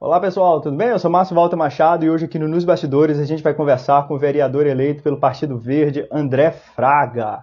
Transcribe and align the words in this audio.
Olá 0.00 0.20
pessoal, 0.20 0.60
tudo 0.60 0.76
bem? 0.76 0.90
Eu 0.90 0.98
sou 1.00 1.10
Márcio 1.10 1.34
Walter 1.34 1.56
Machado 1.56 2.04
e 2.04 2.10
hoje 2.10 2.26
aqui 2.26 2.38
no 2.38 2.46
Nos 2.46 2.64
Bastidores 2.64 3.18
a 3.18 3.24
gente 3.24 3.42
vai 3.42 3.52
conversar 3.52 4.06
com 4.06 4.14
o 4.14 4.18
vereador 4.18 4.64
eleito 4.64 5.02
pelo 5.02 5.18
Partido 5.18 5.58
Verde, 5.58 6.06
André 6.08 6.52
Fraga. 6.52 7.42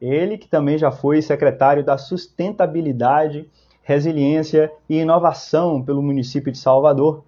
Ele 0.00 0.38
que 0.38 0.46
também 0.46 0.78
já 0.78 0.92
foi 0.92 1.20
secretário 1.20 1.84
da 1.84 1.98
Sustentabilidade, 1.98 3.50
Resiliência 3.82 4.72
e 4.88 5.00
Inovação 5.00 5.82
pelo 5.82 6.00
município 6.00 6.52
de 6.52 6.58
Salvador. 6.58 7.24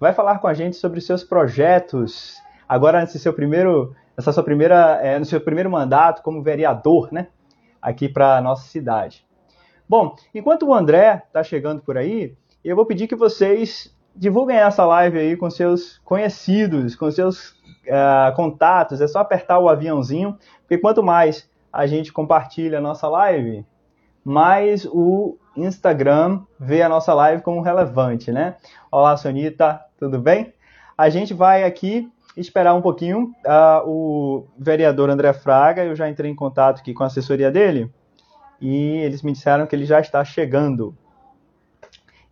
Vai 0.00 0.14
falar 0.14 0.38
com 0.38 0.46
a 0.46 0.54
gente 0.54 0.76
sobre 0.76 1.02
seus 1.02 1.22
projetos 1.22 2.38
agora 2.66 3.00
nesse 3.00 3.18
seu 3.18 3.34
primeiro, 3.34 3.94
nessa 4.16 4.32
sua 4.32 4.42
primeira, 4.42 4.98
é, 5.02 5.18
no 5.18 5.26
seu 5.26 5.38
primeiro 5.38 5.70
mandato 5.70 6.22
como 6.22 6.42
vereador, 6.42 7.12
né? 7.12 7.26
Aqui 7.80 8.08
para 8.08 8.40
nossa 8.40 8.66
cidade. 8.68 9.26
Bom, 9.86 10.16
enquanto 10.34 10.62
o 10.62 10.72
André 10.72 11.24
está 11.26 11.42
chegando 11.42 11.82
por 11.82 11.98
aí, 11.98 12.34
eu 12.64 12.74
vou 12.74 12.86
pedir 12.86 13.06
que 13.06 13.14
vocês 13.14 13.94
divulguem 14.18 14.56
essa 14.56 14.84
live 14.84 15.18
aí 15.18 15.36
com 15.36 15.48
seus 15.48 15.98
conhecidos, 16.04 16.96
com 16.96 17.10
seus 17.10 17.50
uh, 17.86 18.34
contatos. 18.34 19.00
É 19.00 19.06
só 19.06 19.20
apertar 19.20 19.58
o 19.58 19.68
aviãozinho, 19.68 20.36
porque 20.60 20.76
quanto 20.78 21.02
mais 21.02 21.48
a 21.72 21.86
gente 21.86 22.12
compartilha 22.12 22.78
a 22.78 22.80
nossa 22.80 23.08
live, 23.08 23.64
mais 24.24 24.84
o 24.86 25.38
Instagram 25.56 26.42
vê 26.58 26.82
a 26.82 26.88
nossa 26.88 27.14
live 27.14 27.42
como 27.42 27.60
relevante, 27.60 28.32
né? 28.32 28.56
Olá, 28.90 29.16
Sonita, 29.16 29.80
tudo 29.98 30.18
bem? 30.18 30.52
A 30.96 31.08
gente 31.08 31.32
vai 31.32 31.62
aqui 31.62 32.10
esperar 32.36 32.74
um 32.74 32.82
pouquinho 32.82 33.32
uh, 33.46 33.88
o 33.88 34.48
vereador 34.58 35.10
André 35.10 35.32
Fraga. 35.32 35.84
Eu 35.84 35.94
já 35.94 36.08
entrei 36.08 36.30
em 36.30 36.34
contato 36.34 36.80
aqui 36.80 36.92
com 36.92 37.04
a 37.04 37.06
assessoria 37.06 37.50
dele 37.50 37.90
e 38.60 38.96
eles 38.98 39.22
me 39.22 39.32
disseram 39.32 39.66
que 39.66 39.76
ele 39.76 39.84
já 39.84 40.00
está 40.00 40.24
chegando. 40.24 40.96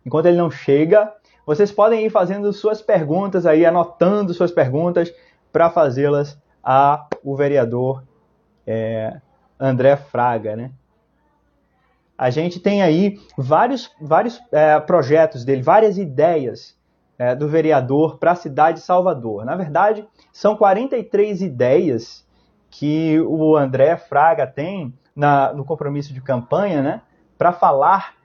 Enquanto 0.05 0.27
ele 0.27 0.37
não 0.37 0.49
chega, 0.49 1.13
vocês 1.47 1.71
podem 1.71 2.05
ir 2.05 2.09
fazendo 2.09 2.51
suas 2.51 2.81
perguntas 2.81 3.45
aí, 3.45 3.65
anotando 3.65 4.33
suas 4.33 4.51
perguntas 4.51 5.13
para 5.49 5.69
fazê-las 5.69 6.37
ao 6.61 7.07
vereador 7.37 8.03
é, 8.65 9.21
André 9.57 9.95
Fraga, 9.95 10.57
né? 10.57 10.71
A 12.17 12.29
gente 12.29 12.59
tem 12.59 12.81
aí 12.81 13.17
vários, 13.37 13.89
vários 14.01 14.41
é, 14.51 14.77
projetos 14.81 15.45
dele, 15.45 15.61
várias 15.61 15.97
ideias 15.97 16.77
é, 17.17 17.33
do 17.33 17.47
vereador 17.47 18.17
para 18.17 18.31
a 18.31 18.35
cidade 18.35 18.79
de 18.79 18.85
Salvador. 18.85 19.45
Na 19.45 19.55
verdade, 19.55 20.05
são 20.33 20.57
43 20.57 21.41
ideias 21.41 22.27
que 22.69 23.21
o 23.21 23.55
André 23.55 23.95
Fraga 23.95 24.45
tem 24.45 24.93
na, 25.15 25.53
no 25.53 25.63
compromisso 25.63 26.13
de 26.13 26.19
campanha, 26.19 26.81
né, 26.81 27.01
para 27.37 27.53
falar 27.53 28.16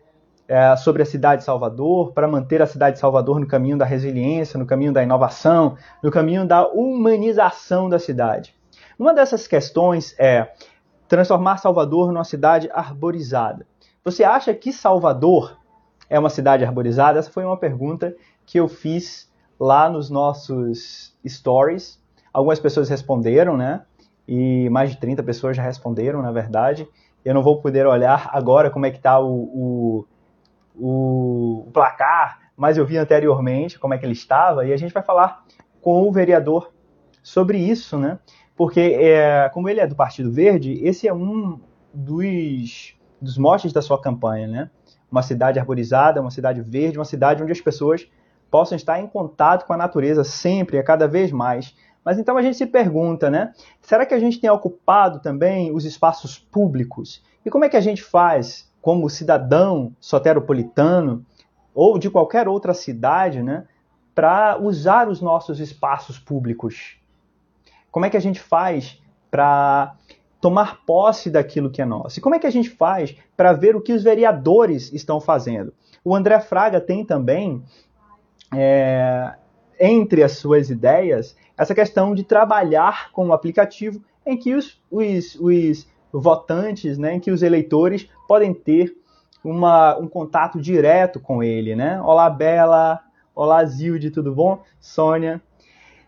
é, 0.53 0.77
sobre 0.77 1.00
a 1.03 1.06
cidade 1.06 1.41
de 1.41 1.47
Salvador, 1.47 2.12
para 2.12 2.28
manter 2.28 2.61
a 2.61 2.67
cidade 2.67 2.97
de 2.97 3.00
Salvador 3.00 3.41
no 3.41 3.47
caminho 3.47 3.78
da 3.78 3.86
resiliência, 3.86 4.58
no 4.58 4.67
caminho 4.67 4.92
da 4.92 5.03
inovação, 5.03 5.78
no 6.03 6.11
caminho 6.11 6.47
da 6.47 6.69
humanização 6.69 7.89
da 7.89 7.98
cidade. 7.98 8.55
Uma 8.98 9.14
dessas 9.14 9.47
questões 9.47 10.14
é 10.19 10.53
transformar 11.08 11.56
Salvador 11.56 12.12
numa 12.12 12.23
cidade 12.23 12.69
arborizada. 12.70 13.67
Você 14.05 14.25
acha 14.25 14.53
que 14.53 14.75
Salvador 14.75 15.56
é 16.11 16.19
uma 16.19 16.28
cidade 16.28 16.62
arborizada? 16.62 17.19
Essa 17.19 17.30
foi 17.30 17.47
uma 17.47 17.56
pergunta 17.56 18.14
que 18.45 18.61
eu 18.61 18.69
fiz 18.69 19.33
lá 19.58 19.89
nos 19.89 20.11
nossos 20.11 21.17
stories. 21.27 21.98
Algumas 22.30 22.61
pessoas 22.61 22.91
responderam, 22.91 23.56
né? 23.56 23.80
E 24.28 24.69
mais 24.69 24.91
de 24.91 24.98
30 24.98 25.23
pessoas 25.23 25.56
já 25.56 25.62
responderam, 25.62 26.20
na 26.20 26.30
verdade. 26.30 26.86
Eu 27.25 27.33
não 27.33 27.42
vou 27.42 27.58
poder 27.62 27.86
olhar 27.86 28.28
agora 28.34 28.69
como 28.70 28.84
é 28.84 28.91
que 28.91 28.98
está 28.98 29.19
o, 29.19 29.45
o, 29.45 30.06
o, 30.75 31.65
o 31.67 31.70
placar, 31.73 32.41
mas 32.56 32.77
eu 32.77 32.87
vi 32.87 32.97
anteriormente 32.97 33.78
como 33.78 33.95
é 33.95 33.98
que 33.98 34.05
ele 34.05 34.12
estava 34.12 34.65
e 34.67 34.73
a 34.73 34.77
gente 34.77 34.92
vai 34.92 35.03
falar 35.03 35.45
com 35.81 36.06
o 36.09 36.12
vereador 36.12 36.73
sobre 37.23 37.59
isso, 37.59 37.98
né? 37.98 38.19
Porque, 38.56 38.81
é, 38.81 39.48
como 39.52 39.69
ele 39.69 39.80
é 39.80 39.86
do 39.86 39.96
Partido 39.96 40.30
Verde, 40.30 40.79
esse 40.85 41.08
é 41.08 41.14
um 41.14 41.58
dos, 41.92 42.95
dos 43.20 43.39
motes 43.39 43.73
da 43.73 43.83
sua 43.83 44.01
campanha, 44.01 44.46
né? 44.46 44.70
Uma 45.11 45.23
cidade 45.23 45.58
arborizada, 45.58 46.20
uma 46.20 46.30
cidade 46.30 46.61
verde, 46.61 46.98
uma 46.98 47.05
cidade 47.05 47.42
onde 47.42 47.52
as 47.52 47.61
pessoas 47.61 48.08
possam 48.51 48.77
estar 48.77 49.01
em 49.01 49.07
contato 49.07 49.67
com 49.67 49.73
a 49.73 49.77
natureza 49.77 50.25
sempre, 50.25 50.79
a 50.79 50.85
cada 50.85 51.08
vez 51.08 51.33
mais. 51.33 51.75
Mas 52.05 52.19
então 52.19 52.36
a 52.36 52.42
gente 52.42 52.57
se 52.57 52.67
pergunta, 52.67 53.30
né? 53.30 53.52
Será 53.80 54.05
que 54.05 54.14
a 54.14 54.19
gente 54.19 54.41
tem 54.41 54.51
ocupado 54.51 55.20
também 55.20 55.73
os 55.73 55.85
espaços 55.85 56.39
públicos? 56.39 57.23
E 57.45 57.51
como 57.51 57.64
é 57.64 57.69
que 57.69 57.77
a 57.77 57.80
gente 57.80 58.02
faz 58.02 58.70
como 58.83 59.09
cidadão 59.09 59.95
soteropolitano 60.01 61.25
ou 61.73 61.98
de 61.98 62.11
qualquer 62.11 62.48
outra 62.48 62.75
cidade, 62.75 63.41
né, 63.41 63.65
para 64.15 64.59
usar 64.61 65.09
os 65.09 65.23
nossos 65.23 65.61
espaços 65.61 66.19
públicos? 66.19 66.98
Como 67.91 68.05
é 68.05 68.11
que 68.11 68.17
a 68.17 68.20
gente 68.20 68.41
faz 68.41 69.01
para 69.31 69.95
tomar 70.41 70.85
posse 70.85 71.31
daquilo 71.31 71.70
que 71.70 71.81
é 71.81 71.85
nosso? 71.85 72.19
E 72.19 72.23
como 72.23 72.35
é 72.35 72.39
que 72.39 72.47
a 72.47 72.51
gente 72.51 72.69
faz 72.69 73.17
para 73.37 73.53
ver 73.53 73.77
o 73.77 73.81
que 73.81 73.93
os 73.93 74.03
vereadores 74.03 74.93
estão 74.93 75.20
fazendo? 75.20 75.73
O 76.05 76.14
André 76.14 76.41
Fraga 76.41 76.81
tem 76.81 77.05
também, 77.05 77.63
é, 78.53 79.35
entre 79.79 80.25
as 80.25 80.33
suas 80.33 80.69
ideias, 80.69 81.37
essa 81.57 81.75
questão 81.75 82.14
de 82.14 82.25
trabalhar 82.25 83.13
com 83.13 83.27
um 83.29 83.33
aplicativo 83.33 84.03
em 84.27 84.37
que 84.37 84.55
os, 84.55 84.83
os, 84.91 85.37
os 85.37 85.87
votantes, 86.20 86.98
né, 86.98 87.14
em 87.14 87.20
que 87.20 87.30
os 87.30 87.42
eleitores 87.42 88.08
podem 88.28 88.52
ter 88.52 88.95
uma, 89.42 89.96
um 89.98 90.06
contato 90.06 90.61
direto 90.61 91.18
com 91.18 91.42
ele, 91.42 91.74
né? 91.74 92.00
Olá, 92.02 92.30
Bela. 92.30 93.00
Olá, 93.34 93.64
Zilde, 93.64 94.11
tudo 94.11 94.34
bom? 94.34 94.62
Sônia. 94.78 95.40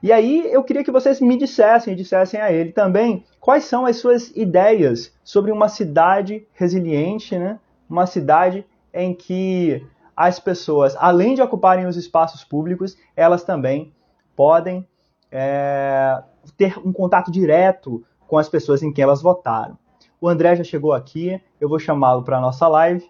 E 0.03 0.13
aí 0.13 0.47
eu 0.53 0.63
queria 0.63 0.85
que 0.85 0.91
vocês 0.91 1.21
me 1.21 1.37
dissessem, 1.37 1.97
dissessem 1.97 2.39
a 2.39 2.53
ele 2.53 2.73
também, 2.73 3.25
quais 3.41 3.65
são 3.65 3.87
as 3.87 3.97
suas 3.97 4.31
ideias 4.37 5.13
sobre 5.25 5.51
uma 5.51 5.69
cidade 5.69 6.47
resiliente, 6.53 7.39
né? 7.39 7.59
Uma 7.89 8.07
cidade 8.07 8.67
em 8.93 9.15
que 9.15 9.85
as 10.15 10.39
pessoas, 10.39 10.95
além 10.99 11.35
de 11.35 11.43
ocuparem 11.43 11.87
os 11.87 11.97
espaços 11.97 12.45
públicos, 12.45 12.97
elas 13.17 13.43
também 13.43 13.93
podem 14.37 14.87
é, 15.33 16.23
ter 16.57 16.79
um 16.79 16.93
contato 16.93 17.31
direto 17.31 18.05
com 18.29 18.39
as 18.39 18.49
pessoas 18.49 18.83
em 18.83 18.93
quem 18.93 19.03
elas 19.03 19.23
votaram. 19.23 19.77
O 20.25 20.29
André 20.31 20.57
já 20.57 20.65
chegou 20.65 20.95
aqui, 20.95 21.39
eu 21.61 21.69
vou 21.69 21.79
chamá-lo 21.79 22.25
para 22.25 22.39
a 22.39 22.41
nossa 22.41 22.67
live. 22.67 23.07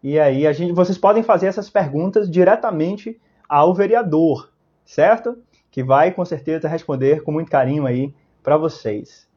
E 0.00 0.20
aí 0.20 0.46
a 0.46 0.52
gente, 0.52 0.72
vocês 0.72 0.96
podem 0.96 1.20
fazer 1.20 1.48
essas 1.48 1.68
perguntas 1.68 2.30
diretamente 2.30 3.20
ao 3.48 3.74
vereador, 3.74 4.52
certo? 4.84 5.42
Que 5.68 5.82
vai 5.82 6.12
com 6.12 6.24
certeza 6.24 6.68
responder 6.68 7.24
com 7.24 7.32
muito 7.32 7.50
carinho 7.50 7.86
aí 7.86 8.14
para 8.40 8.56
vocês. 8.56 9.28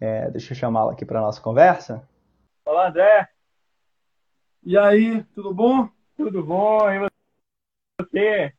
É, 0.00 0.28
deixa 0.32 0.54
eu 0.54 0.56
chamá-lo 0.56 0.90
aqui 0.90 1.04
para 1.04 1.20
nossa 1.20 1.40
conversa. 1.40 2.08
Olá, 2.66 2.88
André. 2.88 3.28
E 4.64 4.76
aí, 4.76 5.22
tudo 5.36 5.54
bom? 5.54 5.88
Tudo 6.16 6.42
bom, 6.42 6.90
e 6.90 7.08
você? 8.00 8.52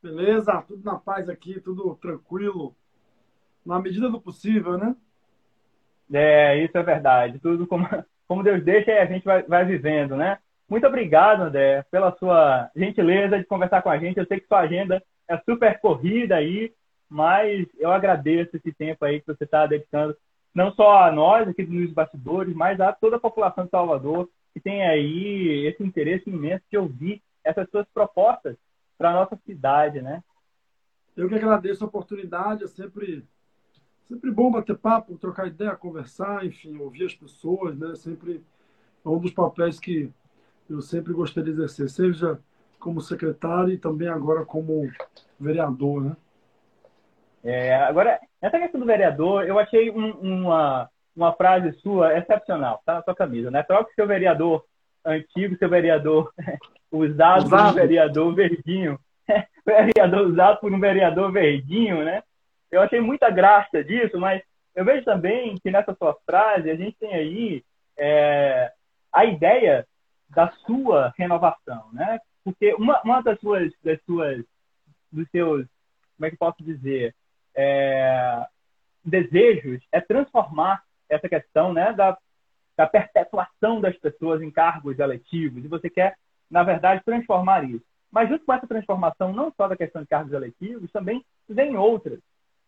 Beleza, 0.00 0.62
tudo 0.68 0.84
na 0.84 1.00
paz 1.00 1.28
aqui, 1.28 1.60
tudo 1.60 1.96
tranquilo. 1.96 2.76
Na 3.66 3.80
medida 3.80 4.08
do 4.08 4.20
possível, 4.20 4.78
né? 4.78 4.94
É, 6.12 6.62
isso 6.64 6.76
é 6.76 6.82
verdade. 6.82 7.38
Tudo 7.38 7.66
como, 7.66 7.86
como 8.28 8.42
Deus 8.42 8.62
deixa 8.62 8.90
e 8.90 8.98
a 8.98 9.06
gente 9.06 9.24
vai, 9.24 9.42
vai 9.42 9.64
vivendo, 9.64 10.16
né? 10.16 10.38
Muito 10.68 10.86
obrigado, 10.86 11.42
André, 11.42 11.84
pela 11.90 12.16
sua 12.16 12.70
gentileza 12.74 13.38
de 13.38 13.44
conversar 13.44 13.82
com 13.82 13.90
a 13.90 13.98
gente. 13.98 14.18
Eu 14.18 14.26
sei 14.26 14.40
que 14.40 14.46
sua 14.46 14.60
agenda 14.60 15.02
é 15.28 15.36
super 15.38 15.78
corrida 15.80 16.36
aí, 16.36 16.72
mas 17.08 17.66
eu 17.78 17.92
agradeço 17.92 18.56
esse 18.56 18.72
tempo 18.72 19.04
aí 19.04 19.20
que 19.20 19.26
você 19.26 19.44
está 19.44 19.66
dedicando, 19.66 20.16
não 20.54 20.72
só 20.72 21.04
a 21.04 21.12
nós 21.12 21.48
aqui 21.48 21.64
dos 21.64 21.92
bastidores, 21.92 22.54
mas 22.54 22.80
a 22.80 22.92
toda 22.92 23.16
a 23.16 23.20
população 23.20 23.64
de 23.64 23.70
Salvador 23.70 24.28
que 24.52 24.60
tem 24.60 24.82
aí 24.86 25.66
esse 25.66 25.82
interesse 25.82 26.28
imenso 26.28 26.64
de 26.70 26.76
ouvir 26.76 27.22
essas 27.42 27.68
suas 27.70 27.86
propostas 27.88 28.56
para 28.98 29.10
a 29.10 29.14
nossa 29.14 29.36
cidade, 29.44 30.00
né? 30.00 30.22
Eu 31.16 31.28
que 31.28 31.34
agradeço 31.34 31.84
a 31.84 31.86
oportunidade, 31.86 32.64
é 32.64 32.66
sempre 32.66 33.24
sempre 34.12 34.30
bom 34.30 34.50
bater 34.50 34.76
papo, 34.76 35.16
trocar 35.16 35.46
ideia, 35.46 35.74
conversar, 35.74 36.44
enfim, 36.44 36.76
ouvir 36.78 37.06
as 37.06 37.14
pessoas, 37.14 37.78
né? 37.78 37.94
Sempre 37.94 38.42
é 39.04 39.08
um 39.08 39.18
dos 39.18 39.30
papéis 39.30 39.80
que 39.80 40.10
eu 40.68 40.82
sempre 40.82 41.12
gostei 41.14 41.42
de 41.42 41.50
exercer, 41.50 41.88
seja 41.88 42.38
como 42.78 43.00
secretário 43.00 43.72
e 43.72 43.78
também 43.78 44.08
agora 44.08 44.44
como 44.44 44.90
vereador, 45.40 46.04
né? 46.04 46.16
É, 47.42 47.74
agora, 47.76 48.20
essa 48.40 48.58
questão 48.58 48.80
do 48.80 48.86
vereador, 48.86 49.44
eu 49.44 49.58
achei 49.58 49.90
um, 49.90 50.10
uma, 50.10 50.88
uma 51.16 51.32
frase 51.32 51.72
sua 51.80 52.16
excepcional, 52.16 52.82
tá 52.84 52.94
na 52.94 53.02
sua 53.02 53.14
camisa, 53.14 53.50
né? 53.50 53.62
Troque 53.62 53.94
seu 53.94 54.06
vereador 54.06 54.64
antigo, 55.04 55.56
seu 55.56 55.68
vereador 55.68 56.32
usado, 56.90 57.46
usado. 57.46 57.50
por 57.50 57.70
um 57.70 57.74
vereador 57.74 58.34
verdinho. 58.34 58.98
vereador 59.64 60.26
usado 60.26 60.60
por 60.60 60.72
um 60.72 60.78
vereador 60.78 61.32
verdinho, 61.32 62.04
né? 62.04 62.22
Eu 62.72 62.80
achei 62.80 63.00
muita 63.00 63.30
graça 63.30 63.84
disso, 63.84 64.18
mas 64.18 64.42
eu 64.74 64.84
vejo 64.84 65.04
também 65.04 65.56
que 65.62 65.70
nessa 65.70 65.94
sua 65.94 66.16
frase 66.26 66.70
a 66.70 66.74
gente 66.74 66.96
tem 66.98 67.14
aí 67.14 67.64
é, 67.96 68.72
a 69.12 69.24
ideia 69.24 69.86
da 70.30 70.50
sua 70.66 71.12
renovação, 71.16 71.92
né? 71.92 72.18
porque 72.44 72.74
uma, 72.74 73.00
uma 73.02 73.22
das 73.22 73.38
suas, 73.40 73.72
das 73.82 74.02
suas, 74.04 74.44
dos 75.10 75.28
seus, 75.30 75.66
como 76.16 76.26
é 76.26 76.30
que 76.30 76.36
posso 76.36 76.62
dizer, 76.62 77.14
é, 77.54 78.46
desejos 79.04 79.82
é 79.92 80.00
transformar 80.00 80.82
essa 81.08 81.28
questão, 81.28 81.72
né, 81.72 81.92
da, 81.92 82.16
da 82.76 82.86
perpetuação 82.86 83.80
das 83.80 83.96
pessoas 83.98 84.40
em 84.40 84.50
cargos 84.50 84.98
eletivos. 84.98 85.64
E 85.64 85.68
você 85.68 85.90
quer, 85.90 86.16
na 86.50 86.62
verdade, 86.62 87.04
transformar 87.04 87.64
isso. 87.64 87.84
Mas 88.10 88.28
junto 88.28 88.44
com 88.44 88.52
essa 88.52 88.66
transformação, 88.66 89.32
não 89.32 89.52
só 89.56 89.68
da 89.68 89.76
questão 89.76 90.02
de 90.02 90.08
cargos 90.08 90.32
eletivos, 90.32 90.90
também 90.90 91.24
vem 91.48 91.76
outras. 91.76 92.20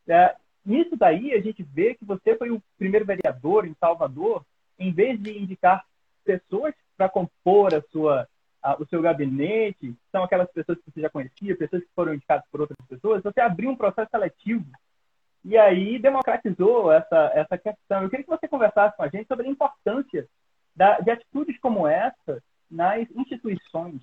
É, 0.08 0.34
nisso 0.64 0.96
daí, 0.96 1.32
a 1.32 1.40
gente 1.40 1.62
vê 1.62 1.94
que 1.94 2.04
você 2.04 2.36
foi 2.36 2.50
o 2.50 2.62
primeiro 2.78 3.04
vereador 3.04 3.66
em 3.66 3.74
Salvador, 3.80 4.44
em 4.78 4.92
vez 4.92 5.20
de 5.20 5.38
indicar 5.38 5.84
pessoas 6.24 6.74
para 6.96 7.08
compor 7.08 7.74
a 7.74 7.82
sua, 7.90 8.28
a, 8.62 8.80
o 8.80 8.86
seu 8.86 9.00
gabinete, 9.02 9.94
são 10.10 10.22
aquelas 10.24 10.50
pessoas 10.50 10.78
que 10.78 10.90
você 10.90 11.00
já 11.00 11.10
conhecia, 11.10 11.56
pessoas 11.56 11.82
que 11.82 11.90
foram 11.94 12.14
indicadas 12.14 12.44
por 12.50 12.60
outras 12.60 12.78
pessoas, 12.88 13.22
você 13.22 13.40
abriu 13.40 13.70
um 13.70 13.76
processo 13.76 14.10
seletivo 14.10 14.66
e 15.44 15.58
aí 15.58 15.98
democratizou 15.98 16.90
essa, 16.90 17.30
essa 17.34 17.58
questão. 17.58 18.02
Eu 18.02 18.08
queria 18.08 18.24
que 18.24 18.30
você 18.30 18.48
conversasse 18.48 18.96
com 18.96 19.02
a 19.02 19.08
gente 19.08 19.26
sobre 19.26 19.46
a 19.46 19.50
importância 19.50 20.26
da, 20.74 20.98
de 21.00 21.10
atitudes 21.10 21.58
como 21.60 21.86
essa 21.86 22.42
nas 22.70 23.06
instituições. 23.14 24.02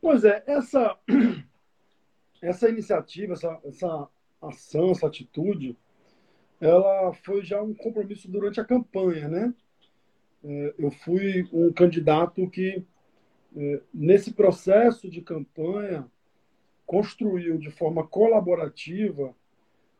Pois 0.00 0.24
é, 0.24 0.42
essa, 0.46 0.96
essa 2.42 2.68
iniciativa, 2.68 3.32
essa, 3.32 3.60
essa 3.64 4.08
ação, 4.40 4.90
essa 4.90 5.06
atitude, 5.06 5.76
ela 6.60 7.12
foi 7.24 7.44
já 7.44 7.62
um 7.62 7.74
compromisso 7.74 8.30
durante 8.30 8.60
a 8.60 8.64
campanha, 8.64 9.28
né? 9.28 9.54
É, 10.44 10.74
eu 10.78 10.90
fui 10.90 11.48
um 11.52 11.72
candidato 11.72 12.48
que, 12.50 12.84
é, 13.56 13.80
nesse 13.92 14.32
processo 14.32 15.08
de 15.08 15.20
campanha, 15.20 16.06
construiu 16.86 17.58
de 17.58 17.70
forma 17.70 18.06
colaborativa 18.06 19.34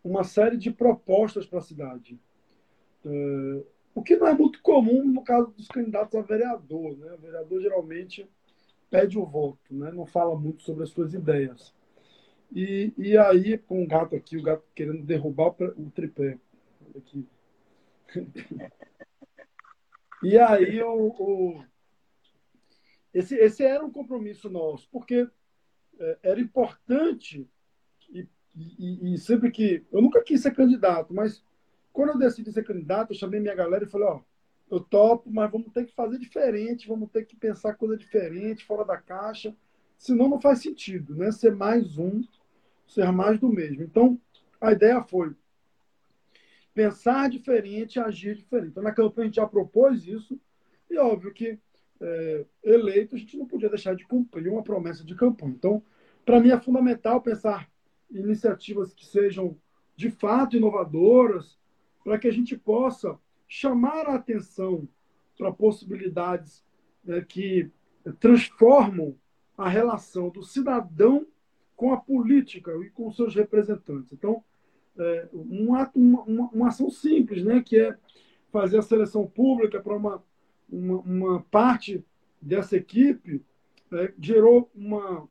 uma 0.02 0.24
série 0.24 0.56
de 0.56 0.70
propostas 0.70 1.46
para 1.46 1.58
a 1.58 1.62
cidade. 1.62 2.18
É, 3.04 3.62
o 3.94 4.02
que 4.02 4.16
não 4.16 4.26
é 4.28 4.34
muito 4.34 4.62
comum 4.62 5.04
no 5.04 5.22
caso 5.22 5.50
dos 5.50 5.68
candidatos 5.68 6.14
a 6.14 6.22
vereador. 6.22 6.96
Né? 6.96 7.12
O 7.12 7.18
vereador 7.18 7.60
geralmente 7.60 8.28
pede 8.90 9.18
o 9.18 9.26
voto, 9.26 9.74
né? 9.74 9.90
não 9.92 10.06
fala 10.06 10.38
muito 10.38 10.62
sobre 10.62 10.84
as 10.84 10.90
suas 10.90 11.14
ideias. 11.14 11.74
E, 12.50 12.92
e 12.96 13.16
aí, 13.16 13.58
com 13.58 13.82
o 13.82 13.86
gato 13.86 14.16
aqui, 14.16 14.36
o 14.36 14.42
gato 14.42 14.64
querendo 14.74 15.02
derrubar 15.02 15.54
o 15.76 15.90
tripé. 15.90 16.38
Aqui. 16.96 17.26
E 20.20 20.36
aí, 20.36 20.82
o, 20.82 21.14
o, 21.16 21.64
esse, 23.14 23.36
esse 23.36 23.62
era 23.62 23.84
um 23.84 23.90
compromisso 23.90 24.50
nosso, 24.50 24.88
porque 24.90 25.28
é, 25.98 26.18
era 26.22 26.40
importante 26.40 27.48
e, 28.10 28.26
e, 28.56 29.14
e, 29.14 29.18
sempre 29.18 29.50
que 29.50 29.84
eu 29.92 30.02
nunca 30.02 30.22
quis 30.22 30.40
ser 30.40 30.54
candidato, 30.54 31.14
mas 31.14 31.44
quando 31.92 32.10
eu 32.10 32.18
decidi 32.18 32.50
ser 32.52 32.64
candidato, 32.64 33.12
eu 33.12 33.16
chamei 33.16 33.40
minha 33.40 33.54
galera 33.54 33.84
e 33.84 33.88
falei, 33.88 34.08
ó, 34.08 34.20
eu 34.70 34.80
topo, 34.80 35.30
mas 35.30 35.50
vamos 35.50 35.72
ter 35.72 35.86
que 35.86 35.94
fazer 35.94 36.18
diferente, 36.18 36.88
vamos 36.88 37.10
ter 37.10 37.24
que 37.24 37.36
pensar 37.36 37.74
coisa 37.74 37.96
diferente, 37.96 38.64
fora 38.64 38.84
da 38.84 38.96
caixa, 38.96 39.56
senão 39.96 40.28
não 40.28 40.40
faz 40.40 40.60
sentido, 40.60 41.16
né? 41.16 41.32
Ser 41.32 41.54
mais 41.54 41.96
um, 41.96 42.22
ser 42.88 43.12
mais 43.12 43.38
do 43.38 43.48
mesmo. 43.48 43.82
Então, 43.82 44.20
a 44.60 44.72
ideia 44.72 45.02
foi 45.02 45.32
pensar 46.74 47.28
diferente, 47.28 48.00
agir 48.00 48.34
diferente. 48.34 48.70
Então, 48.70 48.82
na 48.82 48.92
campanha 48.92 49.24
a 49.24 49.26
gente 49.26 49.36
já 49.36 49.46
propôs 49.46 50.06
isso, 50.06 50.40
e 50.90 50.96
óbvio 50.96 51.32
que 51.32 51.58
é, 52.00 52.44
eleito, 52.62 53.14
a 53.14 53.18
gente 53.18 53.36
não 53.36 53.46
podia 53.46 53.68
deixar 53.68 53.94
de 53.94 54.06
cumprir 54.06 54.50
uma 54.50 54.62
promessa 54.62 55.04
de 55.04 55.14
campanha. 55.14 55.54
Então, 55.56 55.82
para 56.24 56.40
mim 56.40 56.50
é 56.50 56.58
fundamental 56.58 57.20
pensar 57.20 57.70
iniciativas 58.10 58.94
que 58.94 59.04
sejam 59.04 59.56
de 59.96 60.10
fato 60.10 60.56
inovadoras, 60.56 61.58
para 62.04 62.18
que 62.18 62.28
a 62.28 62.32
gente 62.32 62.56
possa 62.56 63.18
chamar 63.46 64.06
a 64.06 64.14
atenção 64.14 64.88
para 65.36 65.52
possibilidades 65.52 66.64
né, 67.04 67.24
que 67.28 67.70
transformam 68.20 69.16
a 69.56 69.68
relação 69.68 70.30
do 70.30 70.42
cidadão 70.42 71.26
com 71.78 71.94
a 71.94 71.96
política 71.96 72.70
e 72.84 72.90
com 72.90 73.10
seus 73.10 73.34
representantes. 73.34 74.12
Então, 74.12 74.44
é, 74.98 75.28
um 75.32 75.74
ato, 75.74 75.98
uma, 75.98 76.22
uma, 76.24 76.50
uma 76.50 76.68
ação 76.68 76.90
simples, 76.90 77.42
né, 77.42 77.62
que 77.64 77.78
é 77.78 77.96
fazer 78.52 78.78
a 78.78 78.82
seleção 78.82 79.26
pública 79.26 79.80
para 79.80 79.96
uma 79.96 80.22
uma, 80.70 80.98
uma 81.00 81.42
parte 81.50 82.04
dessa 82.40 82.76
equipe 82.76 83.42
né, 83.90 84.12
gerou 84.20 84.70
uma, 84.74 85.26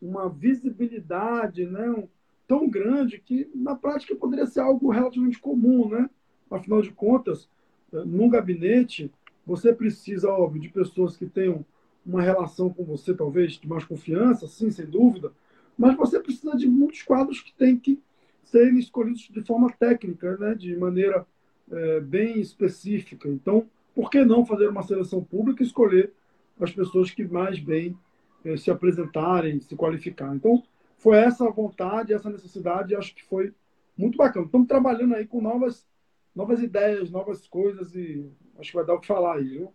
uma 0.00 0.28
visibilidade 0.28 1.66
né, 1.66 2.06
tão 2.46 2.68
grande 2.68 3.18
que, 3.18 3.50
na 3.54 3.74
prática, 3.74 4.14
poderia 4.14 4.46
ser 4.46 4.60
algo 4.60 4.90
relativamente 4.90 5.38
comum. 5.38 5.88
Né? 5.88 6.10
Afinal 6.50 6.82
de 6.82 6.92
contas, 6.92 7.48
eh, 7.92 8.04
num 8.04 8.28
gabinete, 8.28 9.10
você 9.44 9.72
precisa, 9.72 10.30
óbvio, 10.30 10.60
de 10.60 10.68
pessoas 10.68 11.16
que 11.16 11.26
tenham 11.26 11.64
uma 12.06 12.22
relação 12.22 12.70
com 12.70 12.84
você, 12.84 13.12
talvez, 13.12 13.54
de 13.54 13.68
mais 13.68 13.84
confiança, 13.84 14.46
sim, 14.46 14.70
sem 14.70 14.86
dúvida, 14.86 15.32
mas 15.76 15.96
você 15.96 16.20
precisa 16.20 16.56
de 16.56 16.66
muitos 16.66 17.02
quadros 17.02 17.40
que 17.40 17.52
têm 17.52 17.76
que 17.76 18.00
serem 18.42 18.78
escolhidos 18.78 19.28
de 19.28 19.42
forma 19.42 19.70
técnica, 19.72 20.36
né, 20.36 20.54
de 20.54 20.76
maneira 20.76 21.26
é, 21.70 22.00
bem 22.00 22.40
específica. 22.40 23.28
Então, 23.28 23.68
por 23.94 24.10
que 24.10 24.24
não 24.24 24.44
fazer 24.44 24.68
uma 24.68 24.82
seleção 24.82 25.24
pública 25.24 25.62
e 25.62 25.66
escolher 25.66 26.12
as 26.60 26.70
pessoas 26.70 27.10
que 27.10 27.24
mais 27.24 27.58
bem 27.58 27.96
eh, 28.44 28.56
se 28.56 28.70
apresentarem, 28.70 29.58
se 29.58 29.74
qualificarem? 29.74 30.36
Então, 30.36 30.62
foi 30.98 31.16
essa 31.16 31.48
vontade, 31.50 32.12
essa 32.12 32.28
necessidade, 32.28 32.94
acho 32.94 33.14
que 33.14 33.24
foi 33.24 33.54
muito 33.96 34.18
bacana. 34.18 34.44
Estamos 34.44 34.68
trabalhando 34.68 35.14
aí 35.14 35.26
com 35.26 35.40
novas, 35.40 35.86
novas 36.34 36.62
ideias, 36.62 37.10
novas 37.10 37.46
coisas 37.48 37.94
e 37.94 38.30
acho 38.58 38.70
que 38.70 38.76
vai 38.76 38.84
dar 38.84 38.94
o 38.94 39.00
que 39.00 39.06
falar 39.06 39.36
aí, 39.36 39.48
viu? 39.48 39.72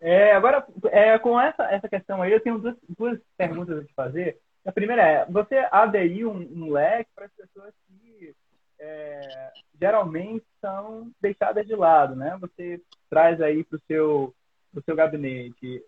É, 0.00 0.32
agora, 0.32 0.66
é, 0.86 1.18
com 1.18 1.38
essa, 1.38 1.64
essa 1.64 1.88
questão 1.88 2.22
aí, 2.22 2.32
eu 2.32 2.40
tenho 2.40 2.58
duas, 2.58 2.76
duas 2.98 3.20
perguntas 3.36 3.78
a 3.78 3.84
te 3.84 3.92
fazer. 3.94 4.38
A 4.64 4.72
primeira 4.72 5.02
é, 5.02 5.24
você 5.26 5.56
aderiu 5.70 6.30
um, 6.30 6.64
um 6.64 6.72
leque 6.72 7.10
para 7.14 7.26
as 7.26 7.32
pessoas 7.32 7.74
que 7.86 8.34
é, 8.78 9.52
geralmente 9.78 10.44
são 10.60 11.10
deixadas 11.20 11.66
de 11.66 11.74
lado, 11.74 12.16
né? 12.16 12.36
Você 12.40 12.80
traz 13.10 13.40
aí 13.40 13.62
para 13.62 13.76
o 13.76 13.82
seu, 13.86 14.34
seu 14.84 14.96
gabinete, 14.96 15.82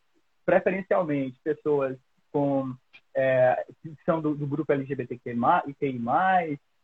preferencialmente, 0.44 1.40
pessoas 1.42 1.96
com 2.30 2.74
é, 3.14 3.64
que 3.82 3.94
são 4.04 4.20
do, 4.20 4.34
do 4.34 4.46
grupo 4.46 4.72
LGBTQI+, 4.72 5.36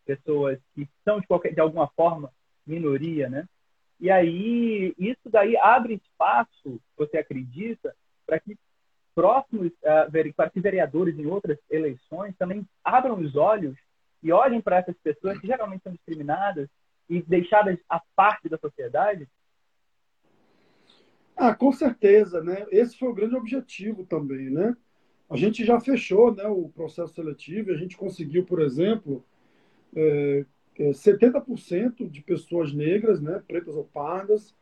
pessoas 0.05 0.59
que 0.73 0.87
são 1.03 1.19
de, 1.19 1.27
qualquer, 1.27 1.53
de 1.53 1.59
alguma 1.59 1.87
forma 1.89 2.31
minoria, 2.65 3.29
né? 3.29 3.47
E 3.99 4.09
aí, 4.09 4.93
isso 4.97 5.29
daí 5.29 5.57
abre 5.57 5.95
espaço, 5.95 6.79
você 6.97 7.17
acredita, 7.17 7.95
para 8.25 8.39
que 8.39 8.57
próximos, 9.13 9.67
uh, 9.67 10.33
para 10.35 10.49
que 10.49 10.61
vereadores 10.61 11.17
em 11.17 11.25
outras 11.25 11.57
eleições 11.69 12.35
também 12.37 12.65
abram 12.83 13.19
os 13.19 13.35
olhos 13.35 13.75
e 14.23 14.31
olhem 14.31 14.61
para 14.61 14.77
essas 14.77 14.95
pessoas 14.99 15.37
que 15.39 15.47
geralmente 15.47 15.83
são 15.83 15.91
discriminadas 15.91 16.69
e 17.09 17.21
deixadas 17.21 17.77
à 17.89 18.01
parte 18.15 18.47
da 18.47 18.57
sociedade 18.57 19.27
ah, 21.39 21.55
com 21.55 21.71
certeza, 21.71 22.43
né? 22.43 22.65
Esse 22.69 22.97
foi 22.99 23.07
o 23.07 23.13
grande 23.13 23.33
objetivo 23.33 24.03
também, 24.03 24.49
né? 24.49 24.75
A 25.29 25.37
gente 25.37 25.63
já 25.63 25.79
fechou 25.79 26.35
né, 26.35 26.45
o 26.45 26.67
processo 26.67 27.13
seletivo, 27.13 27.71
a 27.71 27.77
gente 27.77 27.95
conseguiu, 27.95 28.43
por 28.43 28.61
exemplo, 28.61 29.23
é, 29.95 30.45
70% 30.79 32.09
de 32.09 32.21
pessoas 32.21 32.73
negras, 32.73 33.21
né, 33.21 33.43
pretas 33.47 33.75
ou 33.75 33.83
pardas, 33.83 34.55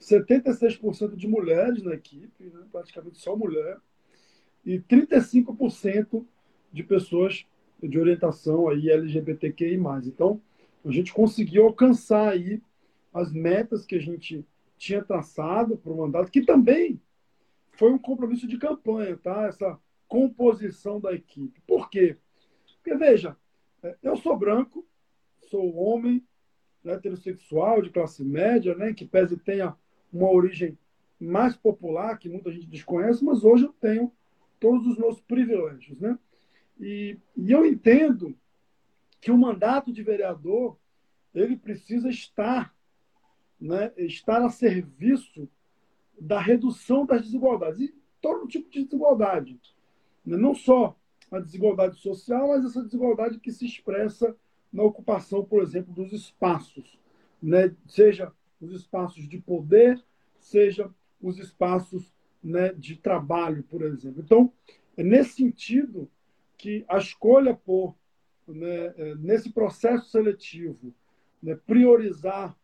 76% 0.00 1.14
de 1.14 1.28
mulheres 1.28 1.82
na 1.82 1.94
equipe, 1.94 2.44
né, 2.44 2.64
praticamente 2.72 3.18
só 3.18 3.36
mulher, 3.36 3.78
e 4.64 4.78
35% 4.80 6.24
de 6.72 6.82
pessoas 6.82 7.44
de 7.82 7.98
orientação 7.98 8.68
aí 8.68 8.90
LGBTQI+. 8.90 9.78
Então, 10.06 10.40
a 10.84 10.90
gente 10.90 11.12
conseguiu 11.12 11.64
alcançar 11.64 12.30
aí 12.30 12.62
as 13.12 13.32
metas 13.32 13.84
que 13.84 13.96
a 13.96 14.00
gente 14.00 14.44
tinha 14.76 15.02
traçado 15.02 15.76
para 15.76 15.92
o 15.92 15.96
mandato, 15.96 16.30
que 16.30 16.42
também 16.42 17.00
foi 17.72 17.92
um 17.92 17.98
compromisso 17.98 18.46
de 18.46 18.58
campanha, 18.58 19.16
tá? 19.16 19.46
Essa 19.46 19.78
composição 20.06 21.00
da 21.00 21.12
equipe. 21.12 21.60
Por 21.66 21.90
quê? 21.90 22.16
Porque, 22.76 22.96
veja, 22.96 23.36
é, 23.82 23.96
eu 24.02 24.16
sou 24.16 24.36
branco, 24.36 24.86
sou 25.48 25.74
homem, 25.76 26.24
heterossexual, 26.84 27.82
de 27.82 27.90
classe 27.90 28.24
média, 28.24 28.74
né, 28.74 28.94
que 28.94 29.04
pese 29.04 29.36
tenha 29.36 29.76
uma 30.12 30.30
origem 30.30 30.78
mais 31.20 31.56
popular, 31.56 32.18
que 32.18 32.28
muita 32.28 32.52
gente 32.52 32.66
desconhece, 32.66 33.24
mas 33.24 33.44
hoje 33.44 33.64
eu 33.64 33.72
tenho 33.80 34.12
todos 34.60 34.86
os 34.86 34.96
meus 34.96 35.20
privilégios. 35.20 35.98
Né? 35.98 36.18
E, 36.80 37.18
e 37.36 37.50
eu 37.50 37.66
entendo 37.66 38.34
que 39.20 39.30
o 39.30 39.38
mandato 39.38 39.92
de 39.92 40.02
vereador 40.02 40.78
ele 41.34 41.56
precisa 41.56 42.08
estar 42.08 42.74
né, 43.60 43.92
estar 43.96 44.42
a 44.42 44.50
serviço 44.50 45.48
da 46.18 46.40
redução 46.40 47.04
das 47.04 47.22
desigualdades. 47.22 47.80
E 47.80 47.94
todo 48.20 48.48
tipo 48.48 48.70
de 48.70 48.84
desigualdade. 48.84 49.58
Né? 50.24 50.36
Não 50.36 50.54
só 50.54 50.96
a 51.30 51.38
desigualdade 51.38 51.98
social, 51.98 52.48
mas 52.48 52.64
essa 52.64 52.82
desigualdade 52.82 53.38
que 53.38 53.52
se 53.52 53.66
expressa 53.66 54.34
na 54.72 54.82
ocupação, 54.82 55.44
por 55.44 55.62
exemplo, 55.62 55.92
dos 55.92 56.12
espaços, 56.12 56.98
né? 57.42 57.74
seja 57.86 58.32
os 58.60 58.72
espaços 58.72 59.28
de 59.28 59.38
poder, 59.38 60.02
seja 60.38 60.90
os 61.20 61.38
espaços 61.38 62.12
né, 62.42 62.72
de 62.72 62.96
trabalho, 62.96 63.62
por 63.64 63.82
exemplo. 63.82 64.22
Então, 64.22 64.52
é 64.96 65.02
nesse 65.02 65.34
sentido 65.34 66.10
que 66.56 66.84
a 66.88 66.98
escolha 66.98 67.54
por, 67.54 67.94
né, 68.46 68.94
é, 68.96 69.14
nesse 69.16 69.50
processo 69.50 70.10
seletivo, 70.10 70.94
né, 71.42 71.54
priorizar 71.66 72.56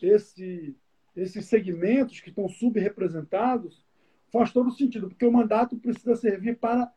esse, 0.00 0.76
esses 1.16 1.46
segmentos 1.46 2.20
que 2.20 2.30
estão 2.30 2.48
subrepresentados 2.48 3.84
faz 4.30 4.52
todo 4.52 4.70
sentido, 4.70 5.08
porque 5.08 5.24
o 5.24 5.32
mandato 5.32 5.76
precisa 5.78 6.14
servir 6.14 6.58
para 6.58 6.92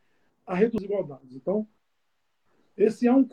a 0.45 0.53
reduzir 0.53 0.87
desigualdades. 0.87 1.33
Então, 1.33 1.67
esse 2.77 3.07
é 3.07 3.13
um 3.13 3.27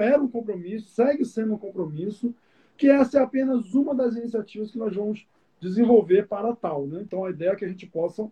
era 0.00 0.22
um 0.22 0.28
compromisso, 0.28 0.88
segue 0.88 1.24
sendo 1.24 1.54
um 1.54 1.58
compromisso, 1.58 2.34
que 2.76 2.88
essa 2.88 3.18
é 3.18 3.22
apenas 3.22 3.74
uma 3.74 3.94
das 3.94 4.16
iniciativas 4.16 4.70
que 4.70 4.78
nós 4.78 4.94
vamos 4.94 5.26
desenvolver 5.60 6.28
para 6.28 6.54
tal. 6.54 6.86
Né? 6.86 7.00
Então, 7.02 7.24
a 7.24 7.30
ideia 7.30 7.50
é 7.50 7.56
que 7.56 7.64
a 7.64 7.68
gente 7.68 7.86
possa 7.86 8.30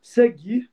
seguir 0.00 0.70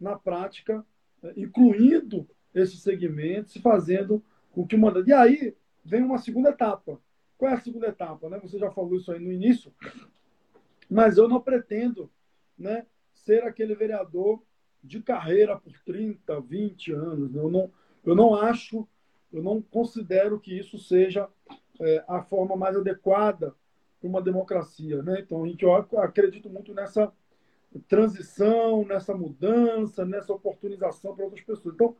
na 0.00 0.16
prática, 0.16 0.84
eh, 1.22 1.34
incluindo 1.36 2.28
esses 2.54 2.80
segmentos 2.80 3.56
fazendo 3.58 4.22
com 4.52 4.66
que 4.66 4.74
o 4.74 4.78
mandato. 4.78 5.08
E 5.08 5.12
aí 5.12 5.54
vem 5.84 6.02
uma 6.02 6.18
segunda 6.18 6.50
etapa. 6.50 6.98
Qual 7.36 7.50
é 7.50 7.54
a 7.54 7.60
segunda 7.60 7.88
etapa? 7.88 8.28
Né? 8.28 8.38
Você 8.40 8.58
já 8.58 8.70
falou 8.70 8.96
isso 8.96 9.12
aí 9.12 9.18
no 9.18 9.30
início, 9.30 9.72
mas 10.90 11.18
eu 11.18 11.28
não 11.28 11.40
pretendo 11.40 12.10
né, 12.58 12.86
ser 13.12 13.42
aquele 13.42 13.74
vereador 13.74 14.42
de 14.82 15.02
carreira 15.02 15.58
por 15.58 15.72
30, 15.84 16.40
20 16.40 16.92
anos. 16.92 17.34
Eu 17.34 17.50
não, 17.50 17.70
eu 18.06 18.14
não 18.14 18.34
acho, 18.34 18.88
eu 19.32 19.42
não 19.42 19.60
considero 19.60 20.40
que 20.40 20.56
isso 20.56 20.78
seja 20.78 21.28
é, 21.80 22.04
a 22.08 22.22
forma 22.22 22.56
mais 22.56 22.76
adequada 22.76 23.54
para 24.00 24.08
uma 24.08 24.22
democracia. 24.22 25.02
Né? 25.02 25.20
Então, 25.20 25.46
eu 25.46 26.00
acredito 26.00 26.48
muito 26.48 26.72
nessa 26.72 27.12
transição, 27.88 28.84
nessa 28.86 29.14
mudança, 29.14 30.06
nessa 30.06 30.32
oportunização 30.32 31.14
para 31.14 31.24
outras 31.24 31.44
pessoas. 31.44 31.74
Então, 31.74 31.96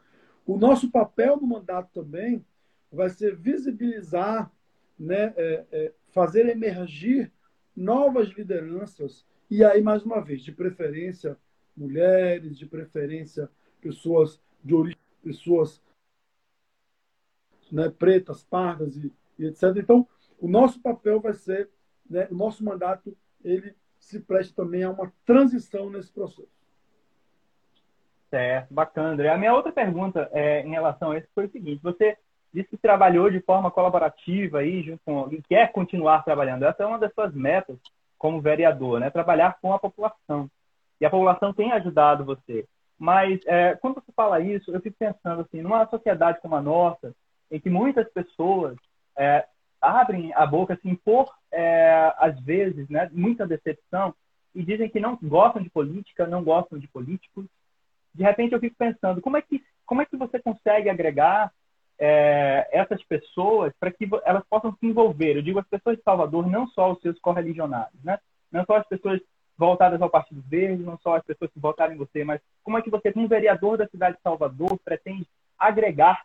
o 0.47 0.57
nosso 0.57 0.91
papel 0.91 1.37
no 1.37 1.47
mandato 1.47 1.91
também 1.93 2.45
vai 2.91 3.11
ser 3.11 3.37
visibilizar, 3.37 4.51
né, 4.99 5.35
é, 5.37 5.67
é, 5.71 5.93
fazer 6.13 6.49
emergir 6.49 7.31
novas 7.77 8.29
lideranças 8.29 9.27
e 9.49 9.63
aí, 9.63 9.81
mais 9.81 10.03
uma 10.03 10.21
vez, 10.21 10.43
de 10.43 10.51
preferência 10.51 11.37
mulheres, 11.77 12.59
de 12.59 12.67
preferência 12.67 13.49
pessoas 13.81 14.41
de 14.65 14.75
origem, 14.75 14.99
pessoas 15.23 15.81
né, 17.71 17.89
pretas, 17.91 18.43
pardas 18.45 18.97
e, 18.97 19.13
e, 19.39 19.47
etc. 19.47 19.77
Então, 19.77 20.07
o 20.39 20.49
nosso 20.49 20.81
papel 20.81 21.21
vai 21.21 21.33
ser, 21.33 21.69
né, 22.09 22.29
o 22.31 22.35
nosso 22.35 22.65
mandato, 22.65 23.17
ele 23.45 23.75
se 23.99 24.21
presta 24.21 24.63
também 24.63 24.85
a 24.85 24.91
uma 24.91 25.13
transição 25.25 25.91
nesse 25.91 26.13
processo. 26.13 26.49
Certo, 28.31 28.75
bacana, 28.75 29.11
André. 29.11 29.29
A 29.29 29.39
minha 29.39 29.55
outra 29.55 29.73
pergunta 29.73 30.29
é, 30.33 30.63
em 30.63 30.71
relação 30.71 31.13
a 31.13 31.19
isso 31.19 31.29
foi 31.35 31.47
o 31.47 31.51
seguinte: 31.51 31.83
você 31.83 32.17
disse 32.53 32.71
que 32.71 32.77
trabalhou 32.77 33.31
de 33.31 33.41
forma 33.41 33.71
colaborativa 33.71 34.59
aí, 34.59 34.83
junto 34.83 35.01
com, 35.05 35.29
e 35.33 35.43
quer 35.43 35.71
continuar 35.73 36.25
trabalhando. 36.25 36.65
Essa 36.65 36.83
é 36.83 36.87
uma 36.87 36.99
das 36.99 37.13
suas 37.15 37.33
metas 37.35 37.79
como 38.19 38.41
vereador, 38.41 38.99
né? 38.99 39.11
Trabalhar 39.11 39.59
com 39.61 39.73
a 39.73 39.79
população. 39.79 40.51
E 41.01 41.07
a 41.07 41.11
população 41.11 41.53
tem 41.53 41.73
ajudado 41.73 42.25
você. 42.25 42.67
Mas 42.99 43.41
é, 43.47 43.77
quando 43.77 43.97
você 43.97 44.11
fala 44.13 44.41
isso, 44.41 44.71
eu 44.71 44.81
fico 44.81 44.97
pensando 44.99 45.43
assim, 45.43 45.61
numa 45.61 45.87
sociedade 45.87 46.41
como 46.41 46.57
a 46.57 46.63
nossa, 46.63 47.15
em 47.51 47.61
que 47.61 47.71
muitas 47.71 48.09
pessoas 48.13 48.77
é, 49.17 49.47
abrem 49.81 50.33
a 50.35 50.47
boca 50.47 50.75
assim 50.75 50.95
por 50.95 51.33
é, 51.53 52.13
às 52.19 52.39
vezes, 52.41 52.89
né, 52.89 53.09
muita 53.13 53.47
decepção 53.47 54.15
e 54.55 54.63
dizem 54.63 54.89
que 54.89 55.01
não 55.01 55.19
gostam 55.23 55.63
de 55.63 55.71
política, 55.71 56.27
não 56.27 56.43
gostam 56.43 56.79
de 56.79 56.89
políticos. 56.89 57.47
De 58.15 58.23
repente 58.23 58.53
eu 58.53 58.61
fico 58.61 58.77
pensando, 58.79 59.21
como 59.21 59.37
é 59.37 59.43
que 59.43 59.63
como 59.85 60.03
é 60.03 60.07
que 60.07 60.17
você 60.17 60.41
consegue 60.41 60.91
agregar 60.91 61.53
é, 61.99 62.69
essas 62.73 63.03
pessoas 63.05 63.73
para 63.79 63.91
que 63.91 64.09
elas 64.25 64.45
possam 64.49 64.75
se 64.79 64.87
envolver. 64.87 65.37
Eu 65.37 65.43
digo 65.43 65.59
as 65.59 65.69
pessoas 65.69 65.97
de 65.97 66.03
Salvador, 66.03 66.47
não 66.47 66.67
só 66.69 66.93
os 66.93 67.01
seus 67.01 67.19
correligionários, 67.21 68.03
né? 68.05 68.19
Não 68.51 68.65
só 68.65 68.77
as 68.77 68.87
pessoas 68.87 69.21
voltadas 69.57 70.01
ao 70.03 70.11
Partido 70.11 70.43
Verde, 70.47 70.83
não 70.83 70.99
só 70.99 71.17
as 71.17 71.25
pessoas 71.25 71.51
que 71.51 71.59
votaram 71.59 71.95
em 71.95 71.97
você, 71.97 72.25
mas 72.25 72.41
como 72.63 72.77
é 72.77 72.83
que 72.83 72.91
você, 72.91 73.13
como 73.13 73.29
vereador 73.29 73.79
da 73.79 73.89
cidade 73.89 74.17
de 74.17 74.23
Salvador, 74.23 74.79
pretende 74.85 75.27
agregar 75.59 76.23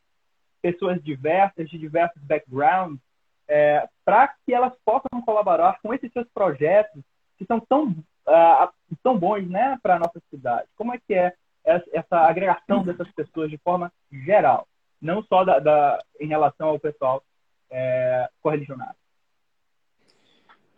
pessoas 0.61 1.01
diversas, 1.03 1.69
de 1.69 1.77
diversos 1.77 2.21
backgrounds, 2.23 2.99
é, 3.47 3.87
para 4.05 4.27
que 4.27 4.53
elas 4.53 4.73
possam 4.85 5.21
colaborar 5.25 5.79
com 5.81 5.93
esses 5.93 6.11
seus 6.11 6.27
projetos 6.33 7.01
que 7.37 7.45
são 7.45 7.59
tão, 7.59 7.89
uh, 7.89 8.71
tão 9.03 9.17
bons 9.17 9.49
né, 9.49 9.77
para 9.81 9.95
a 9.95 9.99
nossa 9.99 10.21
cidade? 10.29 10.67
Como 10.75 10.93
é 10.93 10.99
que 10.99 11.13
é 11.13 11.33
essa 11.63 12.19
agregação 12.21 12.83
dessas 12.83 13.11
pessoas 13.11 13.49
de 13.49 13.57
forma 13.57 13.91
geral? 14.11 14.67
não 15.01 15.23
só 15.23 15.43
da, 15.43 15.59
da 15.59 16.03
em 16.19 16.27
relação 16.27 16.69
ao 16.69 16.79
pessoal 16.79 17.25
é, 17.69 18.29
correligionário. 18.41 18.95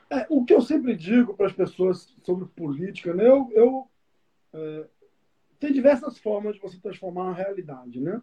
É, 0.09 0.25
o 0.29 0.45
que 0.45 0.53
eu 0.53 0.61
sempre 0.61 0.95
digo 0.95 1.35
para 1.35 1.47
as 1.47 1.53
pessoas 1.53 2.15
sobre 2.23 2.45
política, 2.45 3.13
né, 3.13 3.27
eu, 3.27 3.51
eu 3.53 3.87
é, 4.53 4.87
tem 5.59 5.73
diversas 5.73 6.17
formas 6.17 6.55
de 6.55 6.61
você 6.61 6.79
transformar 6.79 7.29
a 7.29 7.33
realidade, 7.33 7.99
né? 7.99 8.21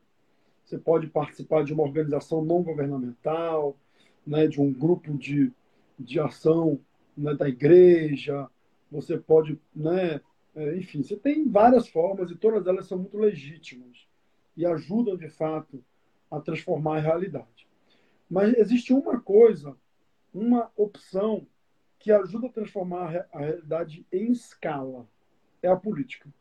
Você 0.70 0.78
pode 0.78 1.08
participar 1.08 1.64
de 1.64 1.74
uma 1.74 1.82
organização 1.82 2.44
não 2.44 2.62
governamental, 2.62 3.76
né, 4.24 4.46
de 4.46 4.60
um 4.60 4.72
grupo 4.72 5.12
de, 5.18 5.52
de 5.98 6.20
ação 6.20 6.78
né, 7.16 7.34
da 7.34 7.48
igreja, 7.48 8.48
você 8.88 9.18
pode, 9.18 9.60
né, 9.74 10.20
é, 10.54 10.76
enfim, 10.76 11.02
você 11.02 11.16
tem 11.16 11.48
várias 11.48 11.88
formas 11.88 12.30
e 12.30 12.36
todas 12.36 12.68
elas 12.68 12.86
são 12.86 12.98
muito 12.98 13.18
legítimas 13.18 14.06
e 14.56 14.64
ajudam 14.64 15.16
de 15.16 15.28
fato 15.28 15.82
a 16.30 16.38
transformar 16.38 16.98
a 16.98 17.00
realidade. 17.00 17.66
Mas 18.30 18.54
existe 18.54 18.92
uma 18.92 19.20
coisa, 19.20 19.76
uma 20.32 20.70
opção 20.76 21.48
que 21.98 22.12
ajuda 22.12 22.46
a 22.46 22.52
transformar 22.52 23.26
a 23.32 23.40
realidade 23.40 24.06
em 24.12 24.30
escala: 24.30 25.04
é 25.60 25.66
a 25.66 25.74
política. 25.74 26.32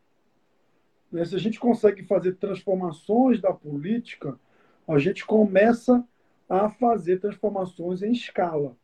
Né, 1.10 1.24
se 1.24 1.34
a 1.34 1.38
gente 1.38 1.58
consegue 1.58 2.04
fazer 2.04 2.36
transformações 2.36 3.40
da 3.40 3.52
política, 3.52 4.38
a 4.86 4.98
gente 4.98 5.24
começa 5.24 6.04
a 6.48 6.68
fazer 6.68 7.20
transformações 7.20 8.02
em 8.02 8.12
escala, 8.12 8.76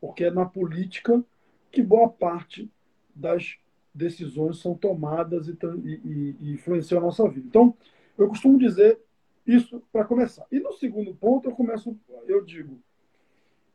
porque 0.00 0.24
é 0.24 0.30
na 0.30 0.44
política 0.44 1.24
que 1.70 1.82
boa 1.82 2.08
parte 2.08 2.70
das 3.14 3.56
decisões 3.94 4.58
são 4.58 4.74
tomadas 4.74 5.48
e, 5.48 5.56
e, 5.84 6.36
e 6.40 6.52
influenciam 6.52 6.98
a 6.98 7.02
nossa 7.02 7.28
vida. 7.28 7.46
Então, 7.46 7.74
eu 8.16 8.28
costumo 8.28 8.58
dizer 8.58 9.00
isso 9.46 9.82
para 9.92 10.04
começar. 10.04 10.46
E 10.52 10.60
no 10.60 10.72
segundo 10.72 11.14
ponto, 11.14 11.48
eu 11.48 11.54
começo, 11.54 11.98
eu 12.26 12.44
digo, 12.44 12.80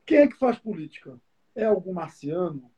quem 0.05 0.19
é 0.19 0.27
que 0.27 0.38
faz 0.38 0.57
política? 0.57 1.19
É 1.55 1.65
algum 1.65 1.93
marciano? 1.93 2.71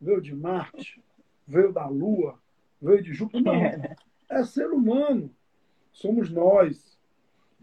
Veio 0.00 0.20
de 0.20 0.34
Marte? 0.34 1.02
Veio 1.46 1.72
da 1.72 1.86
Lua? 1.86 2.38
Veio 2.80 3.02
de 3.02 3.12
Júpiter? 3.12 3.42
Não. 3.42 3.96
É, 4.28 4.40
é 4.40 4.44
ser 4.44 4.70
humano. 4.70 5.34
Somos 5.92 6.30
nós. 6.30 6.98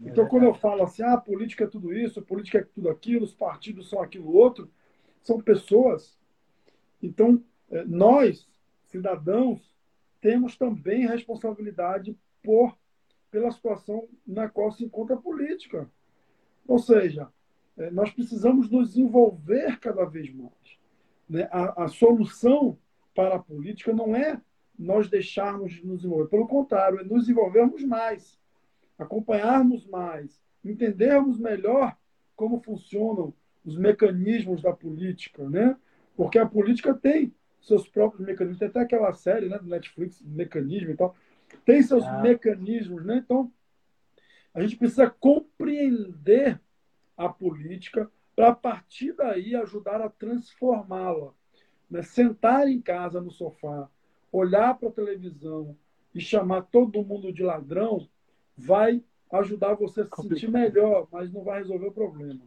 Então, 0.00 0.28
quando 0.28 0.44
eu 0.44 0.54
falo 0.54 0.82
assim, 0.82 1.02
ah, 1.02 1.16
política 1.16 1.64
é 1.64 1.66
tudo 1.66 1.92
isso, 1.92 2.20
política 2.20 2.58
é 2.58 2.64
tudo 2.64 2.90
aquilo, 2.90 3.24
os 3.24 3.32
partidos 3.32 3.88
são 3.88 4.02
aquilo 4.02 4.34
outro, 4.34 4.70
são 5.22 5.40
pessoas. 5.40 6.18
Então, 7.02 7.42
é, 7.70 7.84
nós, 7.84 8.46
cidadãos, 8.84 9.74
temos 10.20 10.56
também 10.56 11.06
responsabilidade 11.06 12.16
por 12.42 12.76
pela 13.30 13.50
situação 13.50 14.08
na 14.26 14.48
qual 14.48 14.70
se 14.72 14.84
encontra 14.84 15.14
a 15.14 15.20
política. 15.20 15.90
Ou 16.66 16.78
seja, 16.78 17.28
é, 17.76 17.90
nós 17.90 18.10
precisamos 18.10 18.70
nos 18.70 18.96
envolver 18.96 19.78
cada 19.78 20.04
vez 20.04 20.32
mais. 20.32 20.78
Né? 21.28 21.48
A, 21.50 21.84
a 21.84 21.88
solução 21.88 22.78
para 23.14 23.36
a 23.36 23.38
política 23.38 23.92
não 23.92 24.16
é 24.16 24.40
nós 24.78 25.08
deixarmos 25.08 25.72
de 25.72 25.86
nos 25.86 26.04
envolver, 26.04 26.28
pelo 26.28 26.46
contrário, 26.46 27.00
é 27.00 27.04
nos 27.04 27.28
envolvermos 27.28 27.82
mais, 27.84 28.38
acompanharmos 28.98 29.86
mais, 29.86 30.42
entendermos 30.64 31.38
melhor 31.38 31.96
como 32.34 32.60
funcionam 32.60 33.32
os 33.64 33.76
mecanismos 33.76 34.62
da 34.62 34.72
política, 34.72 35.48
né? 35.48 35.76
Porque 36.16 36.38
a 36.38 36.46
política 36.46 36.94
tem 36.94 37.34
seus 37.60 37.88
próprios 37.88 38.24
mecanismos, 38.24 38.58
tem 38.58 38.68
até 38.68 38.80
aquela 38.80 39.12
série 39.12 39.48
né, 39.48 39.58
do 39.58 39.66
Netflix, 39.66 40.22
mecanismo 40.22 40.90
e 40.90 40.96
tal, 40.96 41.16
tem 41.64 41.82
seus 41.82 42.04
ah. 42.04 42.20
mecanismos, 42.20 43.04
né? 43.04 43.22
Então, 43.24 43.52
a 44.54 44.60
gente 44.62 44.76
precisa 44.76 45.10
compreender 45.10 46.60
a 47.16 47.28
política 47.28 48.10
para, 48.34 48.50
a 48.50 48.54
partir 48.54 49.12
daí, 49.14 49.54
ajudar 49.56 50.00
a 50.00 50.10
transformá-la. 50.10 51.32
Né? 51.90 52.02
Sentar 52.02 52.68
em 52.68 52.80
casa 52.80 53.20
no 53.20 53.30
sofá 53.30 53.88
olhar 54.32 54.76
para 54.78 54.88
a 54.88 54.92
televisão 54.92 55.76
e 56.14 56.20
chamar 56.20 56.62
todo 56.62 57.04
mundo 57.04 57.32
de 57.32 57.42
ladrão 57.42 58.08
vai 58.56 59.02
ajudar 59.32 59.74
você 59.74 60.02
a 60.02 60.04
se 60.04 60.22
sentir 60.22 60.50
melhor, 60.50 61.08
mas 61.10 61.32
não 61.32 61.42
vai 61.42 61.58
resolver 61.58 61.88
o 61.88 61.92
problema. 61.92 62.40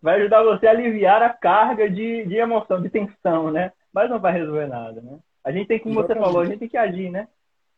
Vai 0.00 0.20
ajudar 0.20 0.42
você 0.42 0.66
a 0.66 0.70
aliviar 0.70 1.22
a 1.22 1.32
carga 1.32 1.90
de, 1.90 2.24
de 2.24 2.36
emoção, 2.36 2.80
de 2.80 2.88
tensão, 2.88 3.50
né? 3.50 3.72
Mas 3.92 4.08
não 4.08 4.20
vai 4.20 4.32
resolver 4.32 4.66
nada, 4.66 5.00
né? 5.00 5.18
A 5.42 5.50
gente 5.50 5.66
tem, 5.66 5.78
como 5.78 6.00
Exatamente. 6.00 6.18
você 6.18 6.24
falou, 6.24 6.42
a 6.42 6.46
gente 6.46 6.58
tem 6.58 6.68
que 6.68 6.76
agir, 6.76 7.10
né? 7.10 7.28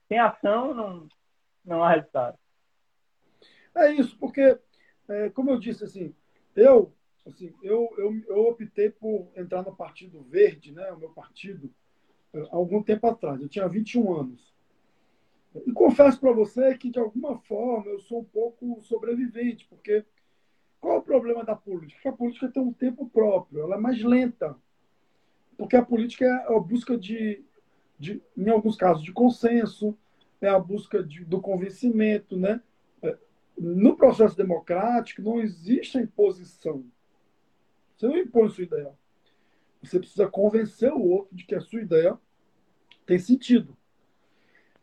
Sem 0.08 0.18
ação, 0.18 0.74
não, 0.74 1.08
não 1.64 1.82
há 1.82 1.90
resultado. 1.92 2.38
É 3.74 3.92
isso, 3.92 4.16
porque, 4.18 4.58
é, 5.08 5.30
como 5.30 5.50
eu 5.50 5.58
disse, 5.58 5.84
assim, 5.84 6.14
eu, 6.54 6.92
assim, 7.26 7.54
eu, 7.62 7.88
eu, 7.96 8.12
eu 8.28 8.48
optei 8.48 8.90
por 8.90 9.30
entrar 9.36 9.62
no 9.62 9.74
Partido 9.74 10.22
Verde, 10.22 10.72
né? 10.72 10.90
O 10.92 10.98
meu 10.98 11.10
partido, 11.10 11.72
algum 12.50 12.82
tempo 12.82 13.06
atrás. 13.06 13.40
Eu 13.40 13.48
tinha 13.48 13.68
21 13.68 14.12
anos. 14.12 14.54
E 15.66 15.72
confesso 15.72 16.20
para 16.20 16.32
você 16.32 16.76
que, 16.76 16.90
de 16.90 16.98
alguma 16.98 17.36
forma, 17.38 17.90
eu 17.90 17.98
sou 18.00 18.20
um 18.20 18.24
pouco 18.24 18.80
sobrevivente, 18.82 19.66
porque 19.68 20.04
qual 20.80 20.94
é 20.94 20.98
o 20.98 21.02
problema 21.02 21.44
da 21.44 21.56
política? 21.56 22.08
A 22.08 22.12
política 22.12 22.48
tem 22.48 22.62
um 22.62 22.72
tempo 22.72 23.08
próprio, 23.08 23.62
ela 23.62 23.74
é 23.74 23.78
mais 23.78 24.02
lenta. 24.02 24.56
Porque 25.58 25.76
a 25.76 25.84
política 25.84 26.24
é 26.24 26.56
a 26.56 26.58
busca 26.60 26.96
de, 26.96 27.44
de 27.98 28.22
em 28.36 28.48
alguns 28.48 28.76
casos, 28.76 29.02
de 29.02 29.12
consenso, 29.12 29.96
é 30.40 30.48
a 30.48 30.58
busca 30.58 31.02
de, 31.02 31.24
do 31.24 31.40
convencimento. 31.40 32.36
Né? 32.36 32.62
É, 33.02 33.18
no 33.58 33.96
processo 33.96 34.36
democrático, 34.36 35.20
não 35.20 35.40
existe 35.40 35.98
a 35.98 36.02
imposição. 36.02 36.84
Você 37.96 38.06
não 38.06 38.16
impõe 38.16 38.48
sua 38.48 38.64
ideia. 38.64 38.99
Você 39.82 39.98
precisa 39.98 40.28
convencer 40.28 40.92
o 40.92 41.00
outro 41.00 41.34
de 41.34 41.44
que 41.44 41.54
a 41.54 41.60
sua 41.60 41.80
ideia 41.80 42.18
tem 43.06 43.18
sentido. 43.18 43.76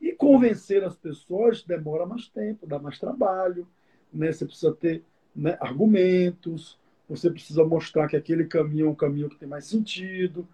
E 0.02 0.12
convencer 0.12 0.84
as 0.84 0.96
pessoas 0.96 1.64
demora 1.64 2.06
mais 2.06 2.28
tempo, 2.28 2.68
dá 2.68 2.80
mais 2.80 3.00
trabalho, 3.00 3.68
né? 4.14 4.32
Você 4.32 4.46
precisa 4.46 4.74
ter 4.74 5.04
né, 5.36 5.58
argumentos, 5.60 6.80
você 7.08 7.30
precisa 7.30 7.64
mostrar 7.64 8.08
que 8.08 8.16
aquele 8.16 8.46
caminho 8.46 8.88
é 8.88 8.90
um 8.90 8.96
caminho 8.96 9.30
que 9.30 9.38
tem 9.38 9.48
mais 9.48 9.66
sentido. 9.66 10.48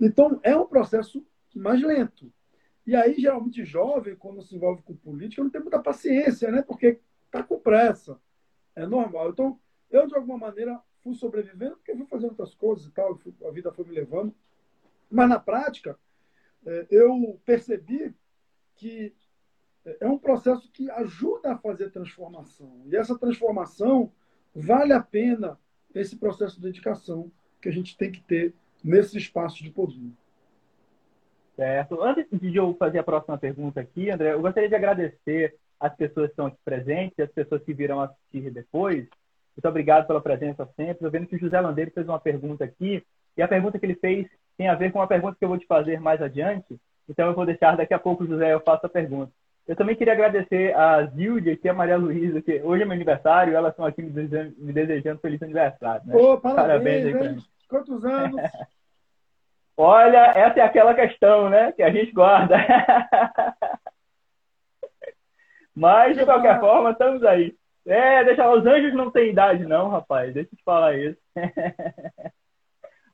Então, 0.00 0.40
é 0.42 0.56
um 0.56 0.66
processo 0.66 1.24
mais 1.54 1.82
lento. 1.82 2.32
E 2.86 2.96
aí, 2.96 3.14
geralmente, 3.20 3.64
jovem, 3.64 4.16
quando 4.16 4.42
se 4.42 4.56
envolve 4.56 4.82
com 4.82 4.94
política, 4.94 5.42
não 5.42 5.50
tem 5.50 5.60
muita 5.60 5.78
paciência, 5.78 6.50
né? 6.50 6.62
Porque 6.62 6.98
está 7.26 7.42
com 7.42 7.58
pressa. 7.58 8.18
É 8.74 8.86
normal. 8.86 9.30
Então, 9.30 9.60
eu, 9.90 10.06
de 10.06 10.14
alguma 10.14 10.38
maneira, 10.38 10.80
fui 11.02 11.14
sobrevivendo 11.14 11.76
porque 11.76 11.94
fui 11.94 12.06
fazendo 12.06 12.30
outras 12.30 12.54
coisas 12.54 12.86
e 12.86 12.90
tal, 12.90 13.18
a 13.46 13.50
vida 13.50 13.72
foi 13.72 13.84
me 13.84 13.94
levando. 13.94 14.34
Mas, 15.10 15.28
na 15.28 15.38
prática, 15.38 15.98
é, 16.64 16.86
eu 16.90 17.40
percebi 17.44 18.14
que 18.76 19.14
é 20.00 20.06
um 20.06 20.18
processo 20.18 20.70
que 20.70 20.90
ajuda 20.90 21.52
a 21.52 21.58
fazer 21.58 21.90
transformação. 21.90 22.82
E 22.86 22.96
essa 22.96 23.18
transformação 23.18 24.12
vale 24.54 24.92
a 24.92 25.00
pena 25.00 25.58
esse 25.94 26.16
processo 26.16 26.56
de 26.56 26.62
dedicação 26.62 27.30
que 27.60 27.68
a 27.68 27.72
gente 27.72 27.96
tem 27.96 28.10
que 28.10 28.20
ter 28.22 28.54
nesse 28.82 29.18
espaço 29.18 29.62
de 29.62 29.70
poder. 29.70 30.12
Certo. 31.56 32.02
Antes 32.02 32.26
de 32.40 32.56
eu 32.56 32.74
fazer 32.74 32.98
a 32.98 33.04
próxima 33.04 33.36
pergunta 33.36 33.80
aqui, 33.80 34.10
André, 34.10 34.32
eu 34.32 34.40
gostaria 34.40 34.68
de 34.68 34.74
agradecer 34.74 35.56
as 35.78 35.94
pessoas 35.94 36.26
que 36.26 36.32
estão 36.32 36.46
aqui 36.46 36.58
presentes 36.64 37.18
as 37.18 37.30
pessoas 37.30 37.62
que 37.62 37.72
virão 37.72 38.00
assistir 38.00 38.50
depois. 38.50 39.08
Muito 39.60 39.68
obrigado 39.68 40.06
pela 40.06 40.22
presença 40.22 40.66
sempre. 40.74 40.92
Estou 40.92 41.10
vendo 41.10 41.26
que 41.26 41.36
o 41.36 41.38
José 41.38 41.60
Landeiro 41.60 41.90
fez 41.90 42.08
uma 42.08 42.18
pergunta 42.18 42.64
aqui, 42.64 43.04
e 43.36 43.42
a 43.42 43.48
pergunta 43.48 43.78
que 43.78 43.84
ele 43.84 43.94
fez 43.94 44.26
tem 44.56 44.68
a 44.68 44.74
ver 44.74 44.90
com 44.90 44.98
uma 44.98 45.06
pergunta 45.06 45.36
que 45.38 45.44
eu 45.44 45.50
vou 45.50 45.58
te 45.58 45.66
fazer 45.66 46.00
mais 46.00 46.22
adiante. 46.22 46.80
Então 47.06 47.26
eu 47.26 47.34
vou 47.34 47.44
deixar 47.44 47.76
daqui 47.76 47.92
a 47.92 47.98
pouco, 47.98 48.26
José, 48.26 48.54
eu 48.54 48.60
faço 48.60 48.86
a 48.86 48.88
pergunta. 48.88 49.30
Eu 49.68 49.76
também 49.76 49.94
queria 49.94 50.14
agradecer 50.14 50.74
a 50.74 51.04
Zilde 51.04 51.60
e 51.62 51.68
a 51.68 51.74
Maria 51.74 51.98
Luísa, 51.98 52.40
que 52.40 52.62
hoje 52.62 52.82
é 52.82 52.86
meu 52.86 52.94
aniversário, 52.94 53.54
elas 53.54 53.72
estão 53.72 53.84
aqui 53.84 54.00
me 54.02 54.08
desejando, 54.10 54.54
me 54.56 54.72
desejando 54.72 55.20
feliz 55.20 55.42
aniversário. 55.42 56.06
Né? 56.06 56.16
Ô, 56.16 56.38
parabéns, 56.38 57.12
parabéns 57.12 57.36
aí 57.36 57.44
Quantos 57.68 58.02
anos? 58.02 58.40
Olha, 59.76 60.32
essa 60.34 60.60
é 60.60 60.62
aquela 60.62 60.94
questão, 60.94 61.50
né? 61.50 61.72
Que 61.72 61.82
a 61.82 61.90
gente 61.90 62.12
guarda. 62.12 62.56
Mas, 65.76 66.16
de 66.16 66.24
qualquer 66.24 66.58
forma, 66.60 66.92
estamos 66.92 67.22
aí. 67.24 67.54
É, 67.86 68.24
deixa 68.24 68.50
os 68.50 68.64
anjos 68.66 68.94
não 68.94 69.10
têm 69.10 69.30
idade, 69.30 69.64
não, 69.64 69.88
rapaz. 69.88 70.34
Deixa 70.34 70.50
eu 70.52 70.58
te 70.58 70.64
falar 70.64 70.98
isso. 70.98 71.18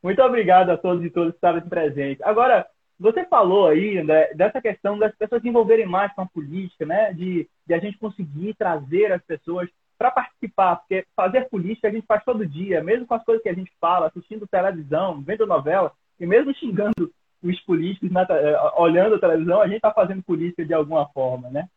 Muito 0.03 0.23
obrigado 0.23 0.71
a 0.71 0.77
todos 0.77 1.05
e 1.05 1.11
todas 1.11 1.33
que 1.33 1.39
estavam 1.39 1.69
presentes. 1.69 2.23
Agora, 2.23 2.67
você 2.99 3.25
falou 3.27 3.69
aí 3.69 4.05
dessa 4.35 4.61
questão 4.61 4.99
das 4.99 5.15
pessoas 5.17 5.43
se 5.43 5.49
envolverem 5.49 5.87
mais 5.87 6.13
com 6.15 6.23
a 6.23 6.27
política, 6.27 6.87
né? 6.87 7.13
De, 7.13 7.49
de 7.67 7.75
a 7.75 7.79
gente 7.79 7.99
conseguir 7.99 8.55
trazer 8.55 9.13
as 9.13 9.23
pessoas 9.23 9.69
para 9.99 10.11
participar, 10.11 10.77
porque 10.77 11.07
fazer 11.15 11.49
política 11.49 11.89
a 11.89 11.91
gente 11.91 12.07
faz 12.07 12.23
todo 12.25 12.47
dia, 12.47 12.83
mesmo 12.83 13.07
com 13.07 13.15
as 13.15 13.25
coisas 13.25 13.43
que 13.43 13.49
a 13.49 13.55
gente 13.55 13.73
fala, 13.81 14.07
assistindo 14.07 14.47
televisão, 14.47 15.23
vendo 15.23 15.47
novela, 15.47 15.91
e 16.21 16.27
mesmo 16.27 16.55
xingando 16.55 17.11
os 17.43 17.61
políticos, 17.63 18.11
na, 18.11 18.27
eh, 18.31 18.73
olhando 18.77 19.15
a 19.15 19.21
televisão, 19.21 19.61
a 19.61 19.67
gente 19.67 19.77
está 19.77 19.93
fazendo 19.93 20.23
política 20.23 20.65
de 20.65 20.75
alguma 20.75 21.09
forma, 21.09 21.49
né? 21.51 21.69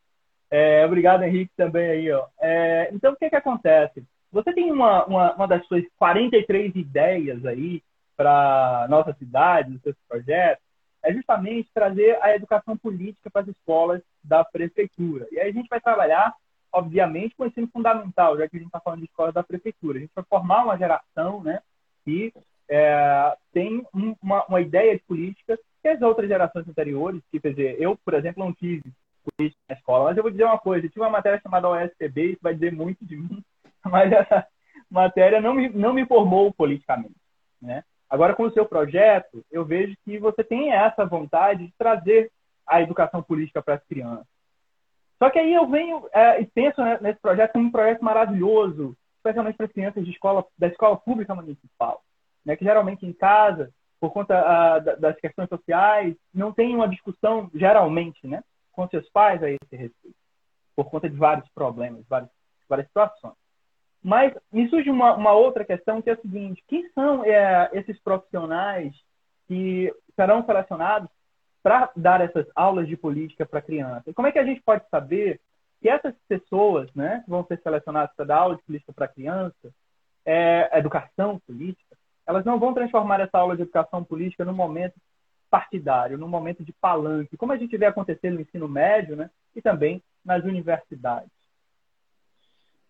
É, 0.52 0.86
obrigado, 0.86 1.24
Henrique, 1.24 1.52
também 1.56 1.90
aí, 1.90 2.12
ó. 2.12 2.26
É, 2.40 2.90
então, 2.92 3.14
o 3.14 3.16
que 3.16 3.30
que 3.30 3.36
acontece? 3.36 4.04
Você 4.32 4.54
tem 4.54 4.72
uma, 4.72 5.06
uma, 5.06 5.34
uma 5.34 5.48
das 5.48 5.66
suas 5.68 5.84
43 5.98 6.76
ideias 6.76 7.46
aí 7.46 7.82
para 8.16 8.88
nossa 8.90 9.14
cidade, 9.14 9.72
nos 9.72 9.82
seus 9.82 9.96
projetos, 10.08 10.64
é 11.04 11.14
justamente 11.14 11.70
trazer 11.74 12.22
a 12.22 12.36
educação 12.36 12.78
política 12.78 13.30
para 13.32 13.42
as 13.42 13.48
escolas 13.48 14.02
da 14.24 14.44
prefeitura. 14.44 15.28
E 15.32 15.40
aí 15.40 15.50
a 15.50 15.54
gente 15.54 15.70
vai 15.70 15.80
trabalhar, 15.80 16.34
obviamente, 16.74 17.36
com 17.36 17.44
o 17.44 17.48
ensino 17.48 17.70
fundamental, 17.72 18.38
já 18.38 18.48
que 18.48 18.58
a 18.58 18.60
gente 18.60 18.68
está 18.68 18.80
falando 18.80 19.00
de 19.00 19.06
escola 19.06 19.32
da 19.32 19.44
prefeitura. 19.44 19.98
A 19.98 20.02
gente 20.02 20.12
vai 20.14 20.26
formar 20.26 20.66
uma 20.66 20.78
geração 20.78 21.42
né, 21.42 21.62
que 22.04 22.34
é, 22.68 23.38
tem 23.54 23.86
um, 23.94 24.16
uma, 24.22 24.46
uma, 24.46 24.62
ideia 24.62 24.96
de 24.96 25.04
política 25.04 25.58
que 25.82 25.88
as 25.88 26.02
outras 26.02 26.28
gerações 26.28 26.68
anteriores, 26.68 27.22
que, 27.32 27.40
quer 27.40 27.52
dizer, 27.52 27.82
eu, 27.82 27.98
por 28.04 28.14
exemplo, 28.14 28.44
não 28.44 28.54
tive 28.54 28.84
política 29.38 29.62
na 29.70 29.76
escola, 29.76 30.06
mas 30.06 30.18
eu 30.18 30.24
vou 30.24 30.32
dizer 30.32 30.44
uma 30.44 30.60
coisa, 30.60 30.86
eu 30.86 30.90
tive 30.90 31.02
uma 31.02 31.10
matéria 31.10 31.40
chamada 31.42 31.70
OSPB, 31.70 32.32
isso 32.32 32.40
vai 32.42 32.54
dizer 32.54 32.72
muito 32.72 33.06
de 33.06 33.18
mim, 33.18 33.44
mas 33.86 34.12
essa 34.12 34.46
matéria 34.90 35.40
não 35.42 35.54
me, 35.54 35.70
não 35.70 35.94
me 35.94 36.06
formou 36.06 36.54
politicamente, 36.54 37.16
né? 37.62 37.84
Agora, 38.10 38.34
com 38.34 38.44
o 38.44 38.52
seu 38.52 38.66
projeto, 38.66 39.46
eu 39.52 39.64
vejo 39.64 39.96
que 40.04 40.18
você 40.18 40.44
tem 40.44 40.72
essa 40.74 41.06
vontade 41.06 41.68
de 41.68 41.74
trazer 41.78 42.32
a 42.66 42.82
educação 42.82 43.22
política 43.22 43.62
para 43.62 43.76
as 43.76 43.84
crianças. 43.84 44.26
Só 45.20 45.30
que 45.30 45.38
aí 45.38 45.54
eu 45.54 45.68
venho 45.68 46.08
é, 46.14 46.42
e 46.42 46.46
penso 46.46 46.82
né, 46.82 46.98
nesse 47.02 47.20
projeto 47.20 47.52
como 47.52 47.66
um 47.66 47.72
projeto 47.72 48.04
maravilhoso, 48.04 48.96
especialmente 49.18 49.58
para 49.58 49.66
as 49.66 49.72
crianças 49.72 50.04
de 50.06 50.12
escola, 50.12 50.46
da 50.58 50.68
escola 50.68 50.98
pública 50.98 51.36
municipal, 51.36 52.02
né, 52.44 52.56
que 52.56 52.64
geralmente 52.64 53.06
em 53.06 53.14
casa, 53.14 53.70
por 54.00 54.12
conta 54.12 54.40
a, 54.40 54.76
ah, 54.76 54.80
das 54.80 55.18
questões 55.18 55.50
sociais, 55.50 56.16
não 56.34 56.54
tem 56.54 56.74
uma 56.74 56.88
discussão, 56.88 57.52
geralmente, 57.54 58.26
né, 58.26 58.42
com 58.80 58.88
seus 58.88 59.10
pais 59.10 59.44
a 59.44 59.50
esse 59.50 59.76
respeito, 59.76 60.16
por 60.74 60.90
conta 60.90 61.10
de 61.10 61.18
vários 61.18 61.50
problemas, 61.50 62.06
várias, 62.08 62.30
várias 62.70 62.88
situações. 62.88 63.36
Mas 64.02 64.34
me 64.54 64.70
surge 64.70 64.90
uma, 64.90 65.16
uma, 65.16 65.34
outra 65.34 65.66
questão 65.66 66.02
que 66.02 66.10
é 66.10 66.14
a 66.14 66.22
seguinte: 66.22 66.64
quem 66.66 66.90
são 66.94 67.26
é, 67.26 67.70
esses 67.74 68.00
profissionais 68.00 68.96
que 69.50 69.94
serão 70.16 70.46
selecionados 70.46 71.10
para 71.62 71.92
dar 71.94 72.22
essas 72.22 72.48
aulas 72.56 72.88
de 72.88 72.96
política 72.96 73.46
para 73.46 73.62
crianças? 73.62 74.16
Como 74.16 74.30
é 74.30 74.32
que 74.32 74.40
a 74.40 74.46
gente 74.46 74.62
pode 74.62 74.88
saber 74.90 75.42
que 75.82 75.90
essas 75.90 76.16
pessoas, 76.30 76.90
né, 76.96 77.22
que 77.26 77.30
vão 77.30 77.46
ser 77.46 77.60
selecionadas 77.62 78.16
para 78.16 78.24
dar 78.24 78.38
aula 78.38 78.56
de 78.56 78.64
política 78.64 78.94
para 78.94 79.10
criança, 79.10 79.74
é, 80.26 80.70
educação 80.80 81.38
política, 81.40 81.98
elas 82.26 82.46
não 82.46 82.58
vão 82.58 82.74
transformar 82.74 83.20
essa 83.20 83.38
aula 83.38 83.58
de 83.58 83.64
educação 83.64 84.06
política 84.06 84.46
num 84.46 84.54
momento 84.54 84.94
partidário, 85.50 86.18
num 86.18 86.28
momento 86.28 86.64
de 86.64 86.72
palanque, 86.72 87.38
como 87.38 87.52
a 87.52 87.58
gente 87.58 87.76
vê 87.78 87.86
acontecer 87.86 88.32
no 88.32 88.42
ensino 88.42 88.68
médio, 88.68 89.16
né, 89.16 89.30
e 89.56 89.62
também 89.62 90.04
nas 90.24 90.44
universidades. 90.44 91.32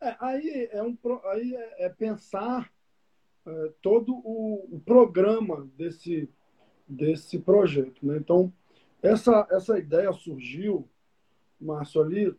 É, 0.01 0.15
aí 0.19 0.69
é, 0.71 0.81
um, 0.81 0.97
aí 1.25 1.55
é, 1.55 1.85
é 1.85 1.89
pensar 1.89 2.71
é, 3.45 3.71
todo 3.81 4.13
o, 4.13 4.75
o, 4.75 4.79
programa 4.79 5.69
desse, 5.77 6.29
desse 6.87 7.39
projeto. 7.39 8.05
Né? 8.05 8.17
Então, 8.17 8.51
essa, 9.01 9.47
essa 9.51 9.77
ideia 9.77 10.11
surgiu, 10.13 10.87
Márcio, 11.59 12.01
ali, 12.01 12.35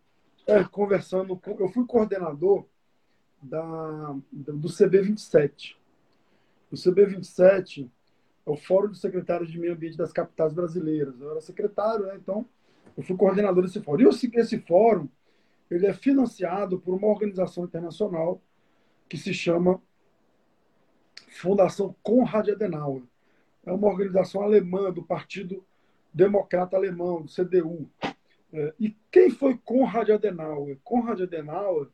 é, 0.47 0.65
conversando 0.65 1.37
com. 1.37 1.51
Eu 1.61 1.69
fui 1.69 1.87
coordenador 1.87 2.67
da, 3.43 4.17
do 4.33 4.69
CB27. 4.69 5.77
O 6.71 6.77
CB27 6.77 7.91
é 8.47 8.51
o 8.51 8.57
Fórum 8.57 8.89
dos 8.89 9.01
Secretários 9.01 9.51
de 9.51 9.59
Meio 9.59 9.75
Ambiente 9.75 9.97
das 9.97 10.13
Capitais 10.13 10.53
Brasileiras. 10.53 11.21
Eu 11.21 11.31
era 11.31 11.41
secretário, 11.41 12.07
né? 12.07 12.17
então 12.17 12.47
eu 12.97 13.03
fui 13.03 13.17
coordenador 13.17 13.63
desse 13.63 13.81
fórum. 13.81 14.03
E 14.03 14.39
esse 14.39 14.59
fórum 14.59 15.09
ele 15.71 15.87
é 15.87 15.95
financiado 15.95 16.81
por 16.81 16.95
uma 16.95 17.07
organização 17.07 17.65
internacional 17.65 18.43
que 19.09 19.17
se 19.17 19.33
chama 19.33 19.81
Fundação 21.29 21.95
Konrad 22.03 22.49
Adenauer. 22.49 23.03
É 23.65 23.73
uma 23.73 23.89
organização 23.89 24.43
alemã 24.43 24.91
do 24.93 25.03
Partido 25.03 25.65
democrata 26.13 26.77
alemão, 26.77 27.23
do 27.23 27.33
CDU. 27.33 27.89
É, 28.53 28.75
e 28.81 28.97
quem 29.13 29.31
foi 29.31 29.57
Konrad 29.59 30.11
Adenauer? 30.11 30.79
Konrad 30.83 31.21
Adenauer 31.21 31.89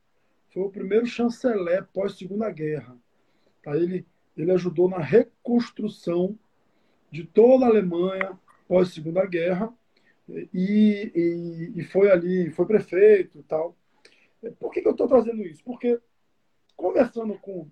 foi 0.53 0.63
o 0.63 0.71
primeiro 0.71 1.07
chanceler 1.07 1.87
pós-segunda 1.93 2.51
guerra. 2.51 2.97
Tá? 3.63 3.77
Ele, 3.77 4.07
ele 4.37 4.53
ajudou 4.53 4.89
na 4.89 4.99
reconstrução 4.99 6.39
de 7.11 7.25
toda 7.25 7.65
a 7.65 7.69
Alemanha 7.69 8.39
pós-segunda 8.69 9.25
guerra 9.25 9.73
e, 10.29 11.13
e, 11.15 11.73
e, 11.81 11.85
foi 11.85 12.11
ali, 12.11 12.51
foi 12.51 12.67
prefeito 12.67 13.39
e 13.39 13.43
tal. 13.43 13.77
Por 14.59 14.73
que, 14.73 14.81
que 14.81 14.89
eu 14.89 14.93
estou 14.93 15.09
trazendo 15.09 15.43
isso? 15.43 15.63
Porque 15.65 16.01
conversando 16.77 17.39
com 17.39 17.69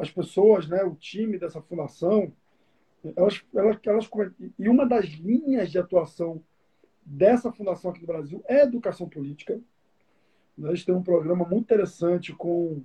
as 0.00 0.10
pessoas, 0.10 0.68
né, 0.68 0.82
o 0.84 0.94
time 0.94 1.38
dessa 1.38 1.60
fundação, 1.60 2.32
elas, 3.16 3.42
elas, 3.54 3.78
elas, 3.84 4.10
e 4.58 4.68
uma 4.68 4.86
das 4.86 5.06
linhas 5.06 5.70
de 5.70 5.78
atuação 5.78 6.42
dessa 7.04 7.50
fundação 7.52 7.90
aqui 7.90 8.00
no 8.00 8.06
Brasil 8.06 8.44
é 8.46 8.62
educação 8.62 9.08
política. 9.08 9.60
Nós 10.56 10.84
temos 10.84 11.00
um 11.00 11.04
programa 11.04 11.44
muito 11.44 11.64
interessante 11.64 12.32
com, 12.32 12.82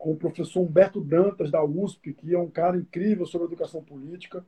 com 0.00 0.12
o 0.12 0.16
professor 0.16 0.62
Humberto 0.62 0.98
Dantas, 0.98 1.50
da 1.50 1.62
USP, 1.62 2.14
que 2.14 2.34
é 2.34 2.38
um 2.38 2.50
cara 2.50 2.74
incrível 2.74 3.26
sobre 3.26 3.48
educação 3.48 3.84
política. 3.84 4.42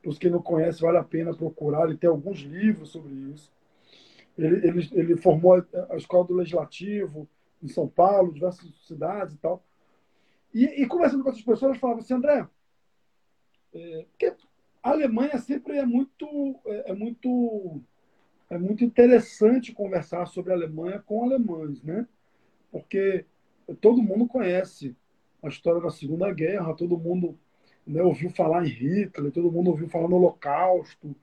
Para 0.00 0.10
os 0.10 0.16
que 0.16 0.30
não 0.30 0.40
conhecem, 0.40 0.80
vale 0.80 0.96
a 0.96 1.02
pena 1.02 1.34
procurar. 1.34 1.88
Ele 1.88 1.98
tem 1.98 2.08
alguns 2.08 2.38
livros 2.38 2.90
sobre 2.90 3.12
isso. 3.12 3.52
Ele, 4.38 4.64
ele, 4.64 4.88
ele 4.92 5.16
formou 5.16 5.54
a 5.90 5.96
Escola 5.96 6.24
do 6.24 6.34
Legislativo 6.34 7.28
em 7.60 7.66
São 7.66 7.88
Paulo, 7.88 8.32
diversas 8.32 8.64
cidades 8.86 9.34
e 9.34 9.38
tal. 9.38 9.64
E, 10.54 10.66
e 10.82 10.86
conversando 10.86 11.24
com 11.24 11.30
essas 11.30 11.42
pessoas, 11.42 11.78
falava 11.78 11.98
assim, 11.98 12.14
André, 12.14 12.46
é, 13.74 14.06
a 14.84 14.90
Alemanha 14.90 15.36
sempre 15.38 15.78
é 15.78 15.84
muito, 15.84 16.60
é, 16.64 16.92
é, 16.92 16.94
muito, 16.94 17.82
é 18.48 18.56
muito 18.56 18.84
interessante 18.84 19.72
conversar 19.72 20.26
sobre 20.26 20.52
a 20.52 20.56
Alemanha 20.56 21.02
com 21.04 21.24
alemães, 21.24 21.82
né? 21.82 22.06
Porque 22.70 23.26
todo 23.80 24.02
mundo 24.02 24.26
conhece 24.26 24.96
a 25.42 25.48
história 25.48 25.80
da 25.80 25.90
Segunda 25.90 26.32
Guerra, 26.32 26.74
todo 26.74 26.98
mundo 26.98 27.38
né, 27.86 28.02
ouviu 28.02 28.30
falar 28.30 28.64
em 28.64 28.68
Hitler, 28.68 29.32
todo 29.32 29.50
mundo 29.50 29.70
ouviu 29.70 29.88
falar 29.88 30.08
no 30.08 30.16
Holocausto, 30.16 31.14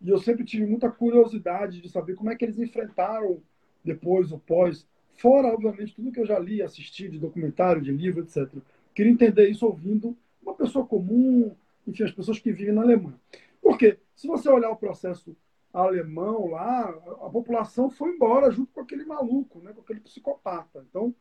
e 0.00 0.08
eu 0.08 0.18
sempre 0.18 0.44
tive 0.44 0.66
muita 0.66 0.90
curiosidade 0.90 1.80
de 1.80 1.88
saber 1.88 2.14
como 2.14 2.30
é 2.30 2.36
que 2.36 2.44
eles 2.44 2.58
enfrentaram 2.58 3.40
depois 3.84 4.30
o 4.30 4.38
pós 4.38 4.86
Fora, 5.16 5.48
obviamente, 5.48 5.94
tudo 5.94 6.12
que 6.12 6.20
eu 6.20 6.26
já 6.26 6.38
li, 6.38 6.62
assisti 6.62 7.08
de 7.08 7.18
documentário, 7.18 7.80
de 7.80 7.90
livro, 7.90 8.22
etc. 8.22 8.52
Queria 8.94 9.12
entender 9.12 9.48
isso 9.48 9.66
ouvindo 9.66 10.16
uma 10.42 10.54
pessoa 10.54 10.86
comum, 10.86 11.54
enfim, 11.86 12.04
as 12.04 12.12
pessoas 12.12 12.38
que 12.38 12.52
vivem 12.52 12.74
na 12.74 12.82
Alemanha. 12.82 13.18
Porque, 13.62 13.98
se 14.14 14.26
você 14.26 14.48
olhar 14.48 14.70
o 14.70 14.76
processo 14.76 15.34
alemão 15.72 16.48
lá, 16.48 16.88
a 17.22 17.30
população 17.30 17.90
foi 17.90 18.10
embora 18.10 18.50
junto 18.50 18.72
com 18.72 18.80
aquele 18.80 19.04
maluco, 19.04 19.60
né, 19.60 19.72
com 19.72 19.80
aquele 19.80 20.00
psicopata. 20.00 20.84
Então, 20.88 21.14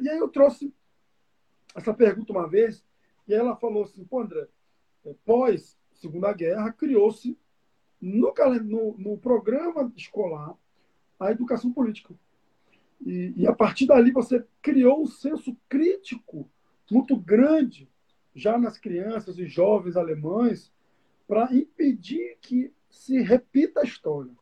e 0.00 0.08
aí 0.08 0.18
eu 0.18 0.28
trouxe 0.28 0.72
essa 1.74 1.92
pergunta 1.92 2.32
uma 2.32 2.48
vez, 2.48 2.84
e 3.26 3.34
ela 3.34 3.56
falou 3.56 3.84
assim, 3.84 4.04
pô, 4.04 4.20
André, 4.20 4.46
é, 5.04 5.14
pós 5.24 5.76
Segunda 5.92 6.32
Guerra, 6.32 6.72
criou-se 6.72 7.38
no, 8.00 8.32
no, 8.62 8.98
no 8.98 9.18
programa 9.18 9.92
escolar 9.96 10.54
a 11.18 11.30
educação 11.30 11.72
política. 11.72 12.14
E, 13.04 13.32
e, 13.36 13.46
a 13.46 13.52
partir 13.52 13.86
dali 13.86 14.10
você 14.10 14.44
criou 14.60 15.02
um 15.02 15.06
senso 15.06 15.56
crítico 15.68 16.48
muito 16.90 17.16
grande 17.16 17.88
já 18.34 18.58
nas 18.58 18.78
crianças 18.78 19.38
e 19.38 19.46
jovens 19.46 19.96
alemães 19.96 20.72
para 21.26 21.54
impedir 21.54 22.36
que 22.40 22.72
se 22.90 23.20
repita 23.20 23.80
a 23.80 23.84
história. 23.84 24.32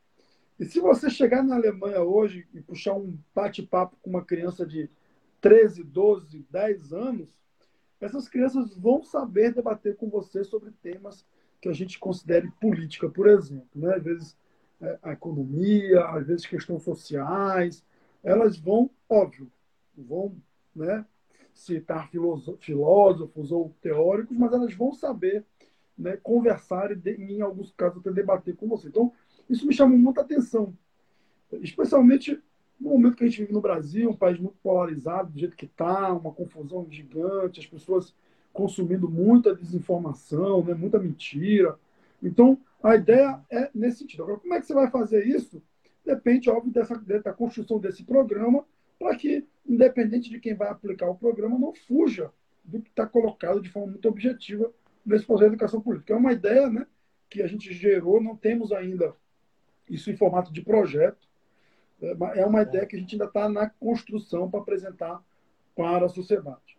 E 0.59 0.65
se 0.65 0.81
você 0.81 1.09
chegar 1.09 1.43
na 1.43 1.57
Alemanha 1.57 2.03
hoje 2.03 2.47
e 2.53 2.61
puxar 2.61 2.95
um 2.95 3.19
bate-papo 3.35 3.97
com 4.03 4.11
uma 4.11 4.25
criança 4.25 4.67
de 4.67 4.89
13, 5.43 5.83
12, 5.83 6.47
10 6.49 6.93
anos, 6.95 7.29
essas 8.01 8.29
crianças 8.29 8.75
vão 8.75 9.03
saber 9.03 9.53
debater 9.53 9.97
com 9.97 10.09
você 10.09 10.43
sobre 10.43 10.71
temas 10.83 11.27
que 11.61 11.69
a 11.69 11.73
gente 11.73 11.99
considere 11.99 12.51
política, 12.61 13.09
por 13.09 13.29
exemplo. 13.29 13.69
Né? 13.75 13.95
Às 13.95 14.03
vezes 14.03 14.37
é, 14.81 14.99
a 15.03 15.13
economia, 15.13 16.05
às 16.07 16.27
vezes 16.27 16.47
questões 16.47 16.83
sociais, 16.83 17.85
elas 18.23 18.57
vão, 18.57 18.89
óbvio, 19.09 19.51
vão 19.97 20.35
né, 20.75 21.05
citar 21.53 22.09
filósofos 22.61 23.53
ou 23.53 23.75
teóricos, 23.83 24.37
mas 24.37 24.53
elas 24.53 24.75
vão 24.75 24.93
saber 24.93 25.45
né, 25.99 26.17
conversar 26.17 26.91
e, 26.93 27.11
em 27.11 27.41
alguns 27.43 27.73
casos, 27.73 27.99
até 27.99 28.11
debater 28.11 28.57
com 28.57 28.69
você. 28.69 28.89
Então, 28.89 29.13
isso 29.51 29.67
me 29.67 29.75
chamou 29.75 29.99
muita 29.99 30.23
atenção, 30.23 30.77
especialmente 31.61 32.41
no 32.83 32.91
momento 32.91 33.17
que 33.17 33.23
a 33.23 33.29
gente 33.29 33.41
vive 33.41 33.53
no 33.53 33.61
Brasil, 33.61 34.11
um 34.11 34.17
país 34.17 34.39
muito 34.41 34.57
polarizado, 34.61 35.31
do 35.31 35.39
jeito 35.39 35.57
que 35.57 35.67
está, 35.67 36.13
uma 36.13 36.33
confusão 36.33 36.85
gigante, 36.91 37.61
as 37.61 37.67
pessoas 37.67 38.13
consumindo 38.53 39.09
muita 39.09 39.55
desinformação, 39.55 40.65
né, 40.65 40.75
muita 40.75 40.99
mentira. 40.99 41.79
Então, 42.21 42.59
a 42.83 42.97
ideia 42.97 43.41
é 43.49 43.71
nesse 43.73 43.99
sentido. 43.99 44.25
Agora, 44.25 44.41
como 44.41 44.55
é 44.55 44.61
que 44.61 44.67
você 44.67 44.75
vai 44.75 44.91
fazer 44.91 45.25
isso? 45.25 45.63
Depende, 46.05 46.51
óbvio, 46.51 46.73
dessa, 46.73 46.97
da 46.97 47.33
construção 47.33 47.79
desse 47.79 48.03
programa, 48.03 48.65
para 48.99 49.15
que, 49.17 49.47
independente 49.65 50.29
de 50.29 50.41
quem 50.41 50.55
vai 50.55 50.69
aplicar 50.69 51.09
o 51.09 51.15
programa, 51.15 51.57
não 51.57 51.73
fuja 51.73 52.33
do 52.65 52.81
que 52.81 52.91
está 52.91 53.07
colocado 53.07 53.61
de 53.61 53.69
forma 53.69 53.93
muito 53.93 54.09
objetiva 54.09 54.73
nesse 55.07 55.25
projeto 55.25 55.51
de 55.51 55.55
educação 55.55 55.81
política. 55.81 56.15
É 56.15 56.17
uma 56.17 56.33
ideia 56.33 56.69
né, 56.69 56.85
que 57.31 57.43
a 57.43 57.47
gente 57.47 57.73
gerou, 57.73 58.21
não 58.21 58.37
temos 58.37 58.73
ainda 58.73 59.15
isso 59.89 60.11
em 60.11 60.17
formato 60.17 60.53
de 60.53 60.63
projeto, 60.63 61.29
é, 62.03 62.41
é 62.41 62.47
uma 62.47 62.63
ideia 62.63 62.87
que 62.87 62.97
a 62.97 62.99
gente 62.99 63.15
ainda 63.15 63.27
está 63.27 63.49
na 63.49 63.69
construção 63.69 64.51
para 64.51 64.61
apresentar 64.61 65.21
para 65.77 66.07
a 66.07 66.09
sociedade. 66.09 66.77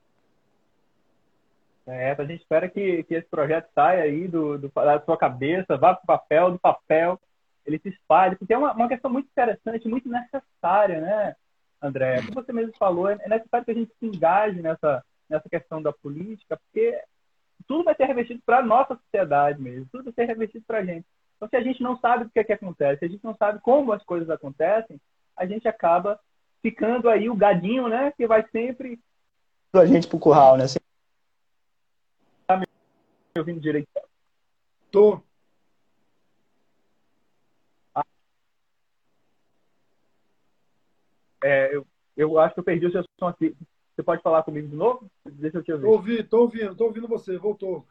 É, 1.85 2.11
a 2.11 2.25
gente 2.25 2.41
espera 2.41 2.69
que, 2.69 3.03
que 3.03 3.15
esse 3.15 3.27
projeto 3.27 3.69
saia 3.75 4.03
aí 4.03 4.27
do, 4.27 4.57
do 4.57 4.71
da 4.73 5.01
sua 5.01 5.17
cabeça, 5.17 5.77
vá 5.77 5.93
para 5.93 6.03
o 6.03 6.07
papel, 6.07 6.51
do 6.51 6.59
papel 6.59 7.19
ele 7.65 7.79
se 7.79 7.89
espalha, 7.89 8.35
porque 8.35 8.53
é 8.53 8.57
uma, 8.57 8.73
uma 8.73 8.87
questão 8.87 9.09
muito 9.09 9.27
interessante, 9.27 9.87
muito 9.87 10.09
necessária, 10.09 10.99
né, 10.99 11.35
André? 11.81 12.17
Como 12.21 12.33
você 12.33 12.51
mesmo 12.51 12.73
falou, 12.77 13.09
é 13.09 13.15
necessário 13.27 13.65
que 13.65 13.71
a 13.71 13.75
gente 13.75 13.91
se 13.99 14.05
engaje 14.05 14.61
nessa, 14.61 15.03
nessa 15.29 15.49
questão 15.49 15.81
da 15.81 15.93
política, 15.93 16.57
porque 16.57 17.01
tudo 17.67 17.83
vai 17.83 17.95
ser 17.95 18.05
revestido 18.05 18.41
para 18.45 18.59
a 18.59 18.63
nossa 18.63 18.95
sociedade 18.95 19.61
mesmo, 19.61 19.87
tudo 19.91 20.05
vai 20.05 20.13
ser 20.13 20.25
revestido 20.25 20.65
para 20.67 20.79
a 20.79 20.85
gente. 20.85 21.05
Então, 21.35 21.47
se 21.47 21.55
a 21.55 21.61
gente 21.61 21.81
não 21.81 21.97
sabe 21.97 22.25
o 22.25 22.29
que 22.29 22.39
é 22.39 22.43
que 22.43 22.53
acontece, 22.53 22.99
se 22.99 23.05
a 23.05 23.09
gente 23.09 23.23
não 23.23 23.35
sabe 23.35 23.59
como 23.61 23.91
as 23.91 24.03
coisas 24.03 24.29
acontecem, 24.29 24.99
a 25.35 25.45
gente 25.45 25.67
acaba 25.67 26.19
ficando 26.61 27.09
aí 27.09 27.29
o 27.29 27.35
gadinho, 27.35 27.87
né, 27.87 28.11
que 28.11 28.25
vai 28.25 28.47
sempre... 28.49 28.99
A 29.73 29.85
gente 29.85 30.07
pro 30.07 30.19
curral, 30.19 30.55
né? 30.55 30.65
Tá 32.45 32.57
me 32.57 32.65
ouvindo 33.37 33.59
direito? 33.59 33.87
Tô. 34.91 35.21
É, 41.43 41.75
eu, 41.75 41.85
eu 42.15 42.39
acho 42.39 42.53
que 42.53 42.59
eu 42.59 42.63
perdi 42.63 42.85
o 42.85 42.91
seu 42.91 43.03
som 43.19 43.27
aqui. 43.27 43.55
Você 43.95 44.03
pode 44.03 44.21
falar 44.21 44.43
comigo 44.43 44.67
de 44.67 44.75
novo? 44.75 45.09
Deixa 45.25 45.57
eu 45.57 45.63
te 45.63 45.71
ouvir. 45.73 45.85
Tô 45.85 45.91
ouvindo, 45.91 46.29
tô 46.29 46.39
ouvindo, 46.41 46.75
tô 46.75 46.85
ouvindo 46.85 47.07
você, 47.07 47.37
voltou. 47.37 47.85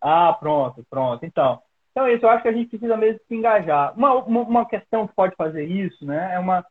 Ah, 0.00 0.32
pronto, 0.32 0.84
pronto. 0.90 1.24
Então, 1.24 1.62
então 1.96 2.06
é 2.06 2.12
isso, 2.12 2.26
eu 2.26 2.28
acho 2.28 2.42
que 2.42 2.48
a 2.48 2.52
gente 2.52 2.68
precisa 2.68 2.94
mesmo 2.94 3.18
se 3.26 3.34
engajar. 3.34 3.96
Uma, 3.96 4.16
uma, 4.16 4.40
uma 4.42 4.68
questão 4.68 5.08
que 5.08 5.14
pode 5.14 5.34
fazer 5.34 5.64
isso 5.64 6.04
né, 6.04 6.34
é 6.34 6.38
uma 6.38 6.62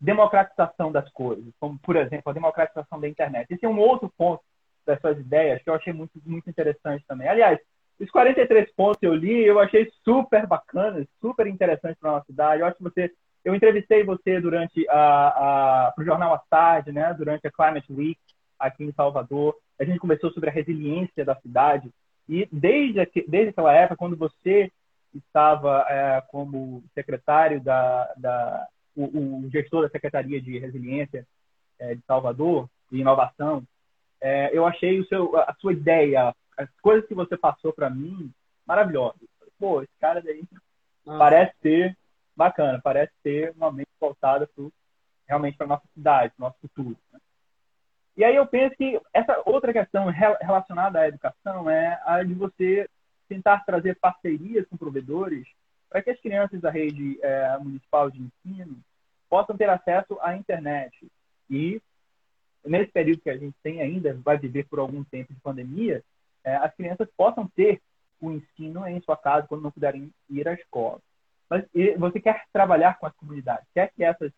democratização 0.00 0.90
das 0.90 1.06
coisas, 1.12 1.44
como, 1.60 1.78
por 1.80 1.96
exemplo, 1.96 2.30
a 2.30 2.32
democratização 2.32 2.98
da 2.98 3.06
internet. 3.06 3.46
Esse 3.50 3.66
é 3.66 3.68
um 3.68 3.78
outro 3.78 4.10
ponto 4.16 4.42
das 4.86 4.98
suas 5.02 5.18
ideias 5.18 5.62
que 5.62 5.68
eu 5.68 5.74
achei 5.74 5.92
muito, 5.92 6.12
muito 6.24 6.48
interessante 6.48 7.04
também. 7.06 7.28
Aliás, 7.28 7.58
os 8.00 8.10
43 8.10 8.72
pontos 8.72 8.98
que 8.98 9.06
eu 9.06 9.14
li, 9.14 9.44
eu 9.44 9.60
achei 9.60 9.86
super 10.02 10.46
bacanas, 10.46 11.06
super 11.20 11.46
interessantes 11.46 11.98
para 12.00 12.08
a 12.08 12.12
nossa 12.14 12.26
cidade. 12.26 12.62
Eu 12.62 12.66
acho 12.66 12.78
que 12.78 12.82
você 12.82 13.12
eu 13.44 13.54
entrevistei 13.54 14.02
você 14.02 14.40
durante 14.40 14.88
a, 14.88 14.94
a 14.96 15.94
o 15.98 16.02
jornal 16.02 16.32
à 16.32 16.38
tarde, 16.38 16.90
né? 16.90 17.12
Durante 17.12 17.46
a 17.46 17.50
Climate 17.50 17.92
Week 17.92 18.18
aqui 18.58 18.84
em 18.84 18.92
Salvador. 18.92 19.54
A 19.78 19.84
gente 19.84 19.98
conversou 19.98 20.30
sobre 20.32 20.48
a 20.48 20.52
resiliência 20.52 21.22
da 21.22 21.34
cidade 21.36 21.90
e 22.30 22.48
desde 22.52 23.04
desde 23.26 23.50
aquela 23.50 23.74
época, 23.74 23.96
quando 23.96 24.16
você 24.16 24.70
estava 25.12 25.84
é, 25.88 26.20
como 26.28 26.84
secretário 26.94 27.60
da, 27.60 28.04
da 28.16 28.68
o, 28.94 29.44
o, 29.46 29.50
gestor 29.50 29.82
da 29.82 29.90
secretaria 29.90 30.40
de 30.40 30.56
resiliência 30.56 31.26
é, 31.80 31.96
de 31.96 32.02
Salvador 32.06 32.70
e 32.92 33.00
inovação, 33.00 33.64
é, 34.20 34.56
eu 34.56 34.64
achei 34.64 35.00
o 35.00 35.06
seu 35.06 35.36
a 35.36 35.52
sua 35.58 35.72
ideia, 35.72 36.32
as 36.56 36.70
coisas 36.80 37.08
que 37.08 37.14
você 37.14 37.36
passou 37.36 37.72
para 37.72 37.90
mim 37.90 38.32
maravilhosas. 38.64 39.20
Pô, 39.58 39.82
esse 39.82 39.92
cara 40.00 40.22
daí 40.22 40.44
ah. 41.08 41.18
parece 41.18 41.52
ter 41.60 41.98
bacana, 42.36 42.80
parece 42.80 43.12
ter 43.24 43.52
uma 43.56 43.72
mente 43.72 43.90
voltada 44.00 44.46
pro, 44.54 44.72
realmente 45.26 45.56
para 45.56 45.66
nossa 45.66 45.86
cidade, 45.92 46.32
nosso 46.38 46.56
futuro. 46.60 46.96
Né? 47.12 47.18
E 48.16 48.24
aí 48.24 48.36
eu 48.36 48.46
penso 48.46 48.76
que 48.76 49.00
essa 49.12 49.40
outra 49.46 49.72
questão 49.72 50.06
relacionada 50.06 51.00
à 51.00 51.08
educação 51.08 51.70
é 51.70 52.00
a 52.04 52.22
de 52.22 52.34
você 52.34 52.88
tentar 53.28 53.64
trazer 53.64 53.96
parcerias 53.96 54.66
com 54.68 54.76
provedores 54.76 55.46
para 55.88 56.02
que 56.02 56.10
as 56.10 56.20
crianças 56.20 56.60
da 56.60 56.70
rede 56.70 57.18
é, 57.22 57.58
municipal 57.58 58.10
de 58.10 58.20
ensino 58.20 58.76
possam 59.28 59.56
ter 59.56 59.68
acesso 59.68 60.18
à 60.20 60.36
internet. 60.36 61.06
E, 61.48 61.80
nesse 62.64 62.90
período 62.90 63.22
que 63.22 63.30
a 63.30 63.36
gente 63.36 63.56
tem 63.62 63.80
ainda, 63.80 64.14
vai 64.14 64.36
viver 64.36 64.66
por 64.66 64.78
algum 64.78 65.02
tempo 65.04 65.32
de 65.32 65.40
pandemia, 65.40 66.02
é, 66.44 66.56
as 66.56 66.74
crianças 66.74 67.08
possam 67.16 67.46
ter 67.48 67.80
o 68.20 68.30
ensino 68.30 68.86
em 68.86 69.00
sua 69.00 69.16
casa 69.16 69.46
quando 69.46 69.62
não 69.62 69.70
puderem 69.70 70.12
ir 70.28 70.46
à 70.46 70.52
escola. 70.52 71.00
Mas 71.48 71.64
você 71.98 72.20
quer 72.20 72.44
trabalhar 72.52 72.98
com 72.98 73.06
as 73.06 73.14
comunidades, 73.14 73.66
quer 73.74 73.90
que 73.92 74.04
essas 74.04 74.32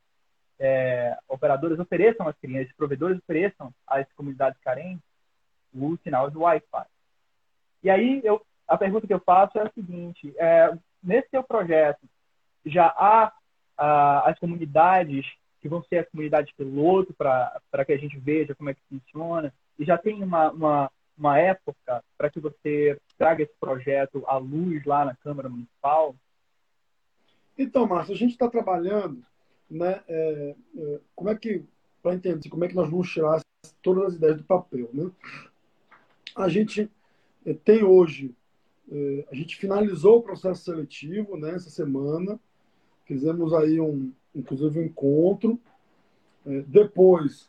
é, 0.64 1.18
operadoras 1.28 1.80
ofereçam 1.80 2.28
às 2.28 2.36
crianças, 2.38 2.72
provedores 2.76 3.18
ofereçam 3.18 3.74
às 3.84 4.06
comunidades 4.12 4.60
carentes 4.60 5.04
o 5.74 5.96
sinal 6.04 6.30
do 6.30 6.42
Wi-Fi. 6.42 6.86
E 7.82 7.90
aí, 7.90 8.20
eu, 8.22 8.40
a 8.68 8.78
pergunta 8.78 9.06
que 9.06 9.12
eu 9.12 9.18
faço 9.18 9.58
é 9.58 9.62
a 9.62 9.72
seguinte: 9.72 10.32
é, 10.38 10.72
nesse 11.02 11.30
seu 11.30 11.42
projeto, 11.42 12.06
já 12.64 12.86
há 12.86 13.32
ah, 13.76 14.30
as 14.30 14.38
comunidades 14.38 15.26
que 15.60 15.68
vão 15.68 15.82
ser 15.82 15.98
as 15.98 16.08
comunidades 16.10 16.54
piloto 16.54 17.12
para 17.12 17.84
que 17.84 17.92
a 17.92 17.98
gente 17.98 18.16
veja 18.18 18.54
como 18.54 18.70
é 18.70 18.74
que 18.74 18.80
funciona? 18.88 19.52
E 19.76 19.84
já 19.84 19.98
tem 19.98 20.22
uma, 20.22 20.50
uma, 20.52 20.90
uma 21.18 21.38
época 21.38 22.04
para 22.16 22.30
que 22.30 22.38
você 22.38 23.00
traga 23.18 23.42
esse 23.42 23.54
projeto 23.58 24.22
à 24.28 24.36
luz 24.36 24.84
lá 24.84 25.04
na 25.04 25.16
Câmara 25.16 25.48
Municipal? 25.48 26.14
Então, 27.58 27.86
Márcio, 27.86 28.14
a 28.14 28.16
gente 28.16 28.32
está 28.32 28.48
trabalhando, 28.48 29.24
né? 29.72 30.02
É, 30.06 30.54
é, 30.76 31.00
como 31.14 31.30
é 31.30 31.34
que, 31.34 31.64
para 32.02 32.14
entender 32.14 32.48
como 32.48 32.64
é 32.64 32.68
que 32.68 32.74
nós 32.74 32.90
vamos 32.90 33.10
tirar 33.10 33.40
todas 33.82 34.04
as 34.04 34.14
ideias 34.14 34.36
do 34.36 34.44
papel, 34.44 34.90
né? 34.92 35.10
A 36.36 36.48
gente 36.48 36.90
é, 37.44 37.54
tem 37.54 37.82
hoje, 37.82 38.34
é, 38.90 39.24
a 39.30 39.34
gente 39.34 39.56
finalizou 39.56 40.18
o 40.18 40.22
processo 40.22 40.64
seletivo, 40.64 41.36
né? 41.36 41.54
Essa 41.54 41.70
semana, 41.70 42.38
fizemos 43.06 43.54
aí 43.54 43.80
um, 43.80 44.12
inclusive 44.34 44.78
um 44.78 44.84
encontro. 44.84 45.58
É, 46.44 46.62
depois, 46.62 47.48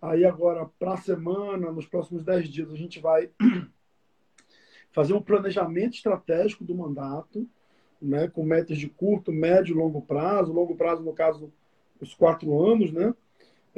aí 0.00 0.24
agora 0.24 0.68
para 0.78 0.94
a 0.94 0.98
semana, 0.98 1.72
nos 1.72 1.86
próximos 1.86 2.22
dez 2.22 2.48
dias, 2.48 2.70
a 2.70 2.76
gente 2.76 3.00
vai 3.00 3.30
fazer 4.92 5.14
um 5.14 5.22
planejamento 5.22 5.94
estratégico 5.94 6.64
do 6.64 6.74
mandato, 6.74 7.48
né, 8.00 8.26
com 8.28 8.42
metas 8.42 8.78
de 8.78 8.88
curto, 8.88 9.32
médio 9.32 9.74
e 9.74 9.78
longo 9.78 10.02
prazo, 10.02 10.52
longo 10.52 10.74
prazo, 10.74 11.04
no 11.04 11.12
caso, 11.12 11.52
os 12.02 12.14
quatro 12.14 12.60
anos, 12.60 12.92
né, 12.92 13.14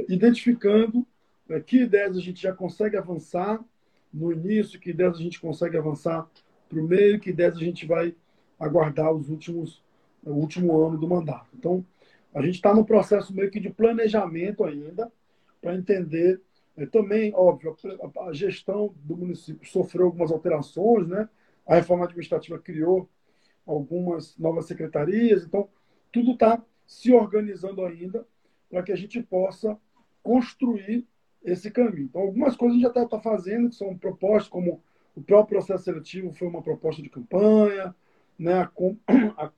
identificando 0.09 1.07
né, 1.49 1.61
que 1.61 1.83
ideias 1.83 2.17
a 2.17 2.21
gente 2.21 2.41
já 2.43 2.53
consegue 2.53 2.97
avançar 2.97 3.63
no 4.13 4.33
início, 4.33 4.81
que 4.81 4.91
ideias 4.91 5.17
a 5.17 5.23
gente 5.23 5.41
consegue 5.41 5.77
avançar 5.77 6.29
para 6.69 6.81
o 6.81 6.83
meio, 6.83 7.21
que 7.21 7.31
ideias 7.31 7.57
a 7.57 7.61
gente 7.61 7.87
vai 7.87 8.15
aguardar 8.59 9.13
os 9.13 9.29
últimos, 9.29 9.83
o 10.25 10.33
último 10.33 10.81
ano 10.81 10.97
do 10.97 11.09
mandato. 11.09 11.49
Então, 11.55 11.85
a 12.33 12.41
gente 12.43 12.55
está 12.55 12.75
no 12.75 12.85
processo 12.85 13.35
meio 13.35 13.51
que 13.51 13.61
de 13.61 13.71
planejamento 13.71 14.65
ainda, 14.65 15.13
para 15.61 15.77
entender. 15.77 16.41
É, 16.77 16.87
também, 16.87 17.33
óbvio, 17.35 17.77
a, 18.17 18.29
a 18.29 18.33
gestão 18.33 18.93
do 19.05 19.17
município 19.17 19.69
sofreu 19.69 20.07
algumas 20.07 20.33
alterações, 20.33 21.07
né? 21.07 21.29
A 21.67 21.77
reforma 21.77 22.05
administrativa 22.05 22.59
criou 22.59 23.09
algumas 23.67 24.37
novas 24.37 24.67
secretarias. 24.67 25.45
Então, 25.45 25.69
tudo 26.13 26.33
está 26.33 26.61
se 26.87 27.13
organizando 27.13 27.85
ainda 27.85 28.27
para 28.71 28.83
que 28.83 28.93
a 28.93 28.97
gente 28.97 29.23
possa 29.23 29.79
construir 30.23 31.07
esse 31.45 31.71
caminho. 31.71 32.05
Então, 32.05 32.23
algumas 32.23 32.57
coisas 32.57 32.75
a 32.75 32.81
gente 32.81 32.83
já 32.83 33.03
está 33.03 33.17
tá 33.17 33.21
fazendo, 33.21 33.69
que 33.69 33.77
são 33.77 33.97
propostas, 33.97 34.49
como 34.49 34.83
o 35.15 35.23
próprio 35.23 35.59
processo 35.59 35.85
seletivo 35.85 36.33
foi 36.33 36.49
uma 36.49 36.63
proposta 36.63 37.03
de 37.03 37.09
campanha, 37.09 37.95
né? 38.39 38.63
a, 38.63 38.71
a, 39.45 39.53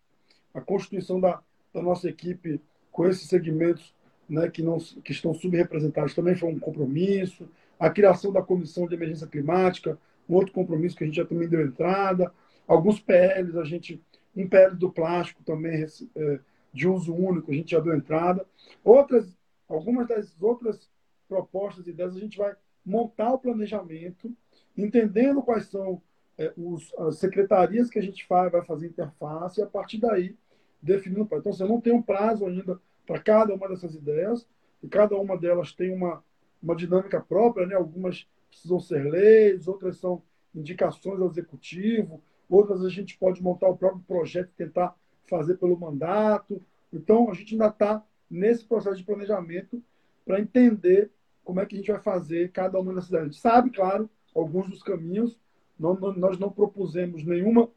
a 0.54 0.60
constituição 0.60 1.20
da, 1.20 1.40
da 1.72 1.82
nossa 1.82 2.08
equipe 2.08 2.60
com 2.90 3.06
esses 3.06 3.28
segmentos 3.28 3.94
né, 4.28 4.50
que, 4.50 4.62
não, 4.62 4.78
que 4.78 5.12
estão 5.12 5.32
subrepresentados 5.32 6.14
também 6.14 6.34
foi 6.34 6.48
um 6.48 6.58
compromisso. 6.58 7.48
A 7.78 7.90
criação 7.90 8.32
da 8.32 8.42
Comissão 8.42 8.86
de 8.86 8.94
Emergência 8.94 9.26
Climática, 9.26 9.98
um 10.28 10.34
outro 10.34 10.52
compromisso 10.52 10.96
que 10.96 11.04
a 11.04 11.06
gente 11.06 11.16
já 11.16 11.24
também 11.24 11.48
deu 11.48 11.60
entrada 11.64 12.32
alguns 12.66 13.00
PLs, 13.00 13.56
a 13.56 13.64
gente, 13.64 14.02
um 14.34 14.48
PL 14.48 14.74
do 14.74 14.90
plástico 14.90 15.42
também 15.44 15.84
é, 16.16 16.40
de 16.76 16.86
uso 16.86 17.14
único, 17.14 17.50
a 17.50 17.54
gente 17.54 17.70
já 17.70 17.80
deu 17.80 17.96
entrada. 17.96 18.46
Outras, 18.84 19.26
algumas 19.66 20.06
das 20.06 20.40
outras 20.40 20.90
propostas 21.26 21.86
e 21.86 21.90
ideias, 21.90 22.14
a 22.14 22.20
gente 22.20 22.36
vai 22.36 22.54
montar 22.84 23.32
o 23.32 23.38
planejamento, 23.38 24.30
entendendo 24.76 25.42
quais 25.42 25.66
são 25.66 26.02
é, 26.36 26.52
os, 26.54 26.94
as 26.98 27.18
secretarias 27.18 27.88
que 27.88 27.98
a 27.98 28.02
gente 28.02 28.26
faz, 28.26 28.52
vai 28.52 28.62
fazer 28.62 28.88
interface, 28.88 29.58
e 29.58 29.62
a 29.64 29.66
partir 29.66 29.98
daí 29.98 30.36
definindo. 30.82 31.22
Então, 31.22 31.52
você 31.52 31.62
assim, 31.62 31.72
não 31.72 31.80
tem 31.80 31.94
um 31.94 32.02
prazo 32.02 32.44
ainda 32.44 32.78
para 33.06 33.18
cada 33.20 33.54
uma 33.54 33.68
dessas 33.68 33.94
ideias, 33.94 34.46
e 34.82 34.88
cada 34.88 35.16
uma 35.16 35.36
delas 35.38 35.72
tem 35.72 35.90
uma, 35.90 36.22
uma 36.62 36.76
dinâmica 36.76 37.20
própria, 37.20 37.66
né? 37.66 37.74
algumas 37.74 38.28
precisam 38.50 38.78
ser 38.78 39.02
leis, 39.10 39.66
outras 39.66 39.96
são 39.96 40.22
indicações 40.54 41.20
ao 41.20 41.28
executivo, 41.28 42.22
outras 42.48 42.84
a 42.84 42.90
gente 42.90 43.18
pode 43.18 43.42
montar 43.42 43.68
o 43.68 43.76
próprio 43.76 44.04
projeto 44.06 44.50
e 44.50 44.64
tentar 44.64 44.94
fazer 45.28 45.56
pelo 45.56 45.78
mandato. 45.78 46.62
Então, 46.92 47.30
a 47.30 47.34
gente 47.34 47.54
ainda 47.54 47.68
está 47.68 48.04
nesse 48.30 48.64
processo 48.64 48.96
de 48.96 49.04
planejamento 49.04 49.82
para 50.24 50.40
entender 50.40 51.10
como 51.44 51.60
é 51.60 51.66
que 51.66 51.76
a 51.76 51.78
gente 51.78 51.92
vai 51.92 52.00
fazer 52.00 52.50
cada 52.50 52.78
uma 52.78 52.92
dessas 52.92 53.06
cidades. 53.06 53.26
A 53.28 53.30
gente 53.30 53.40
sabe, 53.40 53.70
claro, 53.70 54.10
alguns 54.34 54.68
dos 54.68 54.82
caminhos. 54.82 55.38
Não, 55.78 55.94
nós 55.94 56.38
não 56.38 56.50
propusemos 56.50 57.24
nenhuma 57.24 57.70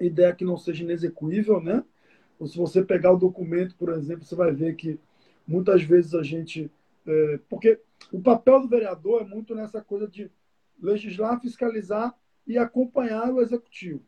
ideia 0.00 0.34
que 0.34 0.44
não 0.44 0.56
seja 0.56 0.82
inexecuível, 0.82 1.60
né? 1.60 1.84
Ou 2.38 2.46
se 2.46 2.56
você 2.56 2.82
pegar 2.82 3.12
o 3.12 3.18
documento, 3.18 3.76
por 3.76 3.90
exemplo, 3.90 4.24
você 4.24 4.34
vai 4.34 4.52
ver 4.52 4.74
que 4.74 4.98
muitas 5.46 5.82
vezes 5.82 6.14
a 6.14 6.22
gente. 6.22 6.70
É, 7.06 7.40
porque 7.48 7.78
o 8.10 8.20
papel 8.20 8.62
do 8.62 8.68
vereador 8.68 9.22
é 9.22 9.24
muito 9.24 9.54
nessa 9.54 9.82
coisa 9.82 10.08
de 10.08 10.30
legislar, 10.80 11.40
fiscalizar 11.40 12.14
e 12.46 12.56
acompanhar 12.56 13.30
o 13.32 13.40
executivo. 13.40 14.02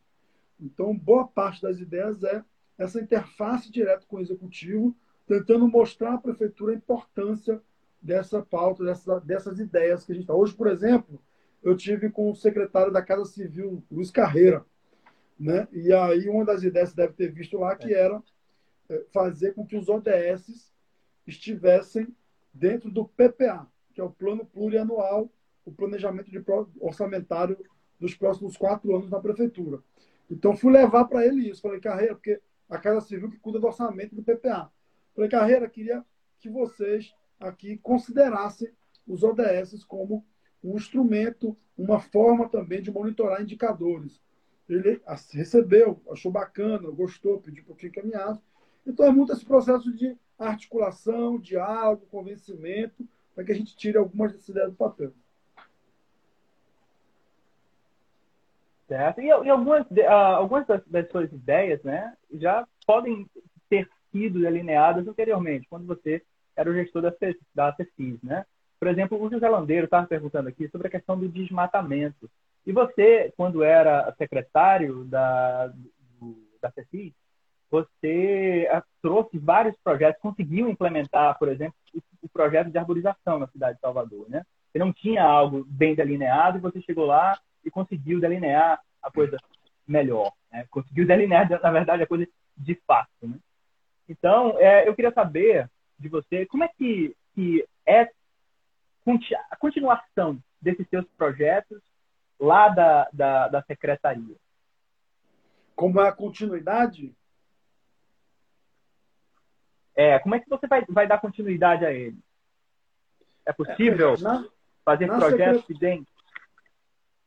Então, 0.58 0.96
boa 0.96 1.26
parte 1.26 1.60
das 1.60 1.78
ideias 1.78 2.22
é 2.24 2.42
essa 2.82 3.00
interface 3.00 3.70
direta 3.70 4.04
com 4.06 4.16
o 4.16 4.20
executivo, 4.20 4.94
tentando 5.26 5.68
mostrar 5.68 6.14
à 6.14 6.18
prefeitura 6.18 6.72
a 6.72 6.76
importância 6.76 7.62
dessa 8.00 8.42
pauta, 8.42 8.84
dessas, 8.84 9.22
dessas 9.22 9.58
ideias 9.60 10.04
que 10.04 10.12
a 10.12 10.14
gente 10.14 10.24
está. 10.24 10.34
Hoje, 10.34 10.54
por 10.54 10.66
exemplo, 10.66 11.22
eu 11.62 11.76
tive 11.76 12.10
com 12.10 12.30
o 12.30 12.34
secretário 12.34 12.92
da 12.92 13.00
Casa 13.00 13.24
Civil, 13.24 13.82
Luiz 13.90 14.10
Carreira, 14.10 14.64
né? 15.38 15.68
E 15.72 15.92
aí 15.92 16.28
uma 16.28 16.44
das 16.44 16.62
ideias 16.64 16.90
que 16.90 16.96
deve 16.96 17.12
ter 17.12 17.32
visto 17.32 17.56
lá 17.56 17.76
que 17.76 17.94
era 17.94 18.20
é, 18.88 19.04
fazer 19.12 19.54
com 19.54 19.64
que 19.64 19.76
os 19.76 19.88
ODS 19.88 20.72
estivessem 21.26 22.08
dentro 22.52 22.90
do 22.90 23.06
PPA, 23.06 23.66
que 23.94 24.00
é 24.00 24.04
o 24.04 24.10
Plano 24.10 24.44
Plurianual, 24.44 25.30
o 25.64 25.70
Planejamento 25.70 26.30
de 26.30 26.42
Orçamentário 26.80 27.56
dos 28.00 28.14
próximos 28.16 28.56
quatro 28.56 28.94
anos 28.96 29.08
na 29.08 29.20
prefeitura. 29.20 29.78
Então, 30.28 30.56
fui 30.56 30.72
levar 30.72 31.04
para 31.04 31.24
ele 31.24 31.48
isso. 31.48 31.62
Falei, 31.62 31.78
Carreira, 31.78 32.14
porque 32.14 32.40
a 32.72 32.78
Casa 32.78 33.02
Civil 33.02 33.30
que 33.30 33.38
cuida 33.38 33.60
do 33.60 33.66
orçamento 33.66 34.14
do 34.14 34.22
PPA. 34.22 34.72
Falei, 35.14 35.28
Carreira, 35.28 35.68
queria 35.68 36.02
que 36.40 36.48
vocês 36.48 37.14
aqui 37.38 37.76
considerassem 37.76 38.70
os 39.06 39.22
ODS 39.22 39.84
como 39.84 40.24
um 40.64 40.76
instrumento, 40.76 41.56
uma 41.76 42.00
forma 42.00 42.48
também 42.48 42.80
de 42.80 42.90
monitorar 42.90 43.42
indicadores. 43.42 44.22
Ele 44.68 45.02
recebeu, 45.32 46.00
achou 46.10 46.32
bacana, 46.32 46.90
gostou, 46.90 47.40
pediu 47.40 47.62
um 47.62 47.66
pouquinho 47.66 47.90
encaminhado. 47.90 48.40
Então, 48.86 49.04
é 49.04 49.10
muito 49.10 49.32
esse 49.32 49.44
processo 49.44 49.94
de 49.94 50.16
articulação, 50.38 51.38
diálogo, 51.38 52.06
convencimento, 52.06 53.06
para 53.34 53.44
que 53.44 53.52
a 53.52 53.54
gente 53.54 53.76
tire 53.76 53.98
algumas 53.98 54.32
dessas 54.32 54.48
ideias 54.48 54.70
do 54.70 54.76
papel. 54.76 55.12
Certo. 58.92 59.22
E, 59.22 59.26
e 59.26 59.30
algumas, 59.30 59.86
uh, 59.90 60.10
algumas 60.36 60.66
das, 60.66 60.86
das, 60.86 61.10
suas 61.10 61.32
ideias 61.32 61.82
né, 61.82 62.12
já 62.34 62.66
podem 62.86 63.26
ter 63.70 63.88
sido 64.10 64.38
delineadas 64.38 65.08
anteriormente, 65.08 65.66
quando 65.66 65.86
você 65.86 66.22
era 66.54 66.70
o 66.70 66.74
gestor 66.74 67.00
da, 67.00 67.12
da 67.54 67.74
CECIS. 67.74 68.22
Né? 68.22 68.44
Por 68.78 68.88
exemplo, 68.88 69.18
o 69.18 69.30
José 69.30 69.48
Landeiro 69.48 69.86
estava 69.86 70.06
perguntando 70.06 70.50
aqui 70.50 70.68
sobre 70.68 70.88
a 70.88 70.90
questão 70.90 71.18
do 71.18 71.26
desmatamento. 71.26 72.30
E 72.66 72.72
você, 72.72 73.32
quando 73.34 73.64
era 73.64 74.14
secretário 74.18 75.04
da, 75.04 75.72
da 76.60 76.70
CECIS, 76.72 77.14
você 77.70 78.68
ah, 78.70 78.84
trouxe 79.00 79.38
vários 79.38 79.74
projetos, 79.82 80.20
conseguiu 80.20 80.68
implementar, 80.68 81.38
por 81.38 81.48
exemplo, 81.48 81.74
o, 81.94 82.26
o 82.26 82.28
projeto 82.28 82.70
de 82.70 82.76
arborização 82.76 83.38
na 83.38 83.46
cidade 83.46 83.76
de 83.76 83.80
Salvador. 83.80 84.28
Né? 84.28 84.44
Você 84.70 84.78
não 84.78 84.92
tinha 84.92 85.24
algo 85.24 85.64
bem 85.66 85.94
delineado 85.94 86.58
e 86.58 86.60
você 86.60 86.82
chegou 86.82 87.06
lá 87.06 87.40
e 87.64 87.70
conseguiu 87.70 88.20
delinear 88.20 88.80
a 89.02 89.10
coisa 89.10 89.36
melhor. 89.86 90.32
Né? 90.50 90.66
Conseguiu 90.70 91.06
delinear, 91.06 91.48
na 91.48 91.70
verdade, 91.70 92.02
a 92.02 92.06
coisa 92.06 92.26
de 92.56 92.74
fato. 92.86 93.10
Né? 93.22 93.38
Então, 94.08 94.58
é, 94.58 94.88
eu 94.88 94.94
queria 94.94 95.12
saber 95.12 95.70
de 95.98 96.08
você 96.08 96.46
como 96.46 96.64
é 96.64 96.68
que, 96.68 97.16
que 97.34 97.66
é 97.86 98.08
a 99.50 99.56
continuação 99.56 100.38
desses 100.60 100.88
seus 100.88 101.06
projetos 101.16 101.80
lá 102.38 102.68
da, 102.68 103.08
da, 103.12 103.48
da 103.48 103.62
secretaria. 103.62 104.36
Como 105.74 106.00
é 106.00 106.08
a 106.08 106.12
continuidade? 106.12 107.14
É, 109.94 110.18
como 110.18 110.34
é 110.34 110.40
que 110.40 110.48
você 110.48 110.66
vai, 110.66 110.84
vai 110.88 111.06
dar 111.06 111.20
continuidade 111.20 111.84
a 111.84 111.92
ele? 111.92 112.18
É 113.44 113.52
possível 113.52 114.14
é, 114.14 114.20
na, 114.20 114.48
fazer 114.84 115.06
na 115.06 115.18
projetos 115.18 115.62
secret... 115.62 115.78
dentro? 115.78 116.11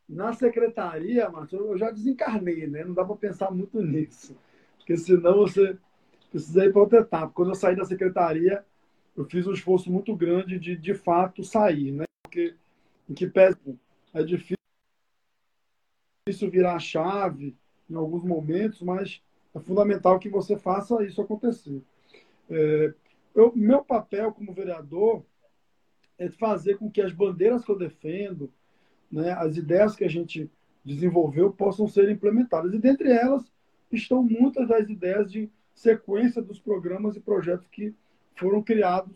Na 0.07 0.33
secretaria, 0.33 1.29
Márcio, 1.29 1.57
eu 1.57 1.77
já 1.77 1.89
desencarnei, 1.89 2.67
né? 2.67 2.83
Não 2.83 2.93
dá 2.93 3.03
para 3.03 3.15
pensar 3.15 3.51
muito 3.51 3.81
nisso. 3.81 4.35
Porque 4.77 4.95
senão 4.97 5.37
você 5.37 5.77
precisa 6.29 6.65
ir 6.65 6.71
para 6.71 6.81
outra 6.81 6.99
etapa. 6.99 7.33
Quando 7.33 7.49
eu 7.49 7.55
saí 7.55 7.75
da 7.75 7.85
secretaria, 7.85 8.63
eu 9.15 9.25
fiz 9.25 9.47
um 9.47 9.53
esforço 9.53 9.91
muito 9.91 10.15
grande 10.15 10.59
de, 10.59 10.75
de 10.75 10.93
fato, 10.93 11.43
sair, 11.43 11.91
né? 11.91 12.05
Porque, 12.21 12.55
em 13.09 13.13
que 13.13 13.27
pese, 13.27 13.57
é 14.13 14.23
difícil 14.23 14.57
virar 16.51 16.75
a 16.75 16.79
chave 16.79 17.55
em 17.89 17.95
alguns 17.95 18.23
momentos, 18.23 18.81
mas 18.81 19.23
é 19.53 19.59
fundamental 19.59 20.19
que 20.19 20.29
você 20.29 20.57
faça 20.57 21.03
isso 21.03 21.21
acontecer. 21.21 21.81
É, 22.49 22.93
eu, 23.33 23.51
meu 23.55 23.83
papel 23.83 24.31
como 24.33 24.53
vereador 24.53 25.23
é 26.17 26.29
fazer 26.29 26.77
com 26.77 26.89
que 26.89 27.01
as 27.01 27.11
bandeiras 27.11 27.63
que 27.63 27.71
eu 27.71 27.77
defendo, 27.77 28.51
né, 29.11 29.31
as 29.31 29.57
ideias 29.57 29.95
que 29.95 30.03
a 30.03 30.09
gente 30.09 30.49
desenvolveu 30.83 31.51
possam 31.51 31.87
ser 31.87 32.09
implementadas. 32.09 32.73
E 32.73 32.79
dentre 32.79 33.11
elas 33.11 33.51
estão 33.91 34.23
muitas 34.23 34.67
das 34.67 34.89
ideias 34.89 35.31
de 35.31 35.49
sequência 35.73 36.41
dos 36.41 36.59
programas 36.59 37.15
e 37.15 37.19
projetos 37.19 37.67
que 37.67 37.93
foram 38.35 38.61
criados 38.61 39.13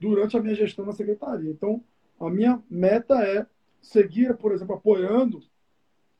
durante 0.00 0.36
a 0.36 0.42
minha 0.42 0.54
gestão 0.54 0.84
na 0.84 0.92
secretaria. 0.92 1.50
Então, 1.50 1.82
a 2.18 2.28
minha 2.28 2.62
meta 2.68 3.22
é 3.22 3.46
seguir, 3.80 4.36
por 4.36 4.52
exemplo, 4.52 4.74
apoiando 4.74 5.42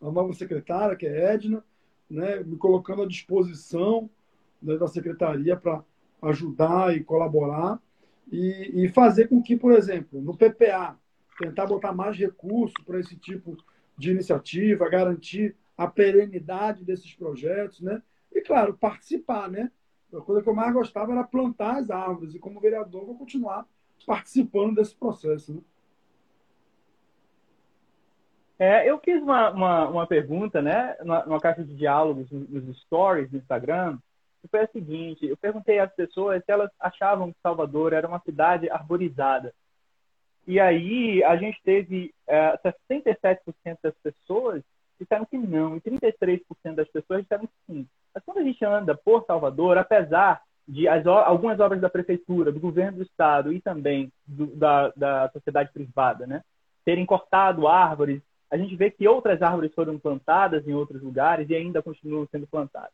a 0.01 0.11
nova 0.11 0.33
secretária, 0.33 0.97
que 0.97 1.07
é 1.07 1.35
Edna, 1.35 1.65
né, 2.09 2.41
me 2.41 2.57
colocando 2.57 3.03
à 3.03 3.07
disposição 3.07 4.11
né, 4.61 4.77
da 4.77 4.87
secretaria 4.87 5.57
para 5.57 5.85
ajudar 6.23 6.97
e 6.97 7.03
colaborar 7.03 7.81
e, 8.31 8.85
e, 8.85 8.89
fazer 8.89 9.29
com 9.29 9.43
que, 9.43 9.57
por 9.57 9.73
exemplo, 9.73 10.21
no 10.21 10.37
PPA, 10.37 10.97
tentar 11.39 11.67
botar 11.67 11.93
mais 11.93 12.17
recursos 12.17 12.83
para 12.85 13.01
esse 13.01 13.17
tipo 13.17 13.57
de 13.97 14.11
iniciativa, 14.11 14.89
garantir 14.89 15.57
a 15.77 15.87
perenidade 15.87 16.85
desses 16.85 17.15
projetos, 17.15 17.81
né? 17.81 18.03
E, 18.33 18.41
claro, 18.41 18.75
participar, 18.75 19.51
né? 19.51 19.71
A 20.13 20.21
coisa 20.21 20.43
que 20.43 20.49
eu 20.49 20.55
mais 20.55 20.73
gostava 20.73 21.13
era 21.13 21.25
plantar 21.25 21.79
as 21.79 21.91
árvores, 21.91 22.35
e 22.35 22.39
como 22.39 22.61
vereador 22.61 23.07
vou 23.07 23.17
continuar 23.17 23.67
participando 24.07 24.77
desse 24.77 24.95
processo, 24.95 25.55
né? 25.55 25.61
É, 28.59 28.89
eu 28.89 28.97
fiz 29.01 29.21
uma, 29.21 29.51
uma, 29.51 29.89
uma, 29.89 30.07
pergunta, 30.07 30.63
né, 30.63 30.97
numa, 31.01 31.41
caixa 31.41 31.65
de 31.65 31.75
diálogos 31.75 32.31
nos 32.31 32.81
stories 32.83 33.29
do 33.29 33.37
Instagram, 33.37 33.99
que 34.41 34.47
foi 34.47 34.61
a 34.61 34.69
seguinte: 34.69 35.27
eu 35.27 35.37
perguntei 35.37 35.81
às 35.81 35.93
pessoas 35.93 36.45
se 36.45 36.53
elas 36.53 36.71
achavam 36.79 37.33
que 37.33 37.41
Salvador 37.43 37.93
era 37.93 38.07
uma 38.07 38.21
cidade 38.21 38.71
arborizada. 38.71 39.53
E 40.47 40.59
aí 40.59 41.23
a 41.25 41.37
gente 41.37 41.61
teve 41.63 42.13
é, 42.27 42.59
67% 42.59 43.79
das 43.83 43.95
pessoas 44.03 44.63
disseram 44.99 45.25
que 45.25 45.37
não, 45.37 45.77
e 45.77 45.81
33% 45.81 46.41
das 46.75 46.89
pessoas 46.89 47.23
disseram 47.23 47.47
que 47.47 47.53
sim. 47.67 47.87
Mas 48.15 48.25
quando 48.25 48.39
a 48.39 48.43
gente 48.43 48.65
anda 48.65 48.95
por 48.95 49.25
Salvador, 49.25 49.79
apesar 49.79 50.43
de 50.67 50.87
as, 50.89 51.07
algumas 51.07 51.59
obras 51.61 51.81
da 51.81 51.91
prefeitura, 51.91 52.53
do 52.53 52.61
governo 52.61 52.99
do 52.99 53.03
estado 53.03 53.53
e 53.53 53.61
também 53.61 54.13
do, 54.27 54.47
da, 54.47 54.93
da 54.97 55.31
sociedade 55.31 55.73
privada, 55.73 56.27
né, 56.27 56.43
terem 56.85 57.05
cortado 57.05 57.67
árvores, 57.67 58.23
a 58.51 58.57
gente 58.57 58.77
vê 58.77 58.91
que 58.91 59.09
outras 59.09 59.41
árvores 59.43 59.75
foram 59.75 59.99
plantadas 59.99 60.67
em 60.67 60.75
outros 60.75 61.03
lugares 61.03 61.49
e 61.49 61.55
ainda 61.55 61.83
continuam 61.83 62.27
sendo 62.31 62.47
plantadas. 62.47 62.93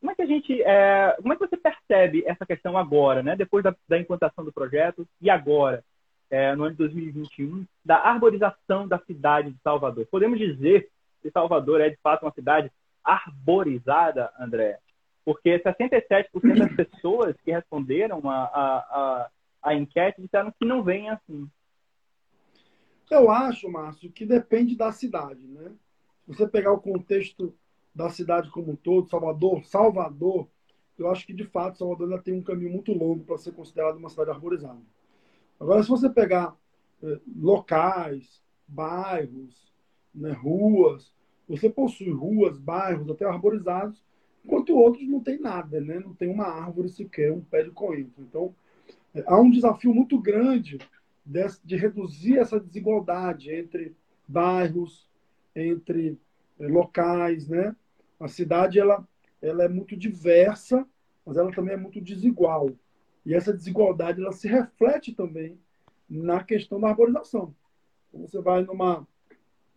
Como 0.00 0.10
é 0.10 0.14
que 0.14 0.22
a 0.22 0.26
gente, 0.26 0.62
é, 0.62 1.16
como 1.20 1.32
é 1.32 1.36
que 1.36 1.46
você 1.46 1.56
percebe 1.56 2.24
essa 2.26 2.46
questão 2.46 2.76
agora, 2.76 3.22
né? 3.22 3.36
Depois 3.36 3.62
da, 3.62 3.74
da 3.88 3.98
implantação 3.98 4.44
do 4.44 4.52
projeto 4.52 5.06
e 5.20 5.28
agora, 5.28 5.82
é, 6.30 6.54
no 6.54 6.64
ano 6.64 6.72
de 6.72 6.78
2021, 6.78 7.66
da 7.84 7.96
arborização 7.98 8.86
da 8.86 8.98
cidade 8.98 9.52
de 9.52 9.58
Salvador? 9.62 10.06
Podemos 10.06 10.38
dizer 10.38 10.90
que 11.22 11.30
Salvador 11.30 11.80
é 11.80 11.90
de 11.90 11.96
fato 12.02 12.24
uma 12.24 12.32
cidade 12.32 12.70
arborizada, 13.04 14.32
André? 14.38 14.78
Porque 15.24 15.58
67% 15.58 16.58
das 16.58 16.72
pessoas 16.74 17.36
que 17.44 17.50
responderam 17.50 18.28
a, 18.28 18.44
a, 18.44 18.76
a, 18.76 19.30
a 19.62 19.74
enquete 19.74 20.22
disseram 20.22 20.52
que 20.52 20.64
não 20.64 20.82
vem 20.82 21.08
assim. 21.08 21.48
Eu 23.10 23.30
acho, 23.30 23.70
Márcio, 23.70 24.10
que 24.10 24.26
depende 24.26 24.76
da 24.76 24.90
cidade, 24.92 25.40
né? 25.40 25.72
Se 26.24 26.34
você 26.34 26.46
pegar 26.48 26.72
o 26.72 26.80
contexto 26.80 27.54
da 27.94 28.10
cidade 28.10 28.50
como 28.50 28.72
um 28.72 28.76
todo, 28.76 29.08
Salvador, 29.08 29.64
Salvador, 29.64 30.48
eu 30.98 31.10
acho 31.10 31.26
que 31.26 31.32
de 31.32 31.44
fato 31.44 31.78
Salvador 31.78 32.08
ainda 32.08 32.22
tem 32.22 32.34
um 32.34 32.42
caminho 32.42 32.72
muito 32.72 32.92
longo 32.92 33.24
para 33.24 33.38
ser 33.38 33.52
considerado 33.52 33.96
uma 33.96 34.10
cidade 34.10 34.30
arborizada. 34.30 34.80
Agora, 35.58 35.82
se 35.82 35.88
você 35.88 36.08
pegar 36.08 36.54
eh, 37.02 37.20
locais, 37.36 38.42
bairros, 38.68 39.72
né, 40.14 40.32
ruas, 40.32 41.12
você 41.48 41.70
possui 41.70 42.10
ruas, 42.10 42.58
bairros 42.58 43.08
até 43.10 43.24
arborizados, 43.24 44.02
enquanto 44.44 44.76
outros 44.76 45.06
não 45.08 45.20
tem 45.20 45.38
nada, 45.40 45.80
né? 45.80 46.00
não 46.00 46.14
tem 46.14 46.28
uma 46.28 46.46
árvore 46.46 46.88
sequer, 46.88 47.32
um 47.32 47.40
pé 47.40 47.62
de 47.62 47.70
coentro. 47.70 48.22
Então, 48.22 48.54
eh, 49.14 49.24
há 49.26 49.40
um 49.40 49.50
desafio 49.50 49.94
muito 49.94 50.18
grande 50.18 50.78
de, 51.24 51.40
de 51.64 51.76
reduzir 51.76 52.38
essa 52.38 52.60
desigualdade 52.60 53.52
entre 53.52 53.94
bairros, 54.26 55.08
entre 55.54 56.18
eh, 56.58 56.66
locais, 56.66 57.48
né? 57.48 57.74
a 58.18 58.28
cidade 58.28 58.78
ela, 58.78 59.06
ela 59.42 59.64
é 59.64 59.68
muito 59.68 59.96
diversa, 59.96 60.86
mas 61.24 61.36
ela 61.36 61.52
também 61.52 61.74
é 61.74 61.76
muito 61.76 62.00
desigual. 62.00 62.70
E 63.26 63.34
essa 63.34 63.52
desigualdade 63.52 64.22
ela 64.22 64.32
se 64.32 64.46
reflete 64.46 65.12
também 65.12 65.58
na 66.08 66.44
questão 66.44 66.80
da 66.80 66.88
arborização. 66.88 67.52
Então, 68.08 68.26
você 68.26 68.40
vai 68.40 68.62
numa, 68.62 69.06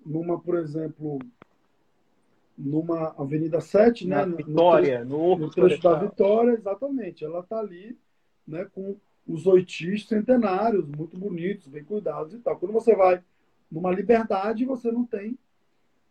numa 0.06 0.40
por 0.40 0.56
exemplo, 0.56 1.18
numa 2.56 3.16
Avenida 3.18 3.60
7, 3.60 4.08
né? 4.08 4.24
Na 4.24 4.36
Vitória, 4.36 5.04
no, 5.04 5.36
trecho, 5.36 5.40
no 5.40 5.50
trecho 5.50 5.82
da 5.82 5.96
Vitória, 5.96 6.52
exatamente. 6.52 7.26
Ela 7.26 7.40
está 7.40 7.60
ali 7.60 7.98
né, 8.48 8.66
com 8.66 8.96
os 9.28 9.48
oitis 9.48 10.08
centenários, 10.08 10.88
muito 10.88 11.18
bonitos, 11.18 11.68
bem 11.68 11.84
cuidados 11.84 12.36
e 12.36 12.38
tal. 12.38 12.56
Quando 12.56 12.72
você 12.72 12.96
vai 12.96 13.24
numa 13.72 13.92
liberdade, 13.92 14.64
você 14.64 14.92
não 14.92 15.06
tem 15.06 15.38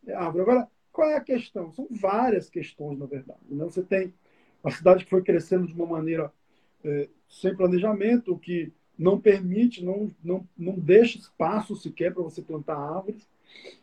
árvore. 0.08 0.42
Agora, 0.42 0.68
qual 0.90 1.08
é 1.08 1.16
a 1.16 1.20
questão? 1.20 1.70
São 1.70 1.86
várias 1.88 2.50
questões, 2.50 2.98
na 2.98 3.06
verdade. 3.06 3.40
Né? 3.48 3.64
Você 3.64 3.82
tem 3.82 4.12
a 4.64 4.72
cidade 4.72 5.04
que 5.04 5.10
foi 5.10 5.22
crescendo 5.22 5.68
de 5.68 5.74
uma 5.74 5.86
maneira 5.86 6.32
é, 6.84 7.08
sem 7.28 7.54
planejamento, 7.54 8.38
que 8.38 8.72
não 8.98 9.20
permite, 9.20 9.84
não, 9.84 10.10
não, 10.22 10.46
não 10.56 10.74
deixa 10.74 11.18
espaço 11.18 11.76
sequer 11.76 12.12
para 12.12 12.22
você 12.22 12.42
plantar 12.42 12.76
árvores. 12.76 13.26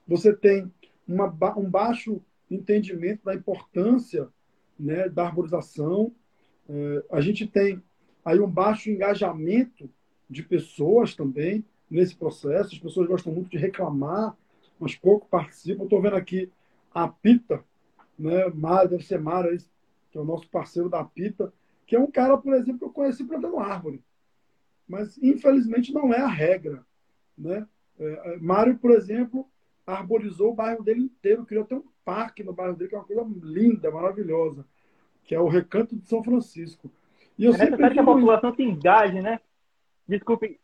Você 0.08 0.34
tem 0.34 0.71
uma, 1.08 1.27
um 1.58 1.69
baixo 1.69 2.21
entendimento 2.49 3.23
da 3.23 3.34
importância 3.34 4.27
né, 4.77 5.08
da 5.08 5.25
arborização. 5.25 6.12
É, 6.67 7.03
a 7.12 7.21
gente 7.21 7.47
tem 7.47 7.81
aí 8.23 8.39
um 8.39 8.49
baixo 8.49 8.89
engajamento 8.89 9.89
de 10.29 10.43
pessoas 10.43 11.15
também 11.15 11.63
nesse 11.89 12.15
processo. 12.15 12.73
As 12.73 12.79
pessoas 12.79 13.08
gostam 13.08 13.34
muito 13.34 13.49
de 13.49 13.58
reclamar, 13.58 14.36
mas 14.79 14.95
pouco 14.95 15.27
participam. 15.27 15.84
Estou 15.84 16.01
vendo 16.01 16.15
aqui 16.15 16.51
a 16.93 17.08
Pita, 17.08 17.63
né? 18.17 18.47
Mara, 18.53 18.88
deve 18.88 19.05
ser 19.05 19.19
Mara, 19.19 19.55
que 20.12 20.17
é 20.17 20.21
o 20.21 20.25
nosso 20.25 20.49
parceiro 20.49 20.89
da 20.89 21.03
Pita, 21.03 21.53
que 21.86 21.95
é 21.95 22.00
um 22.00 22.10
cara, 22.10 22.38
por 22.38 22.54
exemplo, 22.54 22.80
que 22.80 22.86
eu 22.86 22.93
conheci 22.93 23.24
plantando 23.24 23.60
árvore. 23.60 24.04
Mas, 24.88 25.17
infelizmente, 25.21 25.93
não 25.93 26.13
é 26.13 26.19
a 26.19 26.28
regra. 26.28 26.86
Né? 27.38 27.67
É, 28.00 28.34
é, 28.34 28.38
Mário, 28.38 28.78
por 28.78 28.92
exemplo, 28.92 29.50
arborizou 29.86 30.52
o 30.52 30.56
bairro 30.56 30.83
dele 30.83 31.02
inteiro, 31.02 31.46
criou 31.46 31.63
até 31.63 31.75
um 31.75 31.83
parque 32.04 32.44
no 32.44 32.54
bairro 32.54 32.75
dele, 32.75 32.90
que 32.90 32.96
é 32.96 32.98
uma 32.98 33.06
coisa 33.06 33.25
linda, 33.44 33.92
maravilhosa, 33.92 34.65
que 35.23 35.33
é 35.33 35.40
o 35.40 35.48
Recanto 35.48 35.96
de 35.96 36.08
São 36.08 36.23
Francisco. 36.23 36.92
E 37.38 37.46
eu 37.46 37.54
é 37.54 37.58
necessário 37.58 37.94
que 37.94 38.00
a 38.00 38.06
população 38.06 38.54
se 38.54 38.63
engaje, 38.63 39.21
né? 39.21 39.40
Desculpe. 40.08 40.60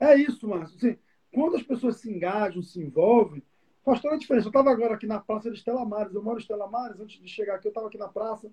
É 0.00 0.14
isso, 0.16 0.48
Márcio. 0.48 0.76
Assim, 0.76 0.98
quando 1.32 1.56
as 1.56 1.62
pessoas 1.62 1.96
se 1.96 2.10
engajam, 2.10 2.62
se 2.62 2.80
envolvem, 2.80 3.42
Faz 3.86 4.00
toda 4.00 4.16
a 4.16 4.18
diferença. 4.18 4.48
Eu 4.48 4.50
estava 4.50 4.68
agora 4.68 4.94
aqui 4.94 5.06
na 5.06 5.20
praça 5.20 5.48
de 5.48 5.58
Estela 5.58 5.84
Mares. 5.84 6.12
Eu 6.12 6.20
moro 6.20 6.38
em 6.38 6.40
Estela 6.40 6.66
Mares. 6.66 6.98
Antes 6.98 7.22
de 7.22 7.28
chegar 7.28 7.54
aqui, 7.54 7.68
eu 7.68 7.70
estava 7.70 7.86
aqui 7.86 7.96
na 7.96 8.08
praça. 8.08 8.50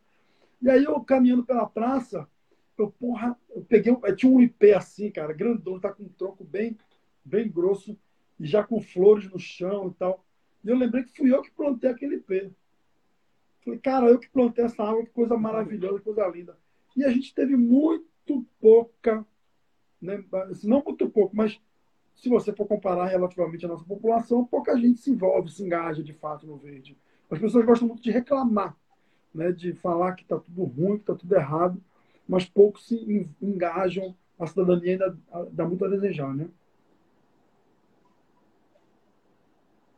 E 0.64 0.70
aí, 0.70 0.86
eu 0.86 1.00
caminhando 1.02 1.44
pela 1.44 1.68
praça, 1.68 2.26
eu, 2.78 2.90
porra, 2.90 3.38
eu 3.50 3.62
peguei. 3.64 3.92
Eu 3.92 4.16
tinha 4.16 4.32
um 4.32 4.42
IP 4.42 4.72
assim, 4.72 5.12
cara, 5.12 5.34
grandão, 5.34 5.78
tá 5.78 5.92
com 5.92 6.04
um 6.04 6.10
tronco 6.10 6.46
bem, 6.46 6.78
bem 7.24 7.52
grosso 7.52 8.00
e 8.40 8.46
já 8.48 8.64
com 8.64 8.80
flores 8.80 9.30
no 9.30 9.38
chão 9.38 9.90
e 9.90 9.94
tal. 9.96 10.26
E 10.64 10.70
eu 10.70 10.78
lembrei 10.78 11.04
que 11.04 11.16
fui 11.16 11.34
eu 11.34 11.42
que 11.42 11.52
plantei 11.52 11.90
aquele 11.90 12.16
IP. 12.16 12.54
Falei, 13.64 13.80
cara, 13.80 14.08
eu 14.08 14.18
que 14.18 14.30
plantei 14.30 14.64
essa 14.64 14.84
árvore, 14.84 15.08
que 15.08 15.12
coisa 15.12 15.38
maravilhosa, 15.38 15.98
que 16.00 16.06
coisa 16.06 16.26
linda. 16.28 16.58
E 16.96 17.04
a 17.04 17.10
gente 17.10 17.36
teve 17.36 17.58
muito 17.58 18.48
pouca, 18.62 19.26
né, 20.02 20.24
não 20.64 20.82
muito 20.82 21.10
pouco, 21.10 21.36
mas 21.36 21.60
se 22.16 22.30
você 22.30 22.54
for 22.54 22.66
comparar 22.66 23.08
relativamente 23.08 23.66
a 23.66 23.70
nossa 23.70 23.84
população, 23.84 24.46
pouca 24.46 24.78
gente 24.78 25.02
se 25.02 25.12
envolve, 25.12 25.52
se 25.52 25.62
engaja 25.62 26.02
de 26.02 26.14
fato 26.14 26.48
no 26.48 26.58
verde. 26.58 26.98
As 27.30 27.40
pessoas 27.40 27.66
gostam 27.66 27.88
muito 27.88 28.04
de 28.04 28.12
reclamar. 28.12 28.78
Né, 29.34 29.52
de 29.52 29.74
falar 29.74 30.14
que 30.14 30.24
está 30.24 30.38
tudo 30.38 30.64
ruim, 30.64 30.96
que 30.96 31.04
está 31.04 31.16
tudo 31.16 31.36
errado, 31.36 31.82
mas 32.28 32.46
poucos 32.46 32.88
se 32.88 33.30
engajam, 33.42 34.16
a 34.40 34.48
cidadania 34.48 34.94
ainda 34.94 35.18
dá 35.52 35.66
muito 35.66 35.84
a 35.86 35.90
desejar, 35.90 36.34
né? 36.34 36.48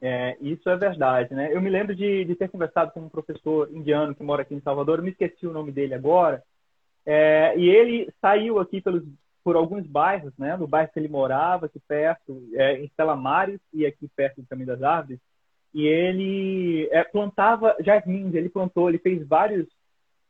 É, 0.01 0.37
isso 0.39 0.69
é 0.69 0.75
verdade, 0.75 1.33
né? 1.33 1.51
Eu 1.51 1.61
me 1.61 1.69
lembro 1.69 1.95
de, 1.95 2.25
de, 2.25 2.35
ter 2.35 2.49
conversado 2.49 2.91
com 2.91 2.99
um 2.99 3.09
professor 3.09 3.69
indiano 3.73 4.13
que 4.13 4.21
mora 4.21 4.43
aqui 4.43 4.53
em 4.53 4.61
Salvador, 4.61 5.01
me 5.01 5.11
esqueci 5.11 5.47
o 5.47 5.53
nome 5.53 5.71
dele 5.71 5.93
agora, 5.93 6.43
é, 7.05 7.57
e 7.57 7.67
ele 7.69 8.11
saiu 8.21 8.59
aqui 8.59 8.81
pelos, 8.81 9.03
por 9.43 9.55
alguns 9.55 9.85
bairros, 9.87 10.33
né? 10.37 10.57
No 10.57 10.67
bairro 10.67 10.91
que 10.91 10.99
ele 10.99 11.07
morava, 11.07 11.67
aqui 11.67 11.79
perto, 11.87 12.43
é, 12.53 12.77
em 12.79 12.85
Stella 12.85 13.15
Maris 13.15 13.59
e 13.73 13.85
aqui 13.85 14.07
perto 14.15 14.41
do 14.41 14.47
Caminho 14.47 14.67
das 14.67 14.83
Árvores, 14.83 15.19
e 15.75 15.85
ele 15.85 16.87
é, 16.89 17.03
plantava 17.03 17.75
jasmins, 17.81 18.33
ele 18.33 18.47
plantou, 18.47 18.87
ele 18.87 18.97
fez 18.97 19.27
vários 19.27 19.67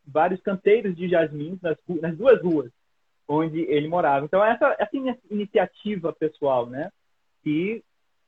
vários 0.03 0.41
canteiros 0.41 0.95
de 0.95 1.07
jasmins 1.07 1.61
nas, 1.61 1.77
nas 2.01 2.17
duas 2.17 2.41
ruas 2.41 2.71
onde 3.27 3.59
ele 3.61 3.87
morava. 3.87 4.25
Então 4.25 4.43
essa 4.43 4.75
essa 4.79 4.97
iniciativa 5.29 6.11
pessoal, 6.11 6.65
né, 6.65 6.91
que 7.43 7.83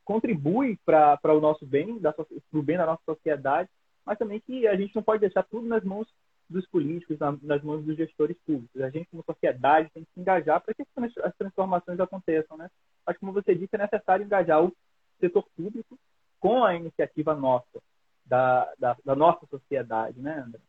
contribui 0.05 0.77
para 0.85 1.19
o 1.33 1.41
nosso 1.41 1.65
bem, 1.65 1.99
para 1.99 2.13
o 2.53 2.61
bem 2.61 2.77
da 2.77 2.85
nossa 2.85 3.01
sociedade, 3.03 3.67
mas 4.05 4.19
também 4.19 4.39
que 4.39 4.67
a 4.67 4.75
gente 4.75 4.95
não 4.95 5.01
pode 5.01 5.21
deixar 5.21 5.41
tudo 5.41 5.67
nas 5.67 5.83
mãos 5.83 6.07
dos 6.47 6.67
políticos, 6.67 7.17
nas 7.41 7.63
mãos 7.63 7.83
dos 7.83 7.97
gestores 7.97 8.37
públicos. 8.45 8.79
A 8.79 8.89
gente, 8.91 9.09
como 9.09 9.23
sociedade, 9.23 9.89
tem 9.91 10.03
que 10.03 10.13
se 10.13 10.19
engajar 10.19 10.61
para 10.61 10.73
que 10.73 10.83
as 11.23 11.35
transformações 11.35 11.99
aconteçam. 11.99 12.55
Né? 12.55 12.69
Mas, 13.05 13.17
como 13.17 13.33
você 13.33 13.53
disse, 13.53 13.75
é 13.75 13.79
necessário 13.79 14.23
engajar 14.23 14.63
o 14.63 14.73
setor 15.19 15.45
público 15.57 15.97
com 16.39 16.63
a 16.63 16.75
iniciativa 16.75 17.35
nossa, 17.35 17.81
da, 18.25 18.71
da, 18.77 18.97
da 19.03 19.15
nossa 19.15 19.45
sociedade, 19.47 20.19
né, 20.19 20.43
André? 20.45 20.61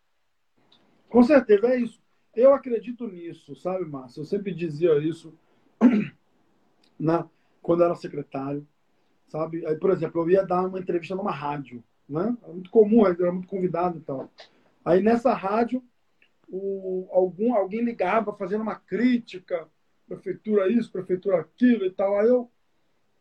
Com 1.08 1.22
certeza, 1.22 1.66
é 1.68 1.80
isso. 1.80 2.00
Eu 2.34 2.54
acredito 2.54 3.08
nisso, 3.08 3.56
sabe, 3.56 3.84
Márcio? 3.84 4.20
Eu 4.20 4.24
sempre 4.24 4.54
dizia 4.54 4.98
isso 4.98 5.34
na, 6.98 7.28
quando 7.62 7.82
era 7.82 7.94
secretário, 7.94 8.66
sabe? 9.28 9.66
Aí, 9.66 9.76
por 9.76 9.90
exemplo, 9.90 10.22
eu 10.22 10.30
ia 10.30 10.46
dar 10.46 10.66
uma 10.66 10.78
entrevista 10.78 11.14
numa 11.14 11.32
rádio, 11.32 11.82
né? 12.08 12.36
Era 12.42 12.52
muito 12.52 12.70
comum, 12.70 13.06
era 13.06 13.32
muito 13.32 13.48
convidado 13.48 13.98
e 13.98 14.02
tal. 14.02 14.30
Aí 14.84 15.02
nessa 15.02 15.34
rádio, 15.34 15.82
o, 16.48 17.08
algum, 17.10 17.54
alguém 17.54 17.82
ligava 17.82 18.32
fazendo 18.34 18.62
uma 18.62 18.76
crítica, 18.76 19.68
prefeitura 20.06 20.70
isso, 20.70 20.90
prefeitura 20.90 21.40
aquilo 21.40 21.84
e 21.84 21.90
tal. 21.90 22.18
Aí 22.18 22.28
eu 22.28 22.50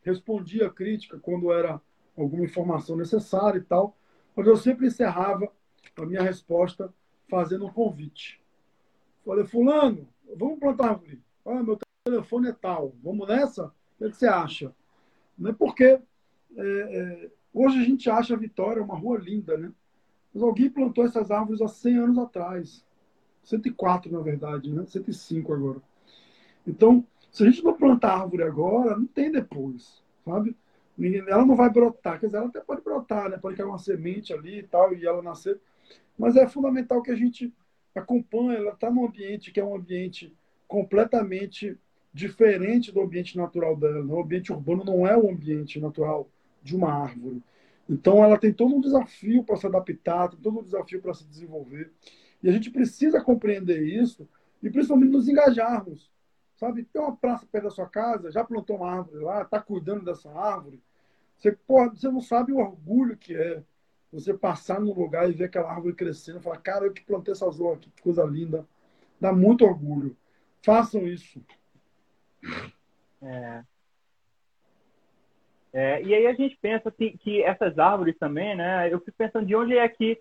respondia 0.01 0.67
a 0.67 0.73
crítica 0.73 1.19
quando 1.19 1.51
era 1.51 1.81
alguma 2.17 2.43
informação 2.43 2.95
necessária 2.95 3.59
e 3.59 3.63
tal, 3.63 3.95
mas 4.35 4.47
eu 4.47 4.57
sempre 4.57 4.87
encerrava 4.87 5.51
a 5.95 6.05
minha 6.05 6.21
resposta 6.21 6.93
fazendo 7.29 7.65
um 7.65 7.71
convite. 7.71 8.41
Falei, 9.25 9.45
fulano, 9.45 10.07
vamos 10.35 10.59
plantar 10.59 10.89
árvore. 10.89 11.21
Ah, 11.45 11.61
meu 11.61 11.77
telefone 12.05 12.49
é 12.49 12.53
tal, 12.53 12.93
vamos 13.03 13.27
nessa? 13.27 13.65
O 13.99 14.09
que, 14.09 14.15
você 14.15 14.27
acha? 14.27 14.73
Não 15.37 15.51
é 15.51 15.53
porque 15.53 15.83
é, 15.83 16.01
é, 16.57 17.31
hoje 17.53 17.79
a 17.79 17.83
gente 17.83 18.09
acha 18.09 18.33
a 18.33 18.37
Vitória 18.37 18.81
uma 18.81 18.97
rua 18.97 19.17
linda, 19.17 19.57
né? 19.57 19.71
Mas 20.33 20.43
alguém 20.43 20.69
plantou 20.69 21.05
essas 21.05 21.31
árvores 21.31 21.61
há 21.61 21.67
100 21.67 21.97
anos 21.97 22.17
atrás. 22.17 22.85
104, 23.43 24.11
na 24.11 24.19
verdade, 24.19 24.71
né? 24.71 24.85
105 24.85 25.53
agora. 25.53 25.81
Então, 26.65 27.05
se 27.31 27.43
a 27.43 27.49
gente 27.49 27.63
não 27.63 27.73
plantar 27.73 28.19
árvore 28.19 28.43
agora, 28.43 28.97
não 28.97 29.05
tem 29.05 29.31
depois, 29.31 30.01
sabe? 30.25 30.55
Ela 31.27 31.45
não 31.45 31.55
vai 31.55 31.69
brotar, 31.69 32.19
quer 32.19 32.25
dizer, 32.25 32.37
ela 32.37 32.47
até 32.47 32.59
pode 32.59 32.81
brotar, 32.81 33.29
né? 33.29 33.37
Pode 33.37 33.55
cair 33.55 33.67
uma 33.67 33.77
semente 33.77 34.33
ali 34.33 34.59
e 34.59 34.63
tal, 34.63 34.93
e 34.93 35.05
ela 35.05 35.21
nascer. 35.21 35.59
Mas 36.17 36.35
é 36.35 36.47
fundamental 36.47 37.01
que 37.01 37.11
a 37.11 37.15
gente 37.15 37.53
acompanhe, 37.93 38.55
ela 38.55 38.71
está 38.71 38.89
num 38.89 39.05
ambiente 39.05 39.51
que 39.51 39.59
é 39.59 39.63
um 39.63 39.75
ambiente 39.75 40.35
completamente 40.67 41.77
diferente 42.13 42.91
do 42.91 43.01
ambiente 43.01 43.37
natural 43.37 43.75
dela. 43.75 44.03
Né? 44.03 44.13
O 44.13 44.21
ambiente 44.21 44.51
urbano 44.51 44.83
não 44.83 45.05
é 45.05 45.15
o 45.15 45.29
ambiente 45.29 45.79
natural 45.79 46.27
de 46.63 46.75
uma 46.75 46.91
árvore. 46.91 47.43
Então, 47.89 48.23
ela 48.23 48.37
tem 48.37 48.51
todo 48.51 48.75
um 48.75 48.81
desafio 48.81 49.43
para 49.43 49.55
se 49.55 49.65
adaptar, 49.65 50.29
tem 50.29 50.39
todo 50.39 50.59
um 50.59 50.63
desafio 50.63 51.01
para 51.01 51.13
se 51.13 51.23
desenvolver. 51.25 51.91
E 52.41 52.49
a 52.49 52.51
gente 52.51 52.69
precisa 52.69 53.21
compreender 53.21 53.81
isso 53.81 54.27
e, 54.61 54.69
principalmente, 54.69 55.11
nos 55.11 55.27
engajarmos. 55.27 56.11
Sabe, 56.55 56.83
tem 56.83 57.01
uma 57.01 57.15
praça 57.15 57.45
perto 57.49 57.65
da 57.65 57.69
sua 57.69 57.87
casa, 57.87 58.31
já 58.31 58.43
plantou 58.43 58.77
uma 58.77 58.91
árvore 58.91 59.23
lá, 59.23 59.43
está 59.43 59.61
cuidando 59.61 60.03
dessa 60.03 60.29
árvore. 60.31 60.81
Você, 61.37 61.51
porra, 61.51 61.89
você 61.89 62.09
não 62.09 62.21
sabe 62.21 62.51
o 62.51 62.57
orgulho 62.57 63.15
que 63.15 63.35
é 63.35 63.63
você 64.11 64.33
passar 64.33 64.79
num 64.79 64.93
lugar 64.93 65.29
e 65.29 65.33
ver 65.33 65.45
aquela 65.45 65.71
árvore 65.71 65.93
crescendo, 65.93 66.41
falar, 66.41 66.57
cara, 66.57 66.85
eu 66.85 66.93
que 66.93 67.03
plantei 67.03 67.33
essa 67.33 67.49
zona 67.51 67.75
aqui, 67.75 67.89
que 67.91 68.01
coisa 68.01 68.23
linda. 68.23 68.65
Dá 69.19 69.31
muito 69.33 69.65
orgulho. 69.65 70.15
Façam 70.63 71.07
isso. 71.07 71.43
É. 73.21 73.63
É, 75.73 76.01
e 76.01 76.15
aí 76.15 76.25
a 76.25 76.33
gente 76.33 76.57
pensa 76.59 76.89
que, 76.89 77.17
que 77.17 77.43
essas 77.43 77.77
árvores 77.77 78.17
também, 78.17 78.55
né? 78.55 78.91
Eu 78.91 78.99
fico 78.99 79.17
pensando 79.17 79.45
de 79.45 79.55
onde 79.55 79.77
é 79.77 79.87
que 79.87 80.19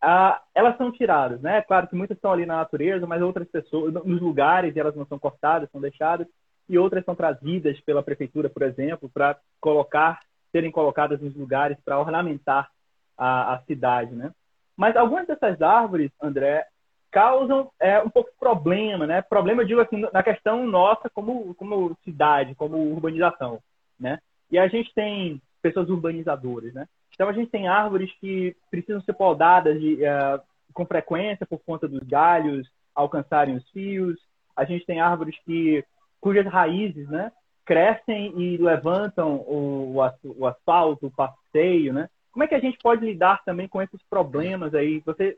ah, 0.00 0.42
elas 0.54 0.76
são 0.76 0.90
tiradas, 0.90 1.40
né? 1.40 1.62
Claro 1.62 1.88
que 1.88 1.94
muitas 1.94 2.16
estão 2.16 2.32
ali 2.32 2.46
na 2.46 2.56
natureza, 2.56 3.06
mas 3.06 3.20
outras 3.22 3.48
pessoas, 3.48 3.92
nos 3.92 4.20
lugares, 4.20 4.76
elas 4.76 4.96
não 4.96 5.04
são 5.06 5.18
cortadas, 5.18 5.70
são 5.70 5.80
deixadas, 5.80 6.26
e 6.68 6.78
outras 6.78 7.04
são 7.04 7.14
trazidas 7.14 7.80
pela 7.80 8.02
prefeitura, 8.02 8.48
por 8.48 8.62
exemplo, 8.62 9.10
para 9.12 9.38
colocar, 9.60 10.20
serem 10.50 10.70
colocadas 10.70 11.20
nos 11.20 11.34
lugares 11.34 11.78
para 11.84 11.98
ornamentar 11.98 12.70
a, 13.16 13.54
a, 13.54 13.58
cidade, 13.62 14.14
né? 14.14 14.32
Mas 14.76 14.96
algumas 14.96 15.26
dessas 15.26 15.60
árvores, 15.60 16.10
André, 16.20 16.66
causam 17.10 17.70
é, 17.78 18.00
um 18.00 18.08
pouco 18.08 18.30
de 18.30 18.36
problema, 18.38 19.06
né? 19.06 19.22
Problema, 19.22 19.62
eu 19.62 19.66
digo 19.66 19.80
assim, 19.80 20.00
na 20.12 20.22
questão 20.22 20.66
nossa 20.66 21.10
como, 21.10 21.54
como 21.54 21.96
cidade, 22.04 22.54
como 22.54 22.76
urbanização, 22.78 23.60
né? 23.98 24.18
E 24.50 24.58
a 24.58 24.66
gente 24.68 24.92
tem 24.94 25.40
pessoas 25.60 25.88
urbanizadoras, 25.88 26.72
né? 26.72 26.86
Então 27.14 27.28
a 27.28 27.32
gente 27.32 27.50
tem 27.50 27.68
árvores 27.68 28.10
que 28.20 28.56
precisam 28.70 29.00
ser 29.02 29.12
podadas 29.12 29.78
de, 29.80 29.94
uh, 29.94 30.40
com 30.72 30.86
frequência 30.86 31.46
por 31.46 31.58
conta 31.58 31.86
dos 31.86 32.00
galhos 32.00 32.68
alcançarem 32.94 33.54
os 33.54 33.68
fios. 33.70 34.18
A 34.56 34.64
gente 34.64 34.84
tem 34.84 35.00
árvores 35.00 35.36
que 35.44 35.84
cujas 36.22 36.46
raízes, 36.46 37.08
né, 37.08 37.32
crescem 37.66 38.32
e 38.40 38.56
levantam 38.56 39.34
o, 39.36 39.96
o, 40.24 40.46
asfalto, 40.46 41.06
o 41.06 41.10
passeio, 41.10 41.92
né? 41.92 42.08
Como 42.30 42.44
é 42.44 42.46
que 42.46 42.54
a 42.54 42.60
gente 42.60 42.78
pode 42.78 43.04
lidar 43.04 43.42
também 43.44 43.68
com 43.68 43.82
esses 43.82 44.00
problemas 44.08 44.72
aí? 44.72 45.00
Você, 45.00 45.36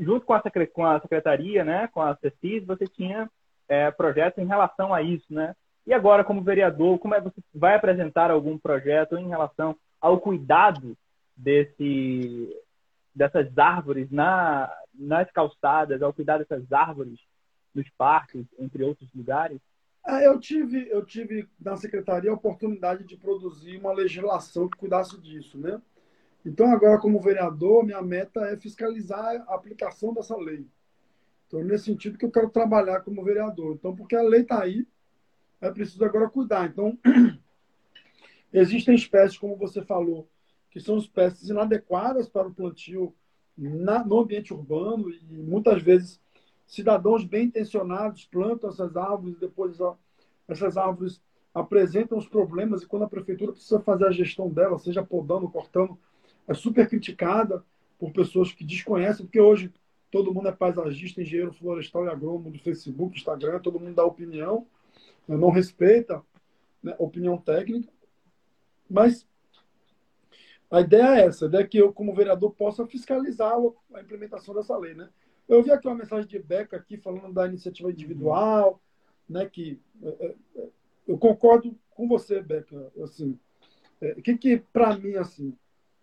junto 0.00 0.24
com 0.24 0.32
a, 0.32 0.42
com 0.72 0.84
a 0.84 1.00
secretaria, 1.00 1.62
né, 1.62 1.88
com 1.88 2.00
a 2.00 2.16
CECIS, 2.16 2.64
você 2.66 2.86
tinha 2.86 3.30
é, 3.68 3.90
projetos 3.90 4.42
em 4.42 4.46
relação 4.46 4.94
a 4.94 5.02
isso, 5.02 5.26
né? 5.32 5.54
E 5.86 5.92
agora, 5.92 6.24
como 6.24 6.42
vereador, 6.42 6.98
como 6.98 7.14
é 7.14 7.20
que 7.20 7.26
você 7.26 7.40
vai 7.54 7.76
apresentar 7.76 8.30
algum 8.30 8.58
projeto 8.58 9.16
em 9.16 9.28
relação 9.28 9.76
ao 10.00 10.18
cuidado 10.18 10.96
desse, 11.36 12.48
dessas 13.14 13.56
árvores 13.56 14.10
na, 14.10 14.72
nas 14.92 15.30
calçadas, 15.30 16.02
ao 16.02 16.12
cuidar 16.12 16.38
dessas 16.38 16.72
árvores 16.72 17.18
nos 17.76 17.88
parques, 17.90 18.44
entre 18.58 18.82
outros 18.82 19.08
lugares? 19.14 19.60
Ah, 20.04 20.22
eu 20.22 20.38
tive, 20.38 20.88
eu 20.88 21.04
tive 21.04 21.48
na 21.60 21.76
secretaria 21.76 22.30
a 22.30 22.34
oportunidade 22.34 23.04
de 23.04 23.16
produzir 23.16 23.76
uma 23.78 23.92
legislação 23.92 24.68
que 24.68 24.78
cuidasse 24.78 25.20
disso, 25.20 25.58
né? 25.58 25.80
Então, 26.44 26.70
agora, 26.70 26.98
como 26.98 27.20
vereador, 27.20 27.84
minha 27.84 28.00
meta 28.02 28.40
é 28.46 28.56
fiscalizar 28.56 29.44
a 29.48 29.54
aplicação 29.54 30.14
dessa 30.14 30.36
lei. 30.36 30.64
Então, 31.46 31.62
nesse 31.62 31.84
sentido 31.84 32.16
que 32.16 32.24
eu 32.24 32.30
quero 32.30 32.50
trabalhar 32.50 33.00
como 33.00 33.24
vereador. 33.24 33.74
Então, 33.74 33.94
porque 33.94 34.14
a 34.14 34.22
lei 34.22 34.42
está 34.42 34.62
aí, 34.62 34.86
é 35.60 35.70
preciso 35.70 36.04
agora 36.04 36.28
cuidar. 36.28 36.66
Então, 36.66 36.96
Existem 38.52 38.94
espécies, 38.94 39.38
como 39.38 39.54
você 39.54 39.82
falou, 39.82 40.28
que 40.70 40.80
são 40.80 40.96
espécies 40.96 41.50
inadequadas 41.50 42.26
para 42.26 42.48
o 42.48 42.54
plantio 42.54 43.14
na, 43.56 44.02
no 44.02 44.20
ambiente 44.20 44.54
urbano 44.54 45.10
e 45.10 45.20
muitas 45.42 45.82
vezes 45.82 46.18
cidadãos 46.66 47.24
bem 47.24 47.46
intencionados 47.46 48.24
plantam 48.24 48.70
essas 48.70 48.96
árvores 48.96 49.38
depois 49.38 49.78
essas 50.48 50.76
árvores 50.76 51.20
apresentam 51.54 52.18
os 52.18 52.28
problemas 52.28 52.82
e 52.82 52.86
quando 52.86 53.04
a 53.04 53.08
prefeitura 53.08 53.52
precisa 53.52 53.80
fazer 53.80 54.06
a 54.06 54.12
gestão 54.12 54.50
dela, 54.50 54.78
seja 54.78 55.02
podando, 55.02 55.48
cortando, 55.48 55.98
é 56.46 56.52
super 56.52 56.88
criticada 56.88 57.64
por 57.98 58.12
pessoas 58.12 58.52
que 58.52 58.62
desconhecem, 58.62 59.24
porque 59.24 59.40
hoje 59.40 59.72
todo 60.10 60.34
mundo 60.34 60.48
é 60.48 60.52
paisagista, 60.52 61.22
engenheiro 61.22 61.52
florestal 61.52 62.04
e 62.04 62.08
agrônomo 62.08 62.50
do 62.50 62.58
Facebook, 62.58 63.16
Instagram, 63.16 63.60
todo 63.60 63.80
mundo 63.80 63.94
dá 63.94 64.04
opinião, 64.04 64.66
né, 65.26 65.36
não 65.36 65.50
respeita 65.50 66.22
né, 66.82 66.94
opinião 66.98 67.38
técnica. 67.38 67.90
Mas 68.88 69.26
a 70.70 70.80
ideia 70.80 71.20
é 71.20 71.26
essa, 71.26 71.46
a 71.46 71.48
ideia 71.48 71.62
é 71.62 71.66
que 71.66 71.78
eu, 71.78 71.92
como 71.92 72.14
vereador, 72.14 72.52
possa 72.52 72.86
fiscalizar 72.86 73.54
a 73.94 74.00
implementação 74.00 74.54
dessa 74.54 74.76
lei, 74.76 74.94
né? 74.94 75.08
Eu 75.48 75.62
vi 75.62 75.70
aqui 75.70 75.86
uma 75.86 75.94
mensagem 75.94 76.26
de 76.26 76.38
Beca 76.38 76.76
aqui 76.76 76.96
falando 76.96 77.32
da 77.32 77.46
iniciativa 77.46 77.90
individual, 77.90 78.80
né? 79.28 79.46
Que 79.46 79.80
é, 80.02 80.08
é, 80.08 80.34
é 80.56 80.68
eu 81.06 81.16
concordo 81.16 81.78
com 81.90 82.08
você, 82.08 82.42
Beca, 82.42 82.92
assim, 83.02 83.38
é, 84.00 84.20
que 84.20 84.36
que 84.36 84.58
para 84.58 84.96
mim 84.98 85.14
assim, 85.14 85.56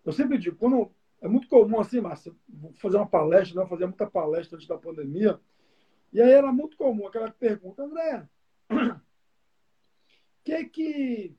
eu 0.04 0.12
sempre 0.12 0.38
digo, 0.38 0.56
quando 0.56 0.90
é 1.20 1.28
muito 1.28 1.46
comum 1.46 1.78
assim, 1.78 2.00
Márcia, 2.00 2.32
fazer 2.76 2.96
uma 2.96 3.06
palestra, 3.06 3.62
né? 3.62 3.68
fazer 3.68 3.86
muita 3.86 4.06
palestra 4.06 4.56
antes 4.56 4.66
da 4.66 4.78
pandemia, 4.78 5.38
e 6.12 6.22
aí 6.22 6.32
era 6.32 6.50
muito 6.52 6.76
comum 6.76 7.06
aquela 7.06 7.30
pergunta, 7.30 7.82
André, 7.82 8.26
que 10.42 10.64
que, 10.64 11.36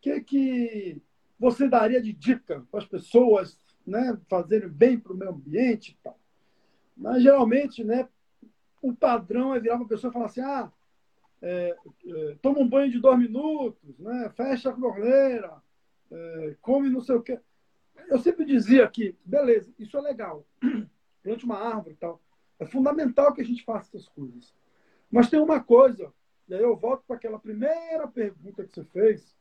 que 0.00 0.20
que 0.22 1.02
você 1.38 1.68
daria 1.68 2.02
de 2.02 2.12
dica 2.12 2.66
para 2.70 2.80
as 2.80 2.86
pessoas 2.86 3.58
né, 3.86 4.18
fazerem 4.28 4.68
bem 4.68 4.98
para 4.98 5.12
o 5.12 5.16
meio 5.16 5.30
ambiente 5.30 5.92
e 5.92 6.02
tal? 6.02 6.17
Mas 6.98 7.22
geralmente, 7.22 7.84
né, 7.84 8.08
o 8.82 8.92
padrão 8.92 9.54
é 9.54 9.60
virar 9.60 9.76
para 9.76 9.86
a 9.86 9.88
pessoa 9.88 10.10
e 10.10 10.12
falar 10.12 10.26
assim, 10.26 10.40
ah, 10.40 10.70
é, 11.40 11.76
é, 12.04 12.36
toma 12.42 12.58
um 12.58 12.68
banho 12.68 12.90
de 12.90 12.98
dois 12.98 13.16
minutos, 13.16 13.98
né, 13.98 14.28
fecha 14.34 14.70
a 14.70 14.72
torneira, 14.72 15.62
é, 16.10 16.56
come 16.60 16.90
não 16.90 17.00
sei 17.00 17.14
o 17.14 17.22
quê. 17.22 17.38
Eu 18.08 18.18
sempre 18.18 18.44
dizia 18.44 18.88
que, 18.88 19.16
beleza, 19.24 19.72
isso 19.78 19.96
é 19.96 20.00
legal, 20.00 20.44
plante 21.22 21.44
uma 21.44 21.58
árvore 21.58 21.94
e 21.94 21.98
tal. 21.98 22.20
É 22.58 22.66
fundamental 22.66 23.32
que 23.32 23.40
a 23.40 23.44
gente 23.44 23.64
faça 23.64 23.96
essas 23.96 24.08
coisas. 24.08 24.52
Mas 25.08 25.30
tem 25.30 25.40
uma 25.40 25.62
coisa, 25.62 26.12
e 26.48 26.54
aí 26.54 26.62
eu 26.62 26.76
volto 26.76 27.04
para 27.06 27.14
aquela 27.14 27.38
primeira 27.38 28.08
pergunta 28.08 28.64
que 28.64 28.72
você 28.72 28.82
fez, 28.84 29.36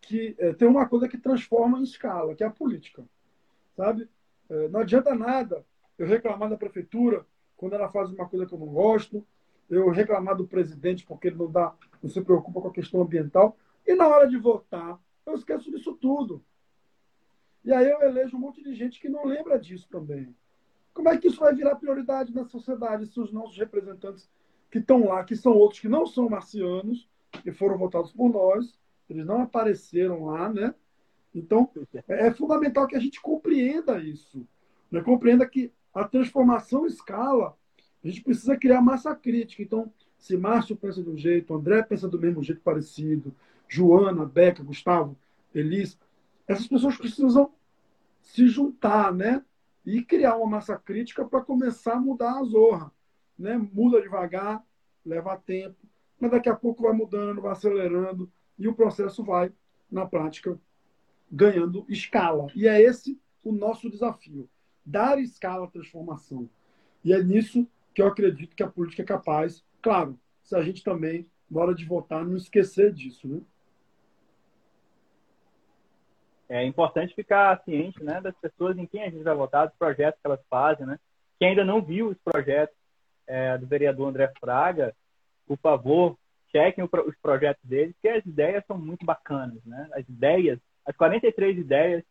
que 0.00 0.36
é, 0.38 0.52
tem 0.52 0.68
uma 0.68 0.88
coisa 0.88 1.08
que 1.08 1.18
transforma 1.18 1.80
em 1.80 1.82
escala, 1.82 2.36
que 2.36 2.44
é 2.44 2.46
a 2.46 2.50
política. 2.50 3.04
Sabe? 3.76 4.08
É, 4.48 4.68
não 4.68 4.80
adianta 4.80 5.14
nada 5.14 5.64
eu 5.98 6.06
reclamar 6.06 6.48
da 6.48 6.56
prefeitura 6.56 7.26
quando 7.56 7.74
ela 7.74 7.90
faz 7.90 8.10
uma 8.10 8.28
coisa 8.28 8.46
que 8.46 8.54
eu 8.54 8.58
não 8.58 8.68
gosto, 8.68 9.26
eu 9.68 9.90
reclamar 9.90 10.36
do 10.36 10.46
presidente 10.46 11.04
porque 11.04 11.28
ele 11.28 11.36
não 11.36 11.50
dá, 11.50 11.74
não 12.02 12.08
se 12.08 12.20
preocupa 12.22 12.60
com 12.60 12.68
a 12.68 12.72
questão 12.72 13.02
ambiental, 13.02 13.56
e 13.86 13.94
na 13.94 14.06
hora 14.06 14.28
de 14.28 14.38
votar, 14.38 14.98
eu 15.26 15.34
esqueço 15.34 15.70
disso 15.70 15.94
tudo. 15.94 16.42
E 17.64 17.72
aí 17.72 17.88
eu 17.90 18.00
elejo 18.02 18.36
um 18.36 18.40
monte 18.40 18.62
de 18.62 18.74
gente 18.74 19.00
que 19.00 19.08
não 19.08 19.26
lembra 19.26 19.58
disso 19.58 19.88
também. 19.90 20.34
Como 20.94 21.08
é 21.08 21.18
que 21.18 21.28
isso 21.28 21.40
vai 21.40 21.54
virar 21.54 21.76
prioridade 21.76 22.32
na 22.32 22.44
sociedade 22.44 23.06
se 23.06 23.20
os 23.20 23.32
nossos 23.32 23.58
representantes 23.58 24.30
que 24.70 24.78
estão 24.78 25.06
lá, 25.06 25.24
que 25.24 25.36
são 25.36 25.52
outros 25.52 25.80
que 25.80 25.88
não 25.88 26.06
são 26.06 26.28
marcianos, 26.28 27.08
que 27.42 27.52
foram 27.52 27.76
votados 27.76 28.12
por 28.12 28.30
nós, 28.30 28.78
eles 29.08 29.26
não 29.26 29.42
apareceram 29.42 30.26
lá, 30.26 30.52
né? 30.52 30.74
Então, 31.34 31.70
é, 32.08 32.28
é 32.28 32.30
fundamental 32.30 32.86
que 32.86 32.96
a 32.96 33.00
gente 33.00 33.20
compreenda 33.20 33.98
isso. 33.98 34.46
Né? 34.90 35.00
Compreenda 35.02 35.46
que 35.46 35.72
a 35.94 36.04
transformação 36.04 36.86
escala, 36.86 37.56
a 38.02 38.08
gente 38.08 38.22
precisa 38.22 38.56
criar 38.56 38.80
massa 38.80 39.14
crítica. 39.14 39.62
Então, 39.62 39.92
se 40.18 40.36
Márcio 40.36 40.76
pensa 40.76 41.02
de 41.02 41.10
um 41.10 41.16
jeito, 41.16 41.54
André 41.54 41.82
pensa 41.82 42.08
do 42.08 42.18
mesmo 42.18 42.42
jeito 42.42 42.60
parecido, 42.60 43.34
Joana, 43.68 44.24
Beca, 44.24 44.62
Gustavo, 44.62 45.16
Elis, 45.54 45.98
essas 46.46 46.66
pessoas 46.66 46.96
precisam 46.96 47.52
se 48.22 48.46
juntar, 48.48 49.12
né? 49.12 49.44
E 49.84 50.02
criar 50.02 50.36
uma 50.36 50.46
massa 50.46 50.76
crítica 50.76 51.24
para 51.24 51.40
começar 51.40 51.94
a 51.94 52.00
mudar 52.00 52.38
a 52.38 52.44
zorra. 52.44 52.92
Né? 53.38 53.56
Muda 53.56 54.02
devagar, 54.02 54.62
leva 55.04 55.36
tempo, 55.36 55.76
mas 56.20 56.30
daqui 56.30 56.48
a 56.48 56.54
pouco 56.54 56.82
vai 56.82 56.92
mudando, 56.92 57.40
vai 57.40 57.52
acelerando 57.52 58.30
e 58.58 58.66
o 58.68 58.74
processo 58.74 59.22
vai, 59.22 59.52
na 59.90 60.04
prática, 60.04 60.58
ganhando 61.30 61.86
escala. 61.88 62.48
E 62.54 62.66
é 62.66 62.82
esse 62.82 63.18
o 63.42 63.52
nosso 63.52 63.88
desafio 63.88 64.48
dar 64.88 65.18
escala 65.18 65.66
à 65.66 65.70
transformação. 65.70 66.48
E 67.04 67.12
é 67.12 67.22
nisso 67.22 67.68
que 67.94 68.00
eu 68.00 68.06
acredito 68.06 68.56
que 68.56 68.62
a 68.62 68.68
política 68.68 69.02
é 69.02 69.06
capaz, 69.06 69.64
claro, 69.82 70.18
se 70.42 70.56
a 70.56 70.62
gente 70.62 70.82
também, 70.82 71.26
na 71.50 71.60
hora 71.60 71.74
de 71.74 71.84
votar, 71.84 72.24
não 72.24 72.36
esquecer 72.36 72.92
disso. 72.92 73.28
Né? 73.28 73.40
É 76.48 76.64
importante 76.64 77.14
ficar 77.14 77.62
ciente 77.64 78.02
né, 78.02 78.20
das 78.20 78.34
pessoas 78.36 78.78
em 78.78 78.86
quem 78.86 79.02
a 79.02 79.10
gente 79.10 79.22
vai 79.22 79.34
votar, 79.34 79.66
dos 79.66 79.76
projetos 79.76 80.20
que 80.20 80.26
elas 80.26 80.40
fazem. 80.48 80.86
Né? 80.86 80.98
Quem 81.38 81.50
ainda 81.50 81.64
não 81.64 81.82
viu 81.82 82.08
os 82.08 82.18
projetos 82.18 82.76
é, 83.26 83.58
do 83.58 83.66
vereador 83.66 84.08
André 84.08 84.32
Fraga, 84.40 84.96
por 85.46 85.58
favor, 85.58 86.18
chequem 86.50 86.82
os 86.84 87.16
projetos 87.20 87.62
dele, 87.62 87.92
porque 87.92 88.08
as 88.08 88.24
ideias 88.24 88.64
são 88.66 88.78
muito 88.78 89.04
bacanas. 89.04 89.62
Né? 89.64 89.88
As 89.92 90.08
ideias, 90.08 90.58
as 90.86 90.96
43 90.96 91.58
ideias 91.58 92.02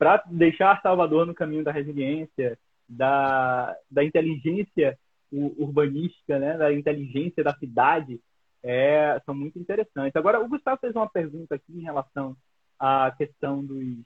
para 0.00 0.24
deixar 0.30 0.80
Salvador 0.80 1.26
no 1.26 1.34
caminho 1.34 1.62
da 1.62 1.70
resiliência, 1.70 2.58
da, 2.88 3.76
da 3.90 4.02
inteligência 4.02 4.98
urbanística, 5.30 6.38
né, 6.38 6.56
da 6.56 6.72
inteligência 6.72 7.44
da 7.44 7.54
cidade, 7.54 8.18
é, 8.62 9.20
são 9.26 9.34
muito 9.34 9.58
interessantes. 9.58 10.16
Agora, 10.16 10.40
o 10.40 10.48
Gustavo 10.48 10.80
fez 10.80 10.96
uma 10.96 11.06
pergunta 11.06 11.54
aqui 11.54 11.78
em 11.78 11.82
relação 11.82 12.34
à 12.78 13.10
questão 13.10 13.62
dos, 13.62 13.98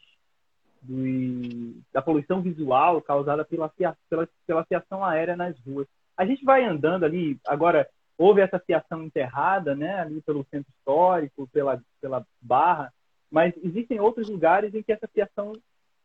dos 0.83 1.77
da 1.93 2.03
poluição 2.03 2.43
visual 2.43 3.01
causada 3.01 3.45
pela, 3.45 3.69
pela, 3.69 4.29
pela 4.45 4.65
fiação 4.65 5.05
aérea 5.05 5.37
nas 5.37 5.57
ruas. 5.61 5.87
A 6.17 6.27
gente 6.27 6.45
vai 6.45 6.65
andando 6.65 7.05
ali, 7.05 7.39
agora 7.47 7.89
houve 8.19 8.41
essa 8.41 8.59
fiação 8.59 9.05
enterrada, 9.05 9.77
né, 9.77 10.01
ali 10.01 10.21
pelo 10.23 10.45
centro 10.51 10.73
histórico, 10.77 11.49
pela, 11.53 11.81
pela 12.01 12.27
barra, 12.43 12.93
mas 13.31 13.55
existem 13.63 14.01
outros 14.01 14.29
lugares 14.29 14.75
em 14.75 14.83
que 14.83 14.93
essa 14.93 15.07
fiação 15.07 15.53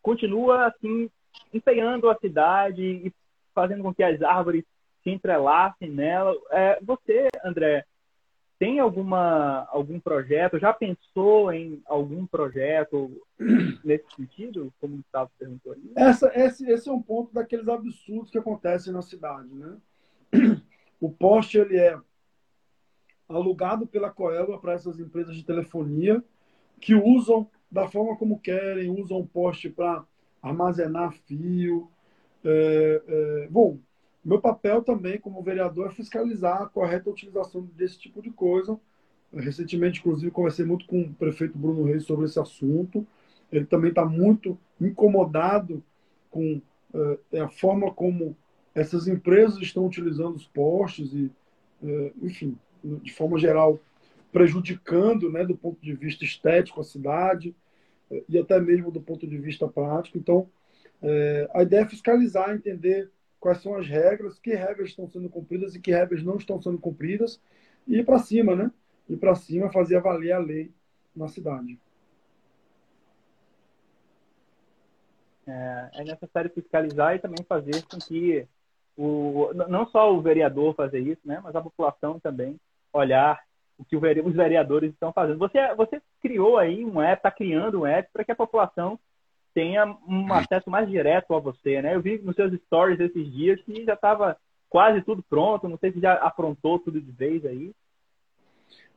continua 0.01 0.67
assim 0.67 1.09
empenhando 1.53 2.09
a 2.09 2.17
cidade 2.17 2.81
e 2.83 3.13
fazendo 3.53 3.83
com 3.83 3.93
que 3.93 4.03
as 4.03 4.21
árvores 4.21 4.63
se 5.03 5.09
entrelacem 5.09 5.89
nela. 5.89 6.35
É, 6.51 6.79
você, 6.81 7.27
André, 7.43 7.85
tem 8.57 8.79
alguma 8.79 9.65
algum 9.69 9.99
projeto? 9.99 10.59
Já 10.59 10.73
pensou 10.73 11.51
em 11.51 11.81
algum 11.85 12.25
projeto 12.25 13.21
nesse 13.83 14.05
sentido, 14.15 14.73
como 14.79 14.95
o 14.95 14.97
Gustavo 14.97 15.31
perguntou 15.39 15.71
ali? 15.71 15.91
Essa, 15.95 16.31
esse, 16.35 16.69
esse 16.69 16.89
é 16.89 16.91
um 16.91 17.01
ponto 17.01 17.33
daqueles 17.33 17.67
absurdos 17.67 18.29
que 18.29 18.37
acontecem 18.37 18.91
na 18.91 19.01
cidade, 19.01 19.49
né? 19.53 19.77
O 20.99 21.09
poste 21.09 21.57
ele 21.57 21.77
é 21.77 21.97
alugado 23.29 23.87
pela 23.87 24.09
Coelba 24.09 24.57
para 24.57 24.73
essas 24.73 24.99
empresas 24.99 25.33
de 25.35 25.45
telefonia 25.45 26.21
que 26.81 26.93
usam 26.93 27.49
da 27.71 27.87
forma 27.87 28.15
como 28.15 28.39
querem, 28.39 28.89
usam 28.89 29.25
poste 29.25 29.69
para 29.69 30.03
armazenar 30.41 31.13
fio. 31.25 31.89
É, 32.43 33.01
é, 33.07 33.47
bom, 33.49 33.77
meu 34.23 34.39
papel 34.39 34.81
também 34.81 35.19
como 35.19 35.43
vereador 35.43 35.87
é 35.87 35.91
fiscalizar 35.91 36.61
a 36.61 36.67
correta 36.67 37.09
utilização 37.09 37.61
desse 37.75 37.99
tipo 37.99 38.21
de 38.21 38.31
coisa. 38.31 38.79
Recentemente, 39.33 39.99
inclusive, 39.99 40.31
conversei 40.31 40.65
muito 40.65 40.87
com 40.87 41.01
o 41.01 41.13
prefeito 41.13 41.57
Bruno 41.57 41.83
Reis 41.83 42.03
sobre 42.03 42.25
esse 42.25 42.39
assunto. 42.39 43.05
Ele 43.51 43.65
também 43.65 43.89
está 43.89 44.05
muito 44.05 44.57
incomodado 44.81 45.83
com 46.31 46.61
é, 47.31 47.39
a 47.41 47.47
forma 47.47 47.91
como 47.91 48.35
essas 48.73 49.07
empresas 49.07 49.59
estão 49.59 49.85
utilizando 49.85 50.35
os 50.35 50.47
postes 50.47 51.13
e, 51.13 51.31
é, 51.83 52.11
enfim, 52.21 52.57
de 52.83 53.13
forma 53.13 53.37
geral, 53.37 53.79
prejudicando, 54.31 55.31
né, 55.31 55.45
do 55.45 55.57
ponto 55.57 55.81
de 55.81 55.93
vista 55.93 56.23
estético, 56.23 56.81
a 56.81 56.83
cidade 56.83 57.55
e 58.27 58.37
até 58.37 58.59
mesmo 58.59 58.91
do 58.91 59.01
ponto 59.01 59.27
de 59.27 59.37
vista 59.37 59.67
prático. 59.67 60.17
Então, 60.17 60.49
é, 61.01 61.49
a 61.53 61.63
ideia 61.63 61.81
é 61.81 61.87
fiscalizar, 61.87 62.51
entender 62.51 63.09
quais 63.39 63.61
são 63.61 63.75
as 63.75 63.87
regras, 63.87 64.39
que 64.39 64.53
regras 64.53 64.89
estão 64.89 65.07
sendo 65.07 65.29
cumpridas 65.29 65.75
e 65.75 65.79
que 65.79 65.91
regras 65.91 66.23
não 66.23 66.37
estão 66.37 66.61
sendo 66.61 66.77
cumpridas, 66.77 67.41
e 67.87 67.99
ir 67.99 68.05
para 68.05 68.19
cima, 68.19 68.55
né? 68.55 68.71
Ir 69.07 69.17
para 69.17 69.35
cima, 69.35 69.71
fazer 69.71 70.01
valer 70.01 70.33
a 70.33 70.39
lei 70.39 70.71
na 71.15 71.27
cidade. 71.27 71.79
É, 75.47 75.89
é 75.93 76.03
necessário 76.03 76.51
fiscalizar 76.51 77.15
e 77.15 77.19
também 77.19 77.43
fazer 77.47 77.83
com 77.83 77.97
que 77.97 78.47
o, 78.95 79.51
não 79.53 79.87
só 79.87 80.13
o 80.13 80.21
vereador 80.21 80.75
fazer 80.75 80.99
isso, 80.99 81.21
né, 81.25 81.39
mas 81.41 81.55
a 81.55 81.61
população 81.61 82.19
também 82.19 82.59
olhar 82.93 83.41
o 83.79 83.85
que 83.85 83.95
os 83.95 84.35
vereadores 84.35 84.91
estão 84.91 85.13
fazendo. 85.13 85.39
Você, 85.39 85.73
você 85.73 86.01
criou 86.21 86.57
aí 86.57 86.83
um 86.83 87.01
app, 87.01 87.19
está 87.19 87.31
criando 87.31 87.79
um 87.79 87.85
app 87.87 88.09
para 88.11 88.25
que 88.25 88.31
a 88.31 88.35
população 88.35 88.99
tenha 89.53 89.85
um 90.05 90.31
acesso 90.33 90.69
mais 90.69 90.87
direto 90.87 91.33
a 91.33 91.39
você, 91.39 91.81
né? 91.81 91.95
Eu 91.95 92.01
vi 92.01 92.19
nos 92.19 92.35
seus 92.35 92.53
stories 92.65 92.99
esses 92.99 93.31
dias 93.31 93.59
que 93.61 93.85
já 93.85 93.93
estava 93.93 94.37
quase 94.69 95.01
tudo 95.01 95.23
pronto, 95.23 95.69
não 95.69 95.77
sei 95.77 95.93
se 95.93 95.99
já 95.99 96.13
aprontou 96.15 96.77
tudo 96.77 97.01
de 97.01 97.11
vez 97.11 97.45
aí. 97.45 97.73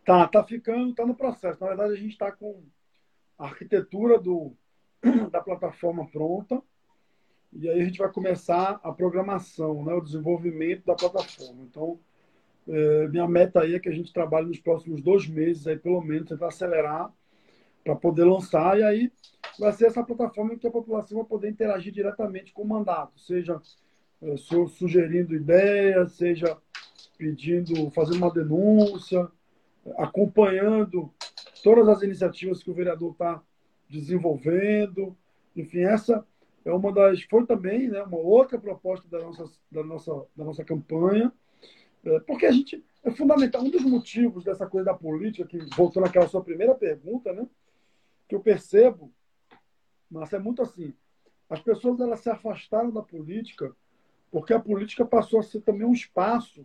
Tá, 0.05 0.27
tá 0.27 0.43
ficando, 0.43 0.93
tá 0.95 1.07
no 1.07 1.15
processo. 1.15 1.61
Na 1.61 1.69
verdade, 1.69 1.93
a 1.93 1.97
gente 1.97 2.13
está 2.13 2.33
com 2.33 2.61
a 3.39 3.45
arquitetura 3.45 4.19
do, 4.19 4.53
da 5.31 5.41
plataforma 5.41 6.07
pronta 6.09 6.61
e 7.53 7.69
aí 7.69 7.83
a 7.83 7.85
gente 7.85 7.99
vai 7.99 8.11
começar 8.11 8.81
a 8.83 8.93
programação, 8.93 9.85
né, 9.85 9.95
o 9.95 10.01
desenvolvimento 10.01 10.85
da 10.87 10.95
plataforma. 10.95 11.63
Então, 11.63 12.01
é, 12.69 13.09
minha 13.09 13.27
meta 13.27 13.61
aí 13.61 13.75
é 13.75 13.81
que 13.81 13.89
a 13.89 13.95
gente 13.95 14.13
trabalhe 14.13 14.47
nos 14.47 14.61
próximos 14.61 15.03
dois 15.03 15.27
meses, 15.27 15.67
aí 15.67 15.77
pelo 15.77 16.01
menos, 16.01 16.29
tentar 16.29 16.49
acelerar 16.49 17.13
para 17.85 17.97
poder 17.97 18.25
lançar. 18.25 18.79
E 18.79 18.83
aí 18.83 19.13
vai 19.59 19.73
ser 19.73 19.87
essa 19.87 20.03
plataforma 20.03 20.55
em 20.55 20.59
que 20.59 20.67
a 20.67 20.71
população 20.71 21.19
vai 21.19 21.27
poder 21.27 21.51
interagir 21.51 21.93
diretamente 21.93 22.53
com 22.53 22.63
o 22.63 22.69
mandato, 22.69 23.19
seja 23.21 23.61
é, 24.23 24.37
sugerindo 24.37 25.35
ideias, 25.35 26.13
seja 26.13 26.57
pedindo, 27.19 27.91
fazendo 27.91 28.19
uma 28.19 28.33
denúncia, 28.33 29.29
acompanhando 29.97 31.13
todas 31.63 31.89
as 31.89 32.03
iniciativas 32.03 32.63
que 32.63 32.71
o 32.71 32.75
vereador 32.75 33.13
está 33.13 33.43
desenvolvendo. 33.89 35.17
Enfim, 35.57 35.81
essa 35.81 36.25
é 36.65 36.73
uma 36.73 36.93
das, 36.93 37.23
foi 37.23 37.45
também 37.47 37.89
né, 37.89 38.03
uma 38.03 38.17
outra 38.17 38.59
proposta 38.59 39.09
da 39.09 39.19
nossa, 39.19 39.45
da 39.71 39.83
nossa, 39.83 40.27
da 40.37 40.45
nossa 40.45 40.65
campanha, 40.65 41.33
porque 42.27 42.47
a 42.47 42.53
gente, 42.53 42.85
é 43.05 43.11
fundamental, 43.11 43.63
um 43.63 43.71
dos 43.71 43.85
motivos 43.85 44.45
dessa 44.45 44.67
coisa 44.67 44.87
da 44.87 44.95
política, 44.95 45.47
que 45.47 45.59
voltou 45.77 46.03
naquela 46.03 46.29
sua 46.29 46.43
primeira 46.43 46.75
pergunta, 46.75 47.33
né, 47.33 47.47
que 48.29 48.35
eu 48.35 48.41
percebo, 48.41 49.13
mas 50.11 50.33
é 50.33 50.39
muito 50.39 50.63
assim, 50.63 50.93
as 51.49 51.61
pessoas 51.61 52.01
elas 52.01 52.21
se 52.21 52.31
afastaram 52.31 52.91
da 52.91 53.03
política 53.03 53.75
porque 54.31 54.55
a 54.55 54.59
política 54.59 55.05
passou 55.05 55.41
a 55.41 55.43
ser 55.43 55.61
também 55.61 55.87
um 55.87 55.93
espaço 55.93 56.65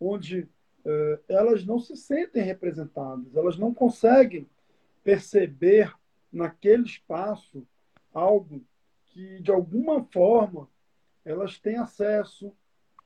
onde 0.00 0.48
é, 0.84 1.20
elas 1.28 1.64
não 1.64 1.80
se 1.80 1.96
sentem 1.96 2.44
representadas, 2.44 3.34
elas 3.34 3.58
não 3.58 3.74
conseguem 3.74 4.48
perceber 5.02 5.92
naquele 6.32 6.84
espaço 6.84 7.66
algo 8.14 8.64
que, 9.06 9.40
de 9.40 9.50
alguma 9.50 10.04
forma, 10.04 10.68
elas 11.24 11.58
têm 11.58 11.76
acesso, 11.76 12.52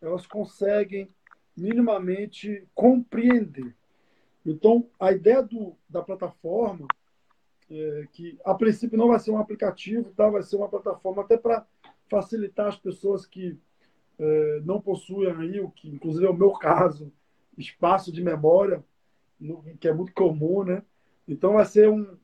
elas 0.00 0.26
conseguem 0.26 1.08
minimamente 1.56 2.66
compreender. 2.74 3.74
Então, 4.44 4.88
a 5.00 5.12
ideia 5.12 5.42
do, 5.42 5.74
da 5.88 6.02
plataforma, 6.02 6.86
é, 7.70 8.06
que 8.12 8.38
a 8.44 8.54
princípio 8.54 8.98
não 8.98 9.08
vai 9.08 9.18
ser 9.18 9.30
um 9.30 9.38
aplicativo, 9.38 10.12
tá? 10.16 10.28
vai 10.28 10.42
ser 10.42 10.56
uma 10.56 10.68
plataforma 10.68 11.22
até 11.22 11.36
para 11.36 11.66
facilitar 12.08 12.68
as 12.68 12.76
pessoas 12.76 13.26
que 13.26 13.58
é, 14.18 14.60
não 14.64 14.80
possuem 14.80 15.30
aí, 15.32 15.60
o 15.60 15.70
que 15.70 15.88
inclusive 15.88 16.26
é 16.26 16.30
o 16.30 16.36
meu 16.36 16.52
caso, 16.52 17.12
espaço 17.58 18.12
de 18.12 18.22
memória, 18.22 18.84
no, 19.38 19.62
que 19.78 19.88
é 19.88 19.92
muito 19.92 20.12
comum, 20.14 20.64
né? 20.64 20.82
Então 21.28 21.54
vai 21.54 21.64
ser 21.64 21.90
um 21.90 22.16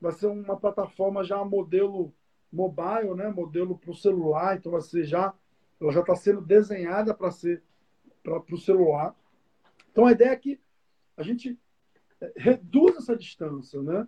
vai 0.00 0.12
ser 0.12 0.26
uma 0.26 0.56
plataforma 0.56 1.24
já 1.24 1.42
modelo 1.44 2.12
mobile, 2.52 3.14
né? 3.14 3.28
Modelo 3.28 3.78
para 3.78 3.90
o 3.90 3.94
celular, 3.94 4.56
então 4.56 4.72
vai 4.72 4.80
ser 4.80 5.04
já 5.04 5.32
ela 5.80 5.92
já 5.92 6.00
está 6.00 6.16
sendo 6.16 6.40
desenhada 6.40 7.14
para 7.14 7.30
ser 7.30 7.62
para 8.26 8.54
o 8.54 8.58
celular. 8.58 9.14
Então 9.92 10.06
a 10.06 10.12
ideia 10.12 10.30
é 10.30 10.36
que 10.36 10.60
a 11.16 11.22
gente 11.22 11.58
é, 12.20 12.32
reduz 12.36 12.96
essa 12.96 13.16
distância, 13.16 13.80
né? 13.80 14.06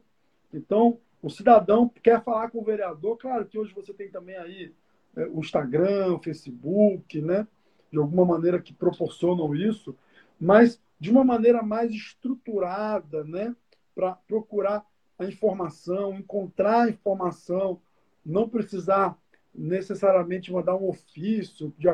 Então 0.52 0.98
o 1.22 1.30
cidadão 1.30 1.88
quer 1.88 2.22
falar 2.22 2.50
com 2.50 2.58
o 2.58 2.64
vereador, 2.64 3.16
claro 3.16 3.46
que 3.46 3.58
hoje 3.58 3.72
você 3.74 3.92
tem 3.92 4.10
também 4.10 4.36
aí 4.36 4.74
é, 5.16 5.26
o 5.26 5.40
Instagram, 5.40 6.14
o 6.14 6.22
Facebook, 6.22 7.20
né? 7.20 7.46
De 7.90 7.98
alguma 7.98 8.24
maneira 8.24 8.60
que 8.60 8.72
proporcionam 8.72 9.54
isso, 9.54 9.96
mas 10.38 10.80
de 11.00 11.10
uma 11.10 11.24
maneira 11.24 11.62
mais 11.62 11.92
estruturada, 11.92 13.24
né? 13.24 13.54
Para 13.94 14.12
procurar 14.26 14.84
a 15.18 15.24
informação, 15.24 16.14
encontrar 16.14 16.82
a 16.82 16.90
informação, 16.90 17.80
não 18.24 18.48
precisar 18.48 19.16
necessariamente 19.54 20.52
mandar 20.52 20.76
um 20.76 20.88
ofício 20.88 21.72
de, 21.76 21.88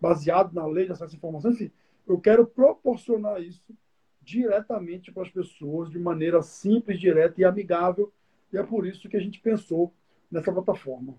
baseado 0.00 0.52
na 0.52 0.66
lei 0.66 0.86
de 0.86 0.92
acesso 0.92 1.14
à 1.14 1.16
informação. 1.16 1.50
Enfim, 1.50 1.70
eu 2.06 2.20
quero 2.20 2.46
proporcionar 2.46 3.42
isso 3.42 3.74
diretamente 4.22 5.12
para 5.12 5.22
as 5.22 5.30
pessoas 5.30 5.90
de 5.90 5.98
maneira 5.98 6.42
simples, 6.42 6.98
direta 6.98 7.40
e 7.40 7.44
amigável. 7.44 8.12
E 8.52 8.58
é 8.58 8.62
por 8.62 8.86
isso 8.86 9.08
que 9.08 9.16
a 9.16 9.20
gente 9.20 9.40
pensou 9.40 9.92
nessa 10.30 10.52
plataforma. 10.52 11.14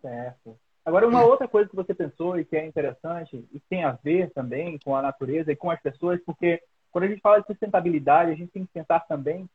Certo. 0.00 0.58
Agora, 0.84 1.08
uma 1.08 1.24
outra 1.24 1.48
coisa 1.48 1.68
que 1.68 1.74
você 1.74 1.92
pensou 1.92 2.38
e 2.38 2.44
que 2.44 2.56
é 2.56 2.64
interessante 2.64 3.44
e 3.52 3.58
tem 3.58 3.82
a 3.82 3.92
ver 3.92 4.30
também 4.30 4.78
com 4.78 4.94
a 4.94 5.02
natureza 5.02 5.50
e 5.50 5.56
com 5.56 5.68
as 5.68 5.80
pessoas, 5.80 6.20
porque 6.24 6.62
quando 6.92 7.04
a 7.04 7.08
gente 7.08 7.20
fala 7.20 7.40
de 7.40 7.46
sustentabilidade, 7.46 8.30
a 8.30 8.34
gente 8.36 8.52
tem 8.52 8.64
que 8.64 8.72
pensar 8.72 9.00
também 9.00 9.48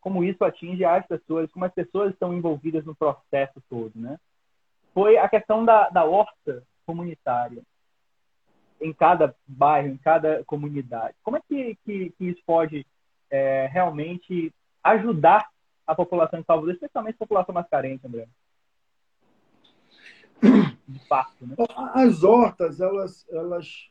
como 0.00 0.24
isso 0.24 0.44
atinge 0.44 0.84
as 0.84 1.06
pessoas, 1.06 1.50
como 1.50 1.64
as 1.64 1.72
pessoas 1.72 2.12
estão 2.12 2.32
envolvidas 2.34 2.84
no 2.84 2.94
processo 2.94 3.62
todo, 3.68 3.92
né? 3.94 4.18
Foi 4.94 5.16
a 5.16 5.28
questão 5.28 5.64
da, 5.64 5.88
da 5.90 6.04
horta 6.04 6.62
comunitária 6.86 7.62
em 8.80 8.92
cada 8.92 9.34
bairro, 9.46 9.88
em 9.88 9.96
cada 9.96 10.44
comunidade. 10.44 11.14
Como 11.22 11.36
é 11.36 11.40
que, 11.48 11.76
que, 11.84 12.10
que 12.10 12.24
isso 12.24 12.42
pode 12.46 12.86
é, 13.30 13.66
realmente 13.66 14.52
ajudar 14.82 15.48
a 15.86 15.94
população 15.94 16.40
de 16.40 16.46
Salvador, 16.46 16.74
especialmente 16.74 17.14
a 17.16 17.18
população 17.18 17.54
mais 17.54 17.68
carente, 17.68 18.06
André? 18.06 18.28
de 20.88 20.98
fato. 21.06 21.46
Né? 21.46 21.54
As 21.94 22.24
hortas, 22.24 22.80
elas, 22.80 23.26
elas 23.30 23.90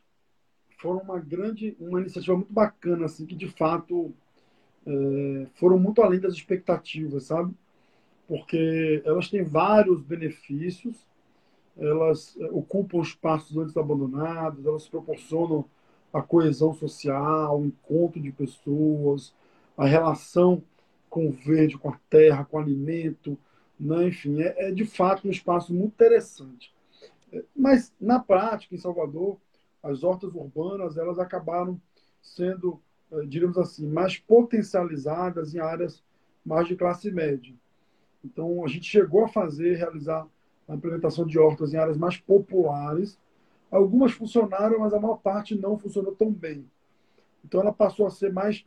foram 0.80 1.00
uma 1.00 1.20
grande, 1.20 1.76
uma 1.78 2.00
iniciativa 2.00 2.36
muito 2.36 2.52
bacana, 2.52 3.06
assim, 3.06 3.24
que 3.26 3.36
de 3.36 3.48
fato 3.48 4.14
é, 4.88 5.46
foram 5.54 5.78
muito 5.78 6.02
além 6.02 6.18
das 6.20 6.34
expectativas, 6.34 7.24
sabe? 7.24 7.54
Porque 8.26 9.02
elas 9.04 9.28
têm 9.28 9.44
vários 9.44 10.02
benefícios, 10.02 10.96
elas 11.76 12.36
é, 12.40 12.46
ocupam 12.46 13.00
espaços 13.00 13.56
antes 13.56 13.76
abandonados, 13.76 14.66
elas 14.66 14.88
proporcionam 14.88 15.64
a 16.12 16.22
coesão 16.22 16.72
social, 16.72 17.60
o 17.60 17.66
encontro 17.66 18.20
de 18.20 18.32
pessoas, 18.32 19.34
a 19.76 19.86
relação 19.86 20.62
com 21.10 21.28
o 21.28 21.32
verde, 21.32 21.78
com 21.78 21.90
a 21.90 21.98
terra, 22.10 22.44
com 22.44 22.56
o 22.56 22.60
alimento, 22.60 23.38
né? 23.78 24.08
Enfim, 24.08 24.40
é, 24.42 24.68
é 24.68 24.72
de 24.72 24.84
fato 24.86 25.28
um 25.28 25.30
espaço 25.30 25.72
muito 25.74 25.92
interessante. 25.92 26.72
Mas, 27.54 27.92
na 28.00 28.18
prática, 28.18 28.74
em 28.74 28.78
Salvador, 28.78 29.36
as 29.82 30.02
hortas 30.02 30.34
urbanas 30.34 30.96
elas 30.96 31.18
acabaram 31.18 31.80
sendo, 32.22 32.80
diríamos 33.26 33.58
assim, 33.58 33.86
mais 33.86 34.18
potencializadas 34.18 35.54
em 35.54 35.58
áreas 35.58 36.02
mais 36.44 36.66
de 36.66 36.76
classe 36.76 37.10
média. 37.10 37.54
Então, 38.24 38.64
a 38.64 38.68
gente 38.68 38.84
chegou 38.84 39.24
a 39.24 39.28
fazer, 39.28 39.76
realizar 39.76 40.26
a 40.68 40.74
implementação 40.74 41.26
de 41.26 41.38
hortas 41.38 41.72
em 41.72 41.76
áreas 41.76 41.96
mais 41.96 42.16
populares. 42.16 43.18
Algumas 43.70 44.12
funcionaram, 44.12 44.80
mas 44.80 44.92
a 44.92 45.00
maior 45.00 45.16
parte 45.16 45.54
não 45.54 45.78
funcionou 45.78 46.14
tão 46.14 46.32
bem. 46.32 46.64
Então, 47.44 47.60
ela 47.60 47.72
passou 47.72 48.06
a 48.06 48.10
ser 48.10 48.32
mais 48.32 48.64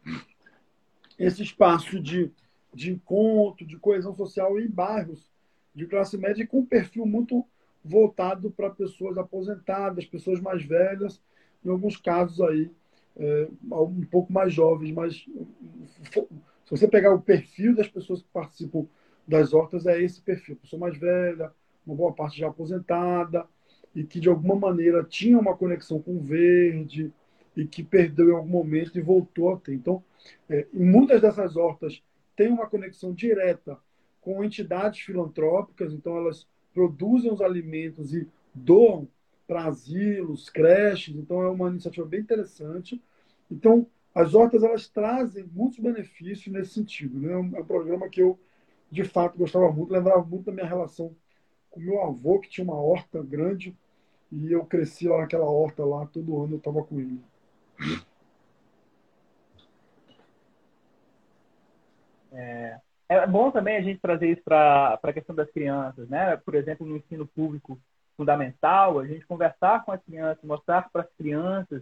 esse 1.18 1.44
espaço 1.44 2.00
de 2.00 2.32
de 2.74 2.92
encontro, 2.92 3.66
de 3.66 3.78
coesão 3.78 4.14
social 4.14 4.60
em 4.60 4.70
bairros 4.70 5.30
de 5.74 5.86
classe 5.86 6.18
média 6.18 6.46
com 6.46 6.60
um 6.60 6.66
perfil 6.66 7.06
muito 7.06 7.46
voltado 7.84 8.52
para 8.52 8.70
pessoas 8.70 9.18
aposentadas, 9.18 10.06
pessoas 10.06 10.40
mais 10.40 10.64
velhas, 10.64 11.22
em 11.64 11.70
alguns 11.70 11.98
casos 11.98 12.40
aí 12.42 12.70
é, 13.18 13.48
um 13.72 14.06
pouco 14.06 14.32
mais 14.32 14.54
jovens, 14.54 14.92
mas 14.92 15.26
se 16.06 16.70
você 16.70 16.88
pegar 16.88 17.14
o 17.14 17.22
perfil 17.22 17.76
das 17.76 17.88
pessoas 17.88 18.22
que 18.22 18.28
participam 18.32 18.86
das 19.28 19.54
hortas, 19.54 19.86
é 19.86 20.02
esse 20.02 20.22
perfil, 20.22 20.56
pessoa 20.56 20.80
mais 20.80 20.98
velha, 20.98 21.52
uma 21.86 21.96
boa 21.96 22.14
parte 22.14 22.40
já 22.40 22.48
aposentada, 22.48 23.46
e 23.94 24.04
que 24.04 24.20
de 24.20 24.30
alguma 24.30 24.56
maneira 24.56 25.04
tinha 25.04 25.38
uma 25.38 25.56
conexão 25.56 26.02
com 26.02 26.16
o 26.16 26.22
verde, 26.22 27.12
e 27.56 27.66
que 27.66 27.84
perdeu 27.84 28.30
em 28.30 28.34
algum 28.34 28.50
momento 28.50 28.98
e 28.98 29.02
voltou 29.02 29.54
a 29.54 29.58
ter. 29.58 29.74
Então, 29.74 30.04
é, 30.50 30.66
muitas 30.74 31.22
dessas 31.22 31.56
hortas 31.56 32.02
têm 32.36 32.50
uma 32.50 32.68
conexão 32.68 33.14
direta 33.14 33.78
com 34.22 34.44
entidades 34.44 35.02
filantrópicas, 35.02 35.94
então 35.94 36.16
elas 36.16 36.48
produzem 36.74 37.32
os 37.32 37.42
alimentos 37.42 38.14
e 38.14 38.28
doam 38.54 39.08
para 39.52 39.66
asilos, 39.66 40.50
creches, 40.50 41.14
então 41.14 41.44
é 41.44 41.50
uma 41.50 41.70
iniciativa 41.70 42.08
bem 42.08 42.22
interessante. 42.22 43.04
Então, 43.52 43.86
as 44.16 44.34
hortas 44.34 44.64
elas 44.64 44.88
trazem 44.88 45.44
muitos 45.52 45.78
benefícios 45.78 46.48
nesse 46.48 46.76
sentido. 46.76 47.20
Né? 47.20 47.34
É 47.34 47.38
um 47.38 47.58
é 47.58 47.62
programa 47.62 48.08
que 48.08 48.22
eu, 48.22 48.40
de 48.90 49.04
fato, 49.04 49.38
gostava 49.38 49.70
muito, 49.70 49.92
lembrava 49.92 50.24
muito 50.24 50.46
da 50.46 50.54
minha 50.54 50.66
relação 50.66 51.14
com 51.70 51.82
meu 51.82 52.02
avô, 52.02 52.40
que 52.40 52.48
tinha 52.48 52.64
uma 52.64 52.80
horta 52.80 53.22
grande, 53.22 53.78
e 54.32 54.54
eu 54.54 54.64
cresci 54.64 55.10
lá 55.10 55.18
naquela 55.18 55.50
horta 55.50 55.84
lá, 55.84 56.06
todo 56.06 56.42
ano 56.42 56.54
eu 56.54 56.58
estava 56.58 56.82
com 56.86 56.98
ele. 56.98 57.20
É, 62.32 62.80
é 63.10 63.28
bom 63.28 63.52
também 63.52 63.76
a 63.76 63.82
gente 63.82 64.00
trazer 64.00 64.32
isso 64.32 64.44
para 64.46 64.98
a 65.04 65.14
questão 65.14 65.36
das 65.36 65.52
crianças, 65.52 66.08
né? 66.08 66.38
Por 66.38 66.56
exemplo, 66.56 66.88
no 66.88 66.96
ensino 66.96 67.28
público 67.28 67.78
fundamental, 68.22 69.00
a 69.00 69.08
gente 69.08 69.26
conversar 69.26 69.84
com 69.84 69.92
as 69.92 70.04
crianças, 70.04 70.44
mostrar 70.44 70.88
para 70.92 71.02
as 71.02 71.12
crianças 71.18 71.82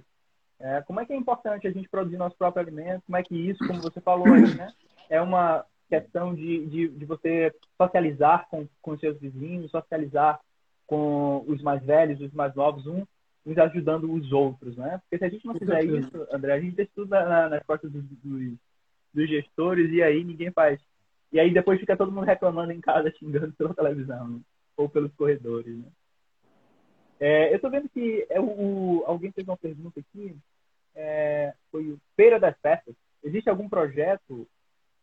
é, 0.58 0.82
como 0.84 1.02
é 1.02 1.06
que 1.06 1.12
é 1.12 1.16
importante 1.18 1.68
a 1.68 1.72
gente 1.72 1.90
produzir 1.90 2.16
nosso 2.16 2.38
próprio 2.38 2.64
alimento, 2.64 3.04
como 3.06 3.18
é 3.18 3.24
que 3.24 3.36
isso, 3.36 3.66
como 3.68 3.82
você 3.82 4.00
falou 4.00 4.34
aí, 4.34 4.56
né? 4.56 4.72
É 5.10 5.22
uma 5.22 5.66
questão 5.90 6.34
de, 6.34 6.66
de, 6.68 6.88
de 6.88 7.06
você 7.06 7.54
socializar 7.78 8.48
com, 8.50 8.68
com 8.82 8.98
seus 8.98 9.20
vizinhos, 9.20 9.72
socializar 9.72 10.40
com 10.88 11.44
os 11.46 11.62
mais 11.62 11.84
velhos, 11.84 12.22
os 12.22 12.32
mais 12.34 12.56
novos, 12.56 12.88
um, 12.88 13.06
uns 13.46 13.58
ajudando 13.58 14.12
os 14.14 14.32
outros, 14.32 14.78
né? 14.78 15.02
Porque 15.02 15.18
se 15.18 15.26
a 15.26 15.30
gente 15.30 15.46
não 15.46 15.56
fizer 15.56 15.84
isso, 15.84 16.28
André, 16.32 16.54
a 16.54 16.60
gente 16.60 16.76
deixa 16.76 16.92
tudo 16.96 17.10
na, 17.10 17.50
nas 17.50 17.64
costas 17.64 17.92
dos, 17.92 18.04
dos 18.24 18.58
dos 19.14 19.28
gestores 19.28 19.92
e 19.92 20.02
aí 20.02 20.24
ninguém 20.24 20.52
faz. 20.52 20.80
E 21.32 21.40
aí 21.40 21.54
depois 21.54 21.80
fica 21.80 21.98
todo 21.98 22.12
mundo 22.12 22.26
reclamando 22.26 22.72
em 22.72 22.82
casa, 22.82 23.12
xingando 23.18 23.52
pela 23.54 23.74
televisão, 23.74 24.28
né? 24.28 24.40
ou 24.78 24.88
pelos 24.88 25.14
corredores. 25.14 25.78
Né? 25.78 25.86
É, 27.20 27.52
eu 27.52 27.58
estou 27.58 27.70
vendo 27.70 27.90
que 27.90 28.26
é 28.30 28.40
o, 28.40 29.04
alguém 29.06 29.32
fez 29.32 29.46
uma 29.48 29.58
pergunta 29.58 30.00
aqui, 30.00 30.36
é, 30.96 31.54
foi 31.72 31.92
o 31.92 32.00
Feira 32.16 32.40
das 32.40 32.58
Festas. 32.60 32.96
Existe 33.22 33.50
algum 33.50 33.68
projeto 33.68 34.48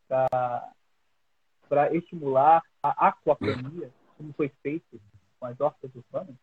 para 0.09 1.95
estimular 1.95 2.63
a 2.83 3.09
aquaponia, 3.09 3.91
como 4.17 4.33
foi 4.33 4.51
feito 4.63 5.01
com 5.39 5.47
as 5.47 5.61
hortas 5.61 5.91
urbanas? 5.95 6.37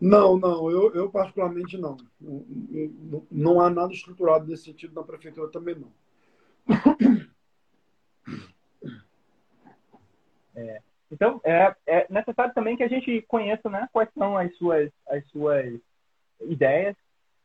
Não, 0.00 0.38
não, 0.38 0.70
eu, 0.70 0.94
eu 0.94 1.10
particularmente 1.10 1.76
não. 1.76 1.96
Não, 2.20 2.44
não. 2.48 3.26
não, 3.30 3.60
há 3.60 3.68
nada 3.68 3.92
estruturado 3.92 4.46
nesse 4.46 4.64
sentido 4.64 4.94
na 4.94 5.02
prefeitura 5.02 5.50
também 5.50 5.74
não. 5.74 5.92
É, 10.54 10.82
então, 11.10 11.40
é, 11.44 11.74
é, 11.86 12.06
necessário 12.08 12.54
também 12.54 12.76
que 12.76 12.84
a 12.84 12.88
gente 12.88 13.22
conheça 13.22 13.68
né, 13.68 13.88
quais 13.92 14.08
são 14.16 14.36
as 14.36 14.54
suas, 14.56 14.90
as 15.08 15.26
suas 15.28 15.80
ideias 16.42 16.96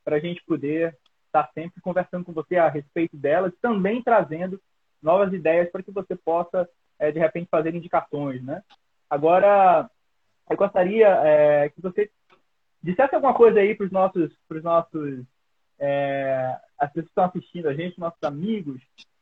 para 0.04 0.18
a 0.18 0.20
gente 0.20 0.44
poder 0.46 0.96
estar 1.26 1.50
sempre 1.54 1.82
conversando 1.82 2.24
com 2.24 2.32
você 2.32 2.58
a 2.58 2.70
respeito 2.70 3.18
delas, 3.18 3.54
também 3.62 4.04
trazendo 4.04 4.62
novas 5.02 5.34
ideias 5.34 5.70
para 5.72 5.84
que 5.84 5.92
você 5.92 6.16
possa, 6.16 6.70
é, 7.00 7.12
de 7.12 7.20
repente, 7.20 7.50
fazer 7.50 7.74
indicações. 7.74 8.44
Né? 8.44 8.64
Agora, 9.10 9.90
eu 10.50 10.56
gostaria 10.56 11.08
é, 11.08 11.70
que 11.70 11.82
você 11.82 12.10
dissesse 12.82 13.16
alguma 13.16 13.34
coisa 13.34 13.60
aí 13.60 13.74
para 13.74 13.86
os 13.86 13.92
nossos, 13.92 14.32
pros 14.48 14.64
nossos 14.64 15.26
é, 15.80 16.56
as 16.78 16.90
pessoas 16.90 17.06
que 17.06 17.12
estão 17.12 17.26
assistindo 17.26 17.68
a 17.68 17.74
gente, 17.74 18.00
nossos 18.00 18.24
amigos, 18.24 18.82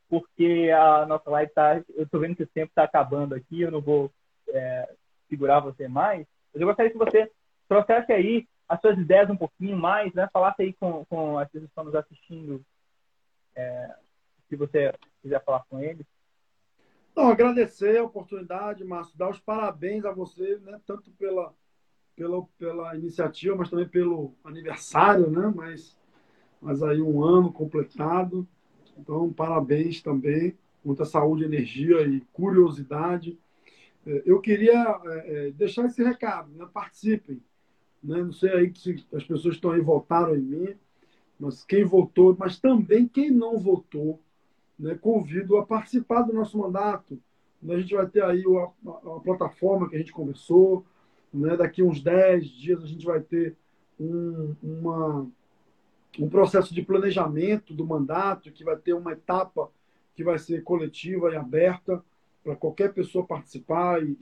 porque 0.10 0.70
a 0.76 1.06
nossa 1.06 1.30
live 1.30 1.50
está, 1.50 1.82
eu 1.96 2.04
estou 2.04 2.20
vendo 2.20 2.36
que 2.36 2.44
o 2.44 2.48
tempo 2.48 2.70
está 2.70 2.84
acabando 2.84 3.34
aqui, 3.34 3.62
eu 3.62 3.72
não 3.72 3.82
vou 3.82 4.12
é, 4.50 4.94
segurar 5.30 5.60
você 5.60 5.88
mais, 5.88 6.26
mas 6.54 6.62
eu 6.62 6.68
gostaria 6.68 6.92
que 6.92 6.98
você 6.98 7.32
trouxesse 7.68 8.12
aí 8.12 8.48
as 8.68 8.80
suas 8.80 8.98
ideias 8.98 9.30
um 9.30 9.38
pouquinho 9.38 9.78
mais, 9.78 10.14
né? 10.14 10.30
Falasse 10.32 10.62
aí 10.62 10.74
com, 10.74 11.06
com 11.06 11.38
as 11.38 11.48
pessoas 11.50 11.66
que 11.66 11.72
estão 11.72 11.84
nos 11.84 11.96
assistindo, 11.96 12.66
é, 13.56 13.96
se 14.50 14.56
você 14.56 14.94
quiser 15.22 15.44
falar 15.44 15.64
com 15.70 15.80
eles. 15.80 16.06
Não, 17.16 17.30
agradecer 17.30 17.98
a 17.98 18.04
oportunidade, 18.04 18.84
Márcio, 18.84 19.18
dar 19.18 19.30
os 19.30 19.40
parabéns 19.40 20.06
a 20.06 20.12
você, 20.12 20.58
né? 20.64 20.80
Tanto 20.86 21.12
pela 21.12 21.54
pela, 22.16 22.44
pela 22.58 22.96
iniciativa, 22.96 23.56
mas 23.56 23.70
também 23.70 23.88
pelo 23.88 24.34
aniversário, 24.44 25.30
né? 25.30 25.52
Mas, 25.56 25.98
mas 26.62 26.82
aí 26.84 27.02
um 27.02 27.24
ano 27.24 27.52
completado. 27.52 28.48
Então, 28.98 29.32
parabéns 29.32 30.02
também. 30.02 30.58
Muita 30.84 31.06
saúde, 31.06 31.46
energia 31.46 32.02
e 32.02 32.22
curiosidade. 32.34 33.38
É, 34.06 34.24
eu 34.26 34.40
queria 34.42 35.00
é, 35.06 35.48
é, 35.48 35.52
deixar 35.52 35.86
esse 35.86 36.04
recado, 36.04 36.52
né? 36.54 36.68
participem. 36.74 37.42
Né? 38.04 38.22
Não 38.22 38.34
sei 38.34 38.52
aí 38.52 38.74
se 38.76 39.06
as 39.14 39.24
pessoas 39.24 39.56
estão 39.56 39.72
aí 39.72 39.82
votaram 39.82 40.36
em 40.36 40.42
mim, 40.42 40.76
mas 41.40 41.64
quem 41.64 41.84
votou, 41.84 42.36
mas 42.38 42.60
também 42.60 43.08
quem 43.08 43.32
não 43.32 43.58
votou, 43.58 44.20
né? 44.78 44.96
convido 44.96 45.58
a 45.58 45.66
participar 45.66 46.24
do 46.24 46.34
nosso 46.34 46.58
mandato. 46.58 47.20
A 47.68 47.78
gente 47.80 47.96
vai 47.96 48.06
ter 48.08 48.22
aí 48.24 48.44
a 48.86 49.20
plataforma 49.22 49.90
que 49.90 49.96
a 49.96 50.00
gente 50.00 50.12
conversou, 50.12 50.86
né? 51.34 51.56
Daqui 51.56 51.82
uns 51.82 52.02
10 52.02 52.46
dias 52.46 52.84
a 52.84 52.88
gente 52.88 53.06
vai 53.06 53.22
ter 53.22 53.56
um, 53.98 54.54
uma, 54.62 55.28
um 56.20 56.30
processo 56.30 56.74
de 56.74 56.82
planejamento 56.82 57.74
do 57.74 57.86
mandato, 57.86 58.52
que 58.52 58.66
vai 58.66 58.76
ter 58.76 58.94
uma 58.94 59.14
etapa 59.14 59.72
que 60.14 60.26
vai 60.26 60.38
ser 60.38 60.62
coletiva 60.64 61.32
e 61.32 61.38
aberta 61.38 62.04
para 62.44 62.56
qualquer 62.56 62.94
pessoa 62.94 63.26
participar 63.26 64.04
e, 64.04 64.18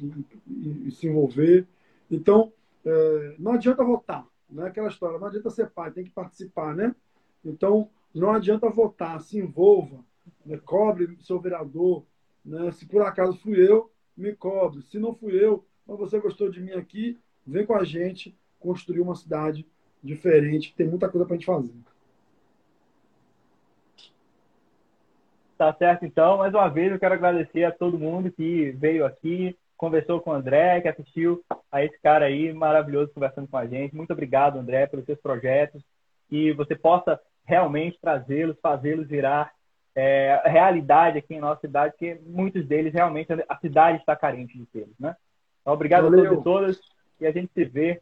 e, 0.48 0.88
e 0.88 0.92
se 0.92 1.08
envolver. 1.08 1.68
Então, 2.10 2.54
é, 2.86 3.36
não 3.40 3.54
adianta 3.54 3.84
votar, 3.84 4.26
não 4.50 4.66
é 4.66 4.70
aquela 4.70 4.90
história, 4.90 5.18
não 5.18 5.28
adianta 5.28 5.50
ser 5.50 5.70
pai, 5.70 5.92
tem 5.92 6.04
que 6.04 6.12
participar, 6.12 6.76
né? 6.76 6.96
Então, 7.44 7.90
não 8.14 8.32
adianta 8.32 8.70
votar, 8.70 9.20
se 9.22 9.38
envolva, 9.38 10.04
né? 10.46 10.60
cobre 10.64 11.18
seu 11.22 11.40
vereador, 11.40 12.04
né? 12.44 12.72
se 12.72 12.86
por 12.86 13.02
acaso 13.02 13.38
fui 13.38 13.60
eu, 13.60 13.90
me 14.16 14.36
cobre, 14.36 14.82
se 14.84 15.00
não 15.00 15.14
fui 15.14 15.34
eu, 15.34 15.66
mas 15.88 15.98
você 15.98 16.20
gostou 16.20 16.50
de 16.50 16.62
mim 16.62 16.72
aqui, 16.72 17.18
vem 17.46 17.66
com 17.66 17.74
a 17.74 17.84
gente 17.84 18.38
construir 18.60 19.02
uma 19.02 19.16
cidade 19.16 19.66
diferente, 20.04 20.74
tem 20.76 20.88
muita 20.88 21.10
coisa 21.10 21.26
para 21.26 21.36
a 21.36 21.38
gente 21.38 21.46
fazer. 21.46 21.74
Tá 25.62 25.72
certo, 25.74 26.04
então. 26.04 26.40
Mais 26.40 26.52
uma 26.56 26.68
vez, 26.68 26.92
eu 26.92 26.98
quero 26.98 27.14
agradecer 27.14 27.66
a 27.66 27.72
todo 27.72 28.00
mundo 28.00 28.32
que 28.32 28.72
veio 28.72 29.06
aqui, 29.06 29.56
conversou 29.78 30.20
com 30.20 30.32
o 30.32 30.34
André, 30.34 30.82
que 30.82 30.88
assistiu 30.88 31.44
a 31.72 31.86
esse 31.86 32.02
cara 32.02 32.26
aí 32.26 32.52
maravilhoso 32.52 33.14
conversando 33.14 33.48
com 33.48 33.58
a 33.58 33.68
gente. 33.68 33.96
Muito 33.96 34.12
obrigado, 34.12 34.58
André, 34.58 34.88
pelos 34.88 35.06
seus 35.06 35.22
projetos. 35.22 35.84
Que 36.28 36.52
você 36.54 36.76
possa 36.76 37.22
realmente 37.46 38.00
trazê-los, 38.02 38.58
fazê-los 38.60 39.08
virar 39.08 39.52
é, 39.94 40.42
realidade 40.46 41.20
aqui 41.20 41.36
em 41.36 41.40
nossa 41.40 41.62
cidade, 41.62 41.94
que 41.96 42.20
muitos 42.26 42.66
deles 42.66 42.92
realmente 42.92 43.32
a 43.48 43.58
cidade 43.58 44.00
está 44.00 44.16
carente 44.16 44.58
de 44.58 44.66
tê-los, 44.66 44.98
né? 45.00 45.16
Então, 45.62 45.76
obrigado 45.76 46.06
Valeu. 46.06 46.22
a 46.22 46.28
todos 46.28 46.40
e 46.40 46.44
todas 46.44 46.80
e 47.20 47.28
a 47.28 47.32
gente 47.32 47.54
se 47.54 47.64
vê 47.66 48.02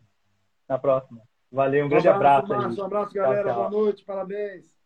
na 0.66 0.80
próxima. 0.80 1.20
Valeu, 1.52 1.84
um, 1.84 1.88
um 1.88 1.90
grande 1.90 2.08
abraço. 2.08 2.54
abraço, 2.54 2.82
um 2.82 2.86
abraço, 2.86 3.14
galera. 3.14 3.44
Tchau, 3.44 3.54
tchau. 3.54 3.70
Boa 3.70 3.84
noite, 3.84 4.06
parabéns. 4.06 4.79